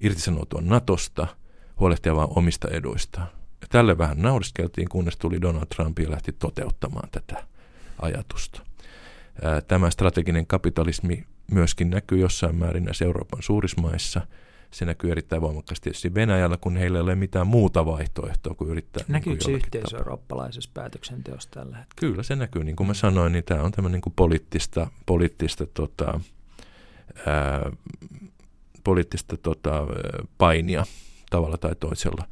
[0.00, 1.26] irtisanoutua Natosta,
[1.80, 3.28] huolehtia vain omista eduistaan.
[3.68, 7.44] tälle vähän nauriskeltiin, kunnes tuli Donald Trump ja lähti toteuttamaan tätä
[8.02, 8.62] ajatusta.
[9.68, 14.26] Tämä strateginen kapitalismi myöskin näkyy jossain määrin näissä Euroopan suurismaissa.
[14.70, 19.02] Se näkyy erittäin voimakkaasti tietysti Venäjällä, kun heillä ei ole mitään muuta vaihtoehtoa kuin yrittää.
[19.02, 22.10] Niin näkyykö niin se yhteisöeurooppalaisessa päätöksenteossa tällä hetkellä?
[22.10, 22.64] Kyllä se näkyy.
[22.64, 26.20] Niin kuin mä sanoin, niin tämä on tämmöinen niin poliittista, poliittista, tota,
[27.26, 27.70] ää,
[28.84, 29.86] poliittista tota,
[30.38, 30.84] painia
[31.30, 32.24] tavalla tai toisella.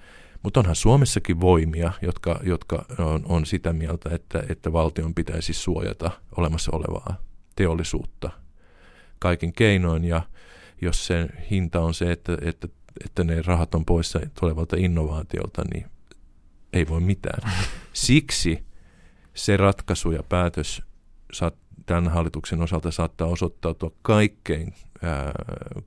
[0.43, 6.11] Mutta onhan Suomessakin voimia, jotka, jotka on, on sitä mieltä, että, että valtion pitäisi suojata
[6.37, 7.17] olemassa olevaa
[7.57, 8.31] teollisuutta
[9.19, 10.05] kaikin keinoin.
[10.05, 10.23] Ja
[10.81, 12.69] jos se hinta on se, että, että,
[13.05, 15.87] että ne rahat on poissa tulevalta innovaatiolta, niin
[16.73, 17.53] ei voi mitään.
[17.93, 18.65] Siksi
[19.35, 20.83] se ratkaisu ja päätös
[21.87, 25.33] tämän hallituksen osalta saattaa osoittautua kaikkein ää,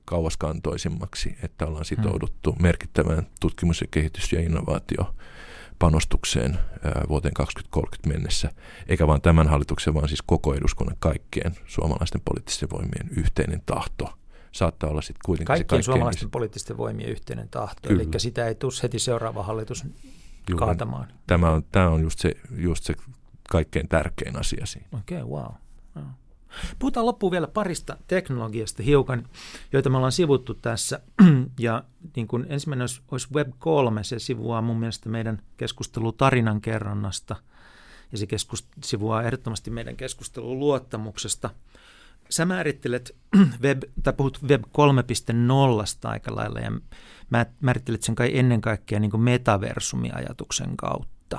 [0.04, 2.62] kauaskantoisimmaksi, että ollaan sitouduttu hmm.
[2.62, 8.50] merkittävään tutkimus- ja kehitys- ja innovaatiopanostukseen ää, vuoteen 2030 mennessä,
[8.88, 14.12] eikä vain tämän hallituksen, vaan siis koko eduskunnan kaikkien suomalaisten poliittisten voimien yhteinen tahto
[14.52, 16.30] saattaa olla sitten kuitenkin Kaikkien se suomalaisten niin...
[16.30, 18.02] poliittisten voimien yhteinen tahto, Kyllä.
[18.02, 20.58] eli sitä ei tule heti seuraava hallitus Juuri.
[20.58, 21.12] kaatamaan.
[21.26, 22.94] Tämä on, tämä on just, se, just se
[23.50, 24.86] kaikkein tärkein asia siinä.
[24.92, 25.52] Okei, okay, wow.
[26.78, 29.28] Puhutaan loppuun vielä parista teknologiasta hiukan,
[29.72, 31.00] joita me ollaan sivuttu tässä.
[31.58, 31.84] Ja
[32.16, 37.36] niin kuin ensimmäinen olisi, olisi Web3, se sivuaa mun mielestä meidän keskustelu tarinan kerronnasta.
[38.12, 41.50] Ja se keskust, sivuaa ehdottomasti meidän keskustelun luottamuksesta.
[42.30, 43.16] Sä määrittelet
[43.62, 44.70] web, tai puhut Web 3.0
[46.04, 46.72] aika lailla, ja
[47.30, 51.38] mä määrittelet sen kai ennen kaikkea niin kuin metaversumiajatuksen kautta.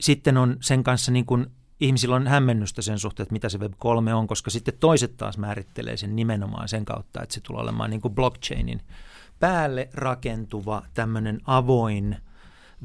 [0.00, 1.46] Sitten on sen kanssa niin kuin
[1.80, 5.96] ihmisillä on hämmennystä sen suhteen, että mitä se Web3 on, koska sitten toiset taas määrittelee
[5.96, 8.82] sen nimenomaan sen kautta, että se tulee olemaan niin kuin blockchainin
[9.40, 12.16] päälle rakentuva tämmöinen avoin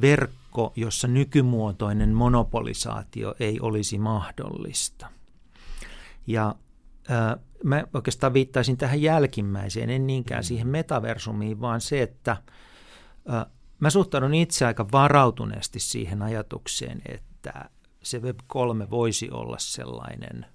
[0.02, 5.21] verkko, jossa nykymuotoinen monopolisaatio ei olisi mahdollista.
[6.28, 6.56] Ja
[7.12, 12.32] äh, mä oikeastaan viittaisin tähän jälkimmäiseen, en niinkään siihen metaversumiin, vaan se, että
[13.34, 13.46] äh,
[13.80, 17.70] mä suhtaudun itse aika varautuneesti siihen ajatukseen, että
[18.04, 20.46] se Web3 voisi olla sellainen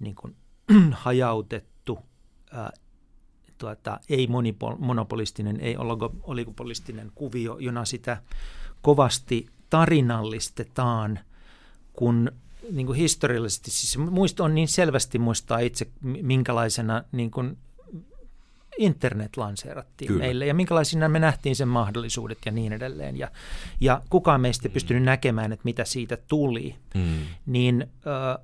[0.00, 0.36] niin kuin,
[0.92, 1.98] hajautettu,
[2.52, 2.70] ää,
[3.58, 4.28] tuota, ei
[4.78, 5.76] monopolistinen, ei
[6.22, 8.22] oligopolistinen kuvio, jona sitä
[8.82, 11.18] kovasti tarinallistetaan,
[11.92, 12.32] kun
[12.70, 17.58] niin kuin historiallisesti, siis muisto on niin selvästi muistaa itse, minkälaisena niin kuin
[18.78, 20.18] internet lanseerattiin Kyllä.
[20.18, 23.16] meille ja minkälaisina me nähtiin sen mahdollisuudet ja niin edelleen.
[23.16, 23.30] Ja,
[23.80, 24.72] ja kukaan meistä ei mm.
[24.72, 26.74] pystynyt näkemään, että mitä siitä tuli.
[26.94, 27.18] Mm.
[27.46, 28.38] Niin ö,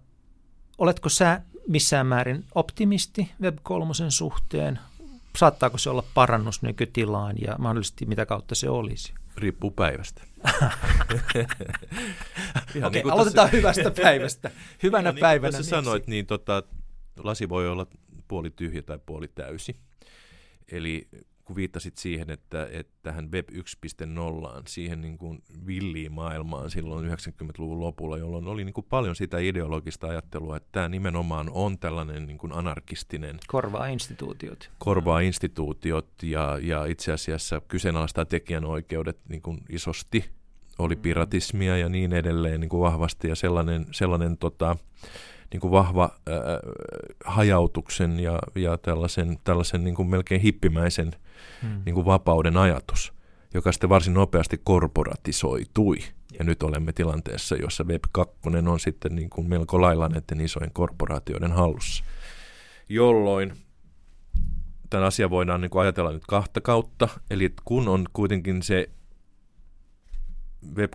[0.79, 4.79] oletko sä missään määrin optimisti Web3 suhteen?
[5.37, 9.15] Saattaako se olla parannus nykytilaan ja mahdollisesti mitä kautta se olisi?
[9.37, 10.23] Riippuu päivästä.
[11.15, 11.47] Okei,
[12.79, 13.57] okay, niin aloitetaan tässä...
[13.57, 14.51] hyvästä päivästä.
[14.83, 15.59] Hyvänä niin, päivänä.
[15.59, 16.63] Niin sanoit, niin tota,
[17.17, 17.87] lasi voi olla
[18.29, 19.77] puoli tyhjä tai puoli täysi.
[20.73, 21.09] Eli
[21.45, 23.57] kun viittasit siihen, että, että tähän Web 1.0,
[24.67, 30.07] siihen niin kuin villiin maailmaan silloin 90-luvun lopulla, jolloin oli niin kuin paljon sitä ideologista
[30.07, 33.39] ajattelua, että tämä nimenomaan on tällainen niin kuin anarkistinen...
[33.47, 34.71] Korvaa instituutiot.
[34.79, 40.25] Korvaa instituutiot ja, ja itse asiassa kyseenalaistaa tekijänoikeudet niin kuin isosti.
[40.79, 41.03] Oli mm.
[41.03, 44.77] piratismia ja niin edelleen niin kuin vahvasti ja sellainen, sellainen tota,
[45.53, 46.35] niin kuin vahva äh,
[47.25, 51.13] hajautuksen ja, ja tällaisen, tällaisen niin kuin melkein hippimäisen
[51.63, 51.83] hmm.
[51.85, 53.13] niin kuin vapauden ajatus,
[53.55, 55.99] joka sitten varsin nopeasti korporatisoitui.
[56.39, 58.35] Ja nyt olemme tilanteessa, jossa Web 2
[58.69, 62.05] on sitten niin kuin melko lailla näiden isojen korporaatioiden hallussa.
[62.89, 63.53] Jolloin
[64.91, 67.09] tämän asian voidaan niin kuin ajatella nyt kahta kautta.
[67.31, 68.91] Eli kun on kuitenkin se
[70.77, 70.93] Web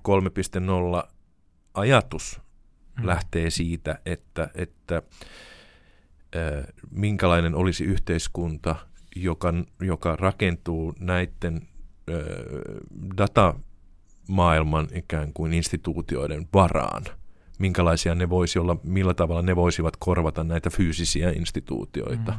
[1.04, 1.10] 3.0
[1.74, 2.42] ajatus
[3.00, 3.08] mm.
[3.08, 5.02] lähtee siitä, että, että
[6.36, 8.76] äh, minkälainen olisi yhteiskunta,
[9.24, 11.62] joka, joka rakentuu näiden
[12.10, 12.16] äh,
[13.18, 17.04] datamaailman ikään kuin instituutioiden varaan.
[17.60, 22.32] Minkälaisia ne voisi olla, millä tavalla ne voisivat korvata näitä fyysisiä instituutioita.
[22.32, 22.38] Mm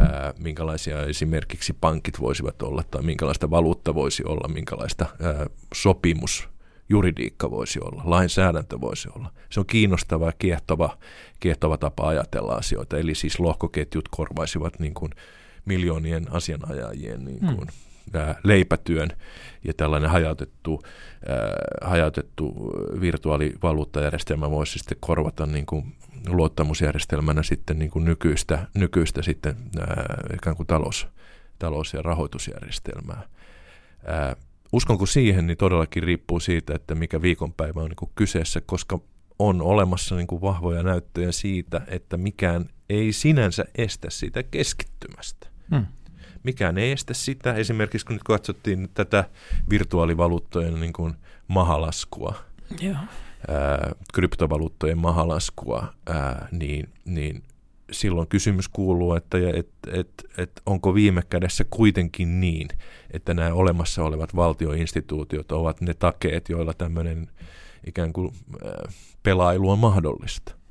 [0.00, 6.48] ää, minkälaisia esimerkiksi pankit voisivat olla tai minkälaista valuutta voisi olla, minkälaista ää, sopimus
[6.88, 9.32] juridiikka voisi olla, lainsäädäntö voisi olla.
[9.50, 10.98] Se on kiinnostava ja kiehtova,
[11.40, 12.98] kiehtova tapa ajatella asioita.
[12.98, 15.10] Eli siis lohkoketjut korvaisivat niin kuin
[15.64, 18.20] miljoonien asianajajien niin kuin, mm.
[18.20, 19.08] ää, leipätyön
[19.64, 20.82] ja tällainen hajautettu,
[21.28, 21.38] ää,
[21.90, 22.70] hajautettu
[23.00, 25.96] virtuaalivaluuttajärjestelmä voisi sitten korvata niin kuin
[26.28, 31.06] luottamusjärjestelmänä sitten niin kuin nykyistä, nykyistä sitten ää, ikään kuin talous,
[31.58, 33.22] talous- ja rahoitusjärjestelmää.
[34.06, 34.36] Ää,
[34.72, 38.98] uskonko siihen, niin todellakin riippuu siitä, että mikä viikonpäivä on niin kuin kyseessä, koska
[39.38, 45.51] on olemassa niin kuin vahvoja näyttöjä siitä, että mikään ei sinänsä estä sitä keskittymästä.
[45.70, 45.86] Hmm.
[46.42, 47.54] Mikään ei estä sitä.
[47.54, 49.24] Esimerkiksi kun nyt katsottiin tätä
[49.70, 51.14] virtuaalivaluuttojen niin kuin
[51.48, 52.34] mahalaskua,
[52.80, 52.96] Joo.
[53.48, 57.42] Ää, kryptovaluuttojen mahalaskua, ää, niin, niin
[57.92, 62.68] silloin kysymys kuuluu, että et, et, et onko viime kädessä kuitenkin niin,
[63.10, 67.28] että nämä olemassa olevat valtioinstituutiot ovat ne takeet, joilla tämmöinen
[67.86, 68.32] ikään kuin
[69.22, 70.61] pelailu on mahdollista?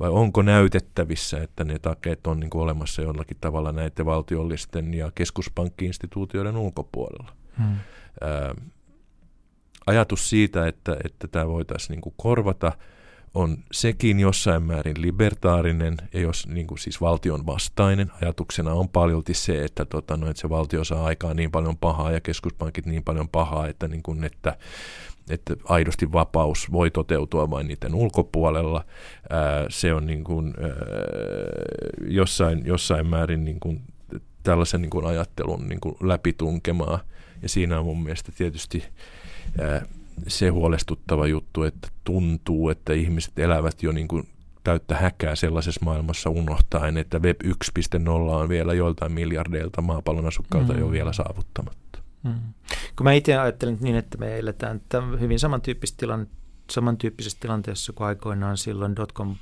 [0.00, 5.10] Vai onko näytettävissä, että ne takeet on niin kuin olemassa jollakin tavalla näiden valtiollisten ja
[5.14, 7.32] keskuspankkiinstituutioiden ulkopuolella?
[7.58, 7.76] Hmm.
[8.20, 8.54] Ää,
[9.86, 12.72] ajatus siitä, että, että tämä voitaisiin niin kuin korvata,
[13.34, 18.12] on sekin jossain määrin libertaarinen ja jos niin kuin siis valtion vastainen.
[18.22, 22.12] Ajatuksena on paljolti se, että, tota, no, että se valtio saa aikaan niin paljon pahaa
[22.12, 24.56] ja keskuspankit niin paljon pahaa, että, niin kuin, että
[25.30, 28.84] että aidosti vapaus voi toteutua vain niiden ulkopuolella.
[29.30, 30.70] Ää, se on niin kuin, ää,
[32.08, 33.82] jossain, jossain määrin niin kuin
[34.42, 37.00] tällaisen niin kuin ajattelun niin kuin läpitunkemaa.
[37.42, 38.84] Ja siinä on mun mielestä tietysti
[39.58, 39.82] ää,
[40.28, 44.28] se huolestuttava juttu, että tuntuu, että ihmiset elävät jo niin kuin
[44.64, 50.78] täyttä häkää sellaisessa maailmassa unohtaen, että Web 1.0 on vielä joiltain miljardeilta maapallon asukkailta mm.
[50.78, 51.98] jo vielä saavuttamatta.
[52.22, 52.34] Mm.
[52.96, 54.80] Kun mä itse ajattelen niin, että me eletään
[55.20, 56.26] hyvin samantyyppisessä, tilan,
[56.70, 59.36] samantyyppisessä tilanteessa kuin aikoinaan silloin dotcom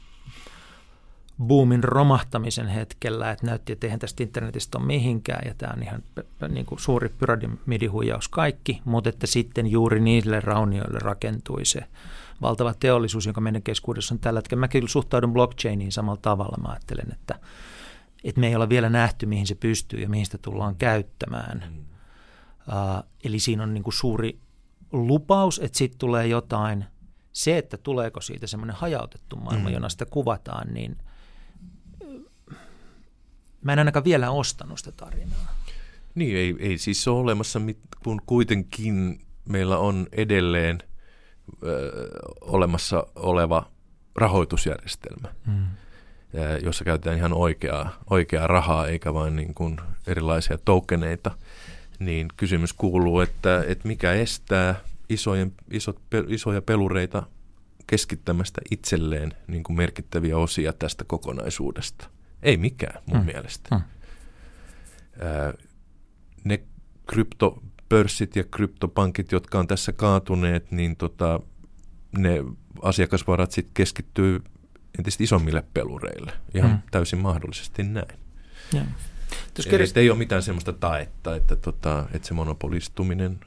[1.43, 6.03] boomin romahtamisen hetkellä, että näytti, että eihän tästä internetistä ole mihinkään ja tämä on ihan
[6.49, 11.85] niin kuin suuri pyramidihuijaus kaikki, mutta että sitten juuri niille raunioille rakentui se
[12.43, 14.61] valtava teollisuus, joka meidän keskuudessa on tällä hetkellä.
[14.61, 16.57] Mä kyllä suhtaudun blockchainiin samalla tavalla.
[16.63, 17.39] Mä ajattelen, että,
[18.25, 21.65] että me ei ole vielä nähty, mihin se pystyy ja mihin sitä tullaan käyttämään.
[21.69, 21.79] Mm.
[21.79, 24.39] Uh, eli siinä on niin kuin suuri
[24.93, 26.85] lupaus, että sitten tulee jotain.
[27.33, 29.75] Se, että tuleeko siitä semmoinen hajautettu maailma, mm.
[29.75, 30.97] jona sitä kuvataan, niin
[33.63, 35.55] mä en ainakaan vielä ostanut sitä tarinaa.
[36.15, 37.61] Niin, ei, ei siis ole olemassa,
[38.03, 40.79] kun kuitenkin meillä on edelleen
[41.63, 42.09] ö,
[42.41, 43.71] olemassa oleva
[44.17, 45.67] rahoitusjärjestelmä, mm.
[46.63, 49.77] jossa käytetään ihan oikeaa, oikeaa rahaa eikä vain niin kuin
[50.07, 51.31] erilaisia tokeneita–
[51.99, 54.75] niin kysymys kuuluu, että, että mikä estää
[55.09, 57.23] isojen, isot, isoja pelureita
[57.87, 62.09] keskittämästä itselleen niin kuin merkittäviä osia tästä kokonaisuudesta.
[62.43, 63.27] Ei mikään mun hmm.
[63.27, 63.81] mielestä.
[65.21, 65.55] Ää,
[66.45, 66.63] ne
[67.07, 71.41] kryptopörssit ja kryptopankit, jotka on tässä kaatuneet, niin tota,
[72.19, 72.45] ne
[72.83, 74.43] asiakasvarat sitten keskittyy
[74.99, 76.33] entistä isommille pelureille.
[76.55, 76.81] Ihan hmm.
[76.91, 78.19] täysin mahdollisesti näin.
[78.75, 78.87] Yeah.
[79.59, 79.97] Eli kirjast...
[79.97, 83.41] ei ole mitään sellaista taetta, että, tota, että se monopolistuminen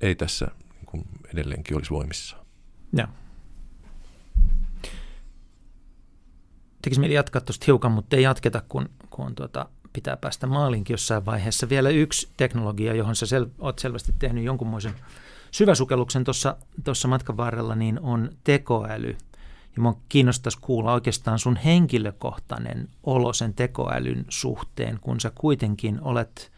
[0.00, 1.04] ei tässä niin kuin
[1.34, 2.36] edelleenkin olisi voimissa.
[2.92, 3.08] Joo.
[6.84, 11.26] Tekisi mieli jatkaa tuosta hiukan, mutta ei jatketa, kun, kun tuota, pitää päästä maalinkin jossain
[11.26, 11.68] vaiheessa.
[11.68, 14.94] Vielä yksi teknologia, johon sä sel, oot selvästi tehnyt jonkunmoisen
[15.50, 16.24] syväsukelluksen
[16.84, 19.16] tuossa matkan varrella, niin on tekoäly.
[19.76, 26.52] Ja minua kiinnostaisi kuulla oikeastaan sun henkilökohtainen olo sen tekoälyn suhteen, kun sä kuitenkin olet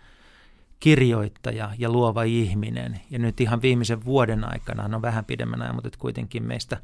[0.80, 3.00] kirjoittaja ja luova ihminen.
[3.10, 6.76] Ja nyt ihan viimeisen vuoden aikana, no vähän pidemmän ajan, mutta kuitenkin meistä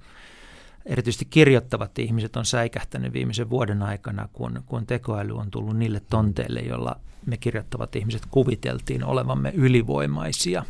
[0.86, 6.60] erityisesti kirjoittavat ihmiset on säikähtänyt viimeisen vuoden aikana, kun, kun tekoäly on tullut niille tonteille,
[6.60, 10.64] joilla me kirjoittavat ihmiset kuviteltiin olevamme ylivoimaisia.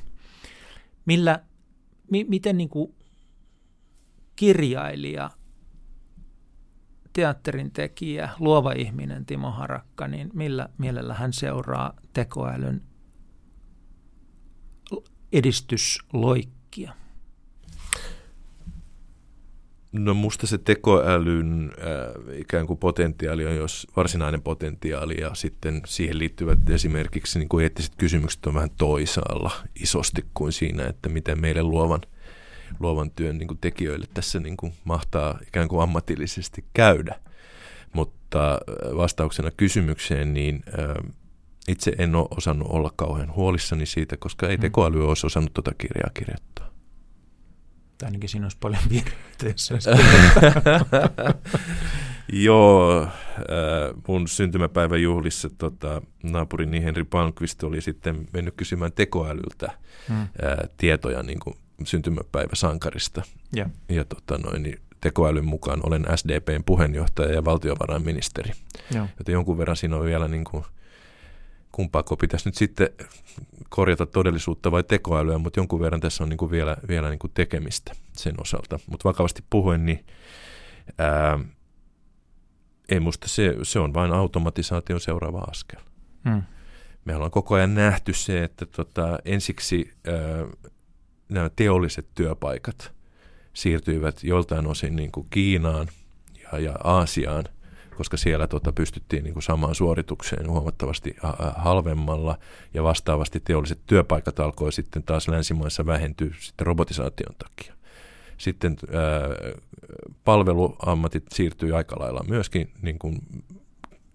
[1.06, 1.42] Millä,
[2.10, 2.94] mi, miten niin kuin
[4.36, 5.30] kirjailija
[7.12, 12.82] teatterin tekijä, luova ihminen Timo Harakka, niin millä mielellä hän seuraa tekoälyn
[15.32, 16.61] edistysloikkia?
[19.92, 26.18] No musta se tekoälyn äh, ikään kuin potentiaali on jos varsinainen potentiaali ja sitten siihen
[26.18, 29.50] liittyvät esimerkiksi niin kuin eettiset kysymykset on vähän toisaalla
[29.82, 32.00] isosti kuin siinä, että miten meille luovan–
[32.80, 37.20] luovan työn niin kuin tekijöille tässä niin kuin mahtaa ikään kuin ammatillisesti käydä.
[37.92, 41.12] Mutta äh, vastauksena kysymykseen, niin äh,
[41.68, 44.60] itse en ole osannut olla kauhean huolissani siitä, koska ei mm.
[44.60, 46.71] tekoäly olisi osannut tuota kirjaa kirjoittaa.
[48.06, 49.46] Ainakin siinä olisi paljon virheitä,
[52.32, 53.10] Joo, äh,
[54.08, 59.72] mun syntymäpäivän juhlissa tota, naapurini Henri Palmqvist oli sitten mennyt kysymään tekoälyltä
[60.08, 60.26] hmm.
[60.76, 63.22] tietoja niin kuin syntymäpäivä sankarista.
[63.56, 68.52] Ja, ja tota noin, niin tekoälyn mukaan olen SDPn puheenjohtaja ja valtiovarainministeri.
[68.94, 69.06] Joo.
[69.18, 70.64] Joten jonkun verran siinä on vielä niin kuin
[71.72, 72.88] kumpaako pitäisi nyt sitten
[73.68, 77.30] korjata todellisuutta vai tekoälyä, mutta jonkun verran tässä on niin kuin vielä, vielä niin kuin
[77.34, 78.78] tekemistä sen osalta.
[78.86, 80.06] Mutta vakavasti puhuen, niin
[80.98, 81.38] ää,
[82.88, 85.80] ei musta se, se on vain automatisaation seuraava askel.
[86.28, 86.42] Hmm.
[87.04, 90.70] Me ollaan koko ajan nähty se, että tota, ensiksi ää,
[91.28, 92.92] nämä teolliset työpaikat
[93.54, 95.88] siirtyivät joltain osin niin kuin Kiinaan
[96.42, 97.44] ja, ja Aasiaan–
[97.96, 101.16] koska siellä tota, pystyttiin niin kuin samaan suoritukseen huomattavasti
[101.56, 102.38] halvemmalla
[102.74, 107.74] ja vastaavasti teolliset työpaikat alkoi sitten taas länsimaissa vähentyä sitten robotisaation takia.
[108.38, 109.52] Sitten ää,
[110.24, 113.18] palveluammatit siirtyi aika lailla myöskin niin kuin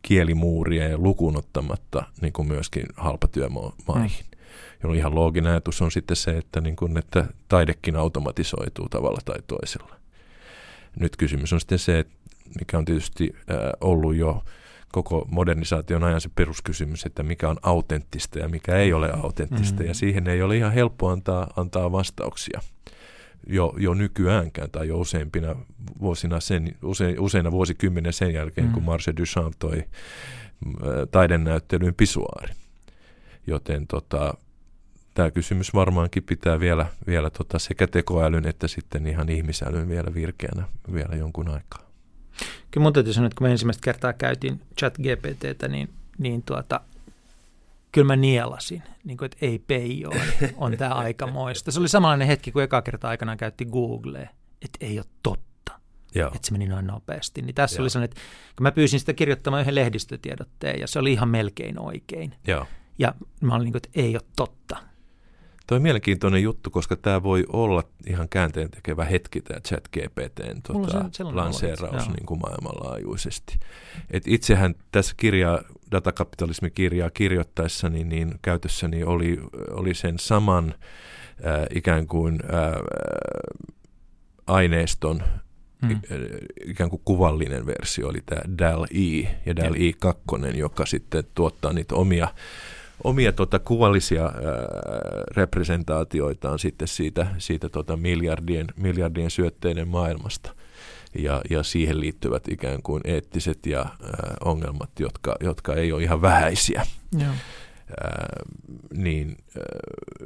[0.02, 4.26] kielimuuria ja lukuun ottamatta niin kuin myöskin halpatyömaihin.
[4.32, 4.38] Mm.
[4.84, 9.40] Jolloin ihan looginen ajatus on sitten se, että, niin kuin, että taidekin automatisoituu tavalla tai
[9.48, 9.96] toisella.
[11.00, 12.17] Nyt kysymys on sitten se, että
[12.60, 13.36] mikä on tietysti
[13.82, 14.44] ollut jo
[14.92, 19.74] koko modernisaation ajan se peruskysymys, että mikä on autenttista ja mikä ei ole autenttista.
[19.74, 19.88] Mm-hmm.
[19.88, 22.62] Ja siihen ei ole ihan helppo antaa, antaa vastauksia
[23.48, 25.56] jo, jo nykyäänkään tai jo useimpina
[26.02, 28.74] vuosina sen, use, useina vuosikymmenen sen jälkeen, mm-hmm.
[28.74, 29.84] kun Marcel Duchamp toi
[31.12, 32.54] taidennäyttelyyn pisuaari.
[33.48, 34.34] Joten tota,
[35.14, 40.64] tämä kysymys varmaankin pitää vielä, vielä tota sekä tekoälyn että sitten ihan ihmisälyn vielä virkeänä
[40.94, 41.87] vielä jonkun aikaa.
[42.72, 46.82] Kyllä mun täytyy sanoa, että kun me ensimmäistä kertaa käytiin chat GPTtä, niin, niin tuota,
[47.92, 50.10] kyllä mä nielasin, niin kuin, että ei peijo,
[50.58, 51.72] on tämä aikamoista.
[51.72, 54.30] Se oli samanlainen hetki, kun eka kerta aikana käytti Googlea,
[54.62, 55.48] että ei ole totta.
[56.16, 56.32] Joo.
[56.36, 57.42] Että se meni noin nopeasti.
[57.42, 57.84] Niin tässä Joo.
[57.84, 58.22] oli sellainen, että
[58.56, 62.34] kun mä pyysin sitä kirjoittamaan yhden lehdistötiedotteen, ja se oli ihan melkein oikein.
[62.48, 62.66] Joo.
[63.00, 64.78] Ja mä olin niin kuin, että ei ole totta.
[65.68, 70.62] Tuo on mielenkiintoinen juttu, koska tämä voi olla ihan käänteen tekevä hetki, tämä chat GPTn
[70.62, 73.60] tota, lanseeraus niin kuin maailmanlaajuisesti.
[74.12, 75.62] Et itsehän tässä kirjaa,
[75.92, 79.40] datakapitalismikirjaa kirjoittaessani, niin käytössäni oli,
[79.72, 80.74] oli sen saman
[81.46, 82.72] äh, ikään kuin äh,
[84.48, 85.24] aineiston
[85.82, 86.00] Hmm.
[86.66, 90.24] ikään kuin kuvallinen versio oli tämä DAL-E ja DAL-E 2,
[90.56, 92.28] joka sitten tuottaa niitä omia
[93.04, 94.32] omia tota, kuvallisia ää,
[95.36, 100.56] representaatioitaan sitten siitä, siitä tota, miljardien, miljardien syötteiden maailmasta.
[101.20, 106.22] Ja, ja siihen liittyvät ikään kuin eettiset ja ää, ongelmat, jotka, jotka ei ole ihan
[106.22, 106.86] vähäisiä.
[107.20, 107.32] Joo.
[108.04, 108.28] Ää,
[108.94, 109.64] niin, ää,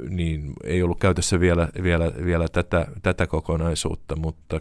[0.08, 4.60] niin ei ollut käytössä vielä, vielä, vielä tätä, tätä kokonaisuutta, mutta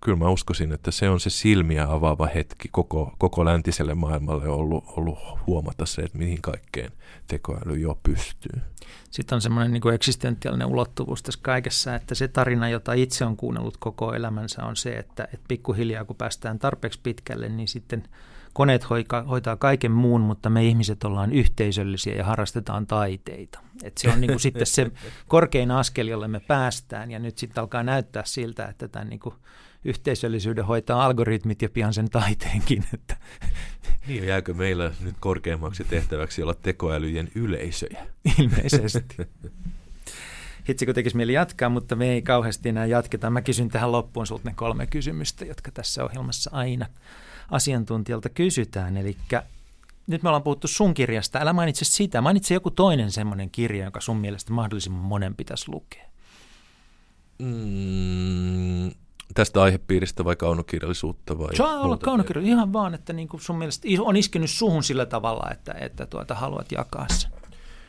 [0.00, 4.84] kyllä mä uskoisin, että se on se silmiä avaava hetki koko, koko läntiselle maailmalle ollut,
[4.96, 6.92] ollut huomata se, että mihin kaikkeen
[7.26, 8.62] tekoäly jo pystyy.
[9.10, 13.76] Sitten on semmoinen niin eksistentiaalinen ulottuvuus tässä kaikessa, että se tarina, jota itse on kuunnellut
[13.76, 18.02] koko elämänsä, on se, että, että pikkuhiljaa kun päästään tarpeeksi pitkälle, niin sitten
[18.52, 23.58] koneet hoitaa, hoitaa kaiken muun, mutta me ihmiset ollaan yhteisöllisiä ja harrastetaan taiteita.
[23.82, 24.90] Et se on niin kuin sitten se
[25.28, 29.34] korkein askel, jolle me päästään, ja nyt sitten alkaa näyttää siltä, että tämän niin kuin
[29.84, 32.84] yhteisöllisyyden hoitaa algoritmit ja pian sen taiteenkin.
[32.94, 33.16] Että.
[34.06, 38.06] Niin, jääkö meillä nyt korkeammaksi tehtäväksi olla tekoälyjen yleisöjä?
[38.38, 39.16] Ilmeisesti.
[40.68, 43.30] Hitsi kun tekisi mieli jatkaa, mutta me ei kauheasti enää jatketa.
[43.30, 46.86] Mä kysyn tähän loppuun sulta ne kolme kysymystä, jotka tässä ohjelmassa aina
[47.50, 48.96] asiantuntijalta kysytään.
[48.96, 49.16] Eli
[50.06, 51.38] nyt me ollaan puhuttu sun kirjasta.
[51.38, 52.20] Älä mainitse sitä.
[52.20, 56.04] Mainitse joku toinen semmoinen kirja, jonka sun mielestä mahdollisimman monen pitäisi lukea.
[57.38, 58.90] Mm,
[59.34, 61.38] tästä aihepiiristä vai kaunokirjallisuutta?
[61.38, 65.06] Vai Saa olla kaunokirjallisuutta, ihan vaan, että niin kuin sun mielestä on iskenyt suhun sillä
[65.06, 67.30] tavalla, että, että tuota, haluat jakaa sen.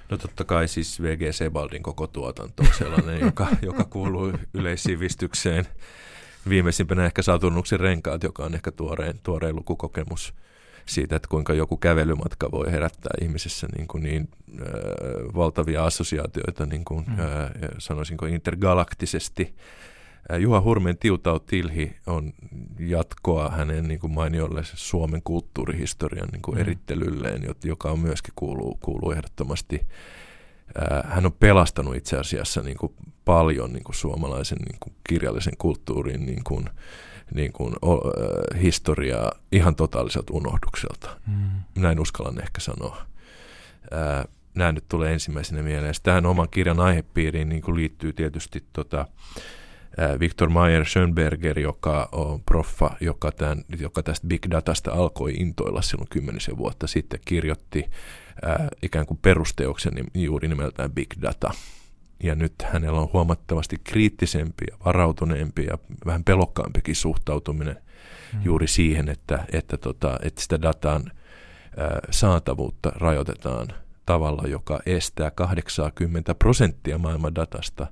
[0.09, 5.67] No totta kai siis VG Sebaldin koko tuotanto on sellainen, joka, joka kuuluu yleissivistykseen.
[6.49, 10.33] Viimeisimpänä ehkä Saturnuksen renkaat, joka on ehkä tuoreen, tuoreen lukukokemus
[10.85, 14.65] siitä, että kuinka joku kävelymatka voi herättää ihmisessä niin, kuin niin äh,
[15.35, 17.19] valtavia assosiaatioita, niin kuin, mm.
[17.19, 17.27] äh,
[17.77, 19.55] sanoisinko intergalaktisesti.
[20.39, 22.33] Juha Hurmen Tiutau Tilhi on
[22.79, 26.61] jatkoa hänen niin kuin mainiolle Suomen kulttuurihistorian niin kuin mm.
[26.61, 29.87] erittelylleen, joka on myöskin kuuluu, kuuluu ehdottomasti.
[31.05, 32.93] Hän on pelastanut itse asiassa niin kuin
[33.25, 36.69] paljon niin kuin suomalaisen niin kuin kirjallisen kulttuurin niin kuin,
[37.33, 38.01] niin kuin, o,
[38.61, 41.19] historiaa ihan totaaliselta unohdukselta.
[41.27, 41.49] Mm.
[41.75, 43.05] Näin uskallan ehkä sanoa.
[44.55, 45.93] Nämä nyt tulee ensimmäisenä mieleen.
[46.03, 49.07] Tähän oman kirjan aihepiiriin niin kuin liittyy tietysti tota,
[50.19, 56.09] Viktor Mayer Schönberger, joka on proffa, joka, tämän, joka tästä big datasta alkoi intoilla silloin
[56.09, 57.89] kymmenisen vuotta sitten, kirjoitti
[58.45, 61.51] ää, ikään kuin perusteoksen juuri nimeltään Big Data.
[62.23, 67.77] Ja nyt hänellä on huomattavasti kriittisempi ja varautuneempi ja vähän pelokkaampikin suhtautuminen
[68.33, 68.41] mm.
[68.43, 71.11] juuri siihen, että, että, tota, että sitä datan
[71.77, 73.67] ää, saatavuutta rajoitetaan
[74.05, 77.87] tavalla, joka estää 80 prosenttia maailman datasta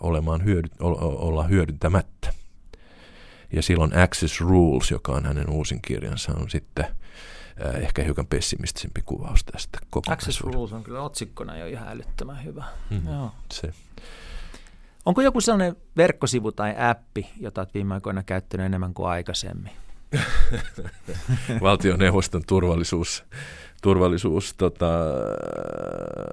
[0.00, 2.32] olemaan hyödy, olla hyödyntämättä.
[3.52, 6.86] Ja silloin Access Rules, joka on hänen uusin kirjansa, on sitten
[7.80, 9.78] ehkä hiukan pessimistisempi kuvaus tästä
[10.08, 12.64] Access Rules on kyllä otsikkona jo ihan älyttömän hyvä.
[12.90, 13.12] Mm-hmm.
[13.12, 13.32] Joo.
[13.52, 13.72] Se.
[15.04, 19.72] Onko joku sellainen verkkosivu tai appi, jota olet viime aikoina käyttänyt enemmän kuin aikaisemmin?
[21.60, 23.24] Valtioneuvoston turvallisuus,
[23.82, 24.86] turvallisuus tota,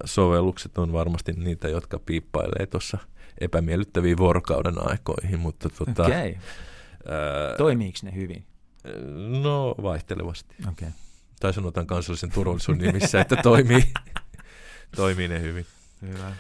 [0.06, 2.98] sovellukset on varmasti niitä, jotka piippailee tuossa
[3.42, 5.40] epämiellyttäviin vuorokauden aikoihin.
[5.40, 6.36] Mutta tota, okay.
[7.58, 8.46] Toimiiko ne hyvin?
[9.42, 10.56] No vaihtelevasti.
[10.70, 10.90] Okay.
[11.40, 13.84] Tai sanotaan kansallisen turvallisuuden nimissä, että toimii,
[14.96, 15.66] toimii ne hyvin.
[16.02, 16.32] Hyvä.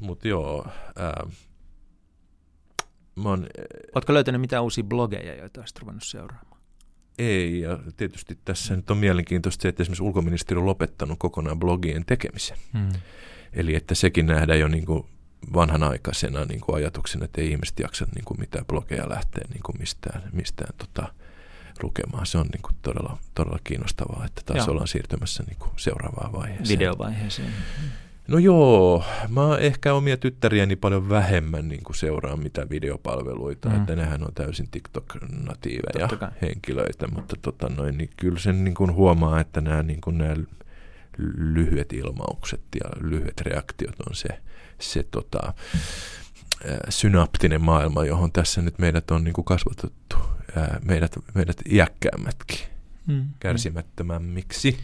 [0.00, 0.66] Mutta joo.
[1.00, 1.32] Äh,
[3.24, 3.46] oon,
[3.94, 6.60] Oletko löytänyt mitään uusia blogeja, joita olisit ruvennut seuraamaan?
[7.18, 12.04] Ei, ja tietysti tässä nyt on mielenkiintoista se, että esimerkiksi ulkoministeri on lopettanut kokonaan blogien
[12.06, 12.56] tekemisen.
[12.72, 12.92] Hmm.
[13.52, 15.06] Eli että sekin nähdään jo niin kuin
[15.54, 19.78] vanhanaikaisena niin kuin ajatuksena, että ei ihmiset jaksa niin kuin mitään blogeja lähteä niin kuin
[19.78, 21.14] mistään, mistään tota,
[21.82, 22.26] lukemaan.
[22.26, 24.70] Se on niin kuin todella, todella kiinnostavaa, että taas Joo.
[24.70, 26.78] ollaan siirtymässä niin kuin seuraavaan vaiheeseen.
[26.78, 27.48] Videovaiheeseen.
[28.28, 33.76] No joo, mä ehkä omia tyttäriäni paljon vähemmän niin kuin seuraan mitä videopalveluita, mm.
[33.76, 39.40] että nehän on täysin TikTok-natiiveja henkilöitä, mutta tota noin, niin kyllä sen niin kuin huomaa,
[39.40, 40.36] että nämä, niin kuin nämä
[41.36, 44.28] lyhyet ilmaukset ja lyhyet reaktiot on se,
[44.80, 45.54] se tota,
[46.88, 50.16] synaptinen maailma, johon tässä nyt meidät on niin kuin kasvatettu,
[50.84, 52.58] meidät, meidät iäkkäämmätkin,
[53.06, 53.24] mm.
[53.40, 54.78] kärsimättömämmiksi.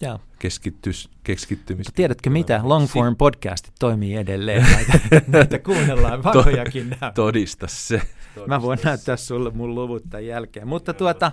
[0.00, 0.20] Joo.
[0.38, 1.92] Keskittys, keskittymistä.
[1.94, 2.60] Tiedätkö mitä?
[2.64, 4.66] Longform podcastit toimii edelleen.
[4.72, 6.90] Näitä, näitä kuunnellaan vanhojakin.
[7.00, 7.98] To, todista se.
[7.98, 8.84] Todista Mä voin se.
[8.84, 10.68] näyttää sulle mun luvut tämän jälkeen.
[10.68, 11.32] Mutta tuota,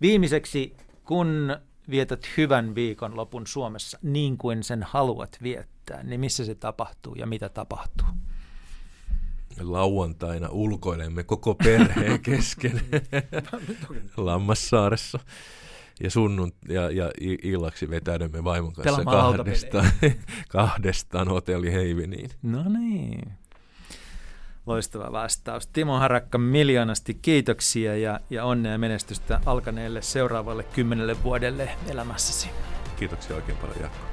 [0.00, 1.56] viimeiseksi, kun
[1.90, 7.48] vietät hyvän viikonlopun Suomessa niin kuin sen haluat viettää, niin missä se tapahtuu ja mitä
[7.48, 8.06] tapahtuu?
[9.60, 12.80] Lauantaina ulkoilemme koko perheen kesken
[14.16, 15.18] Lammassaaressa.
[16.02, 17.10] Ja sunnun ja, ja
[17.42, 19.90] illaksi vetäydymme vaimon kanssa kahdestaan,
[20.48, 22.30] kahdestaan hotelli Heiveniin.
[22.42, 23.32] No niin.
[24.66, 25.66] Loistava vastaus.
[25.66, 32.50] Timo Harakka, miljoonasti kiitoksia ja, ja onnea ja menestystä alkaneelle seuraavalle kymmenelle vuodelle elämässäsi.
[32.96, 34.11] Kiitoksia oikein paljon Jaakko.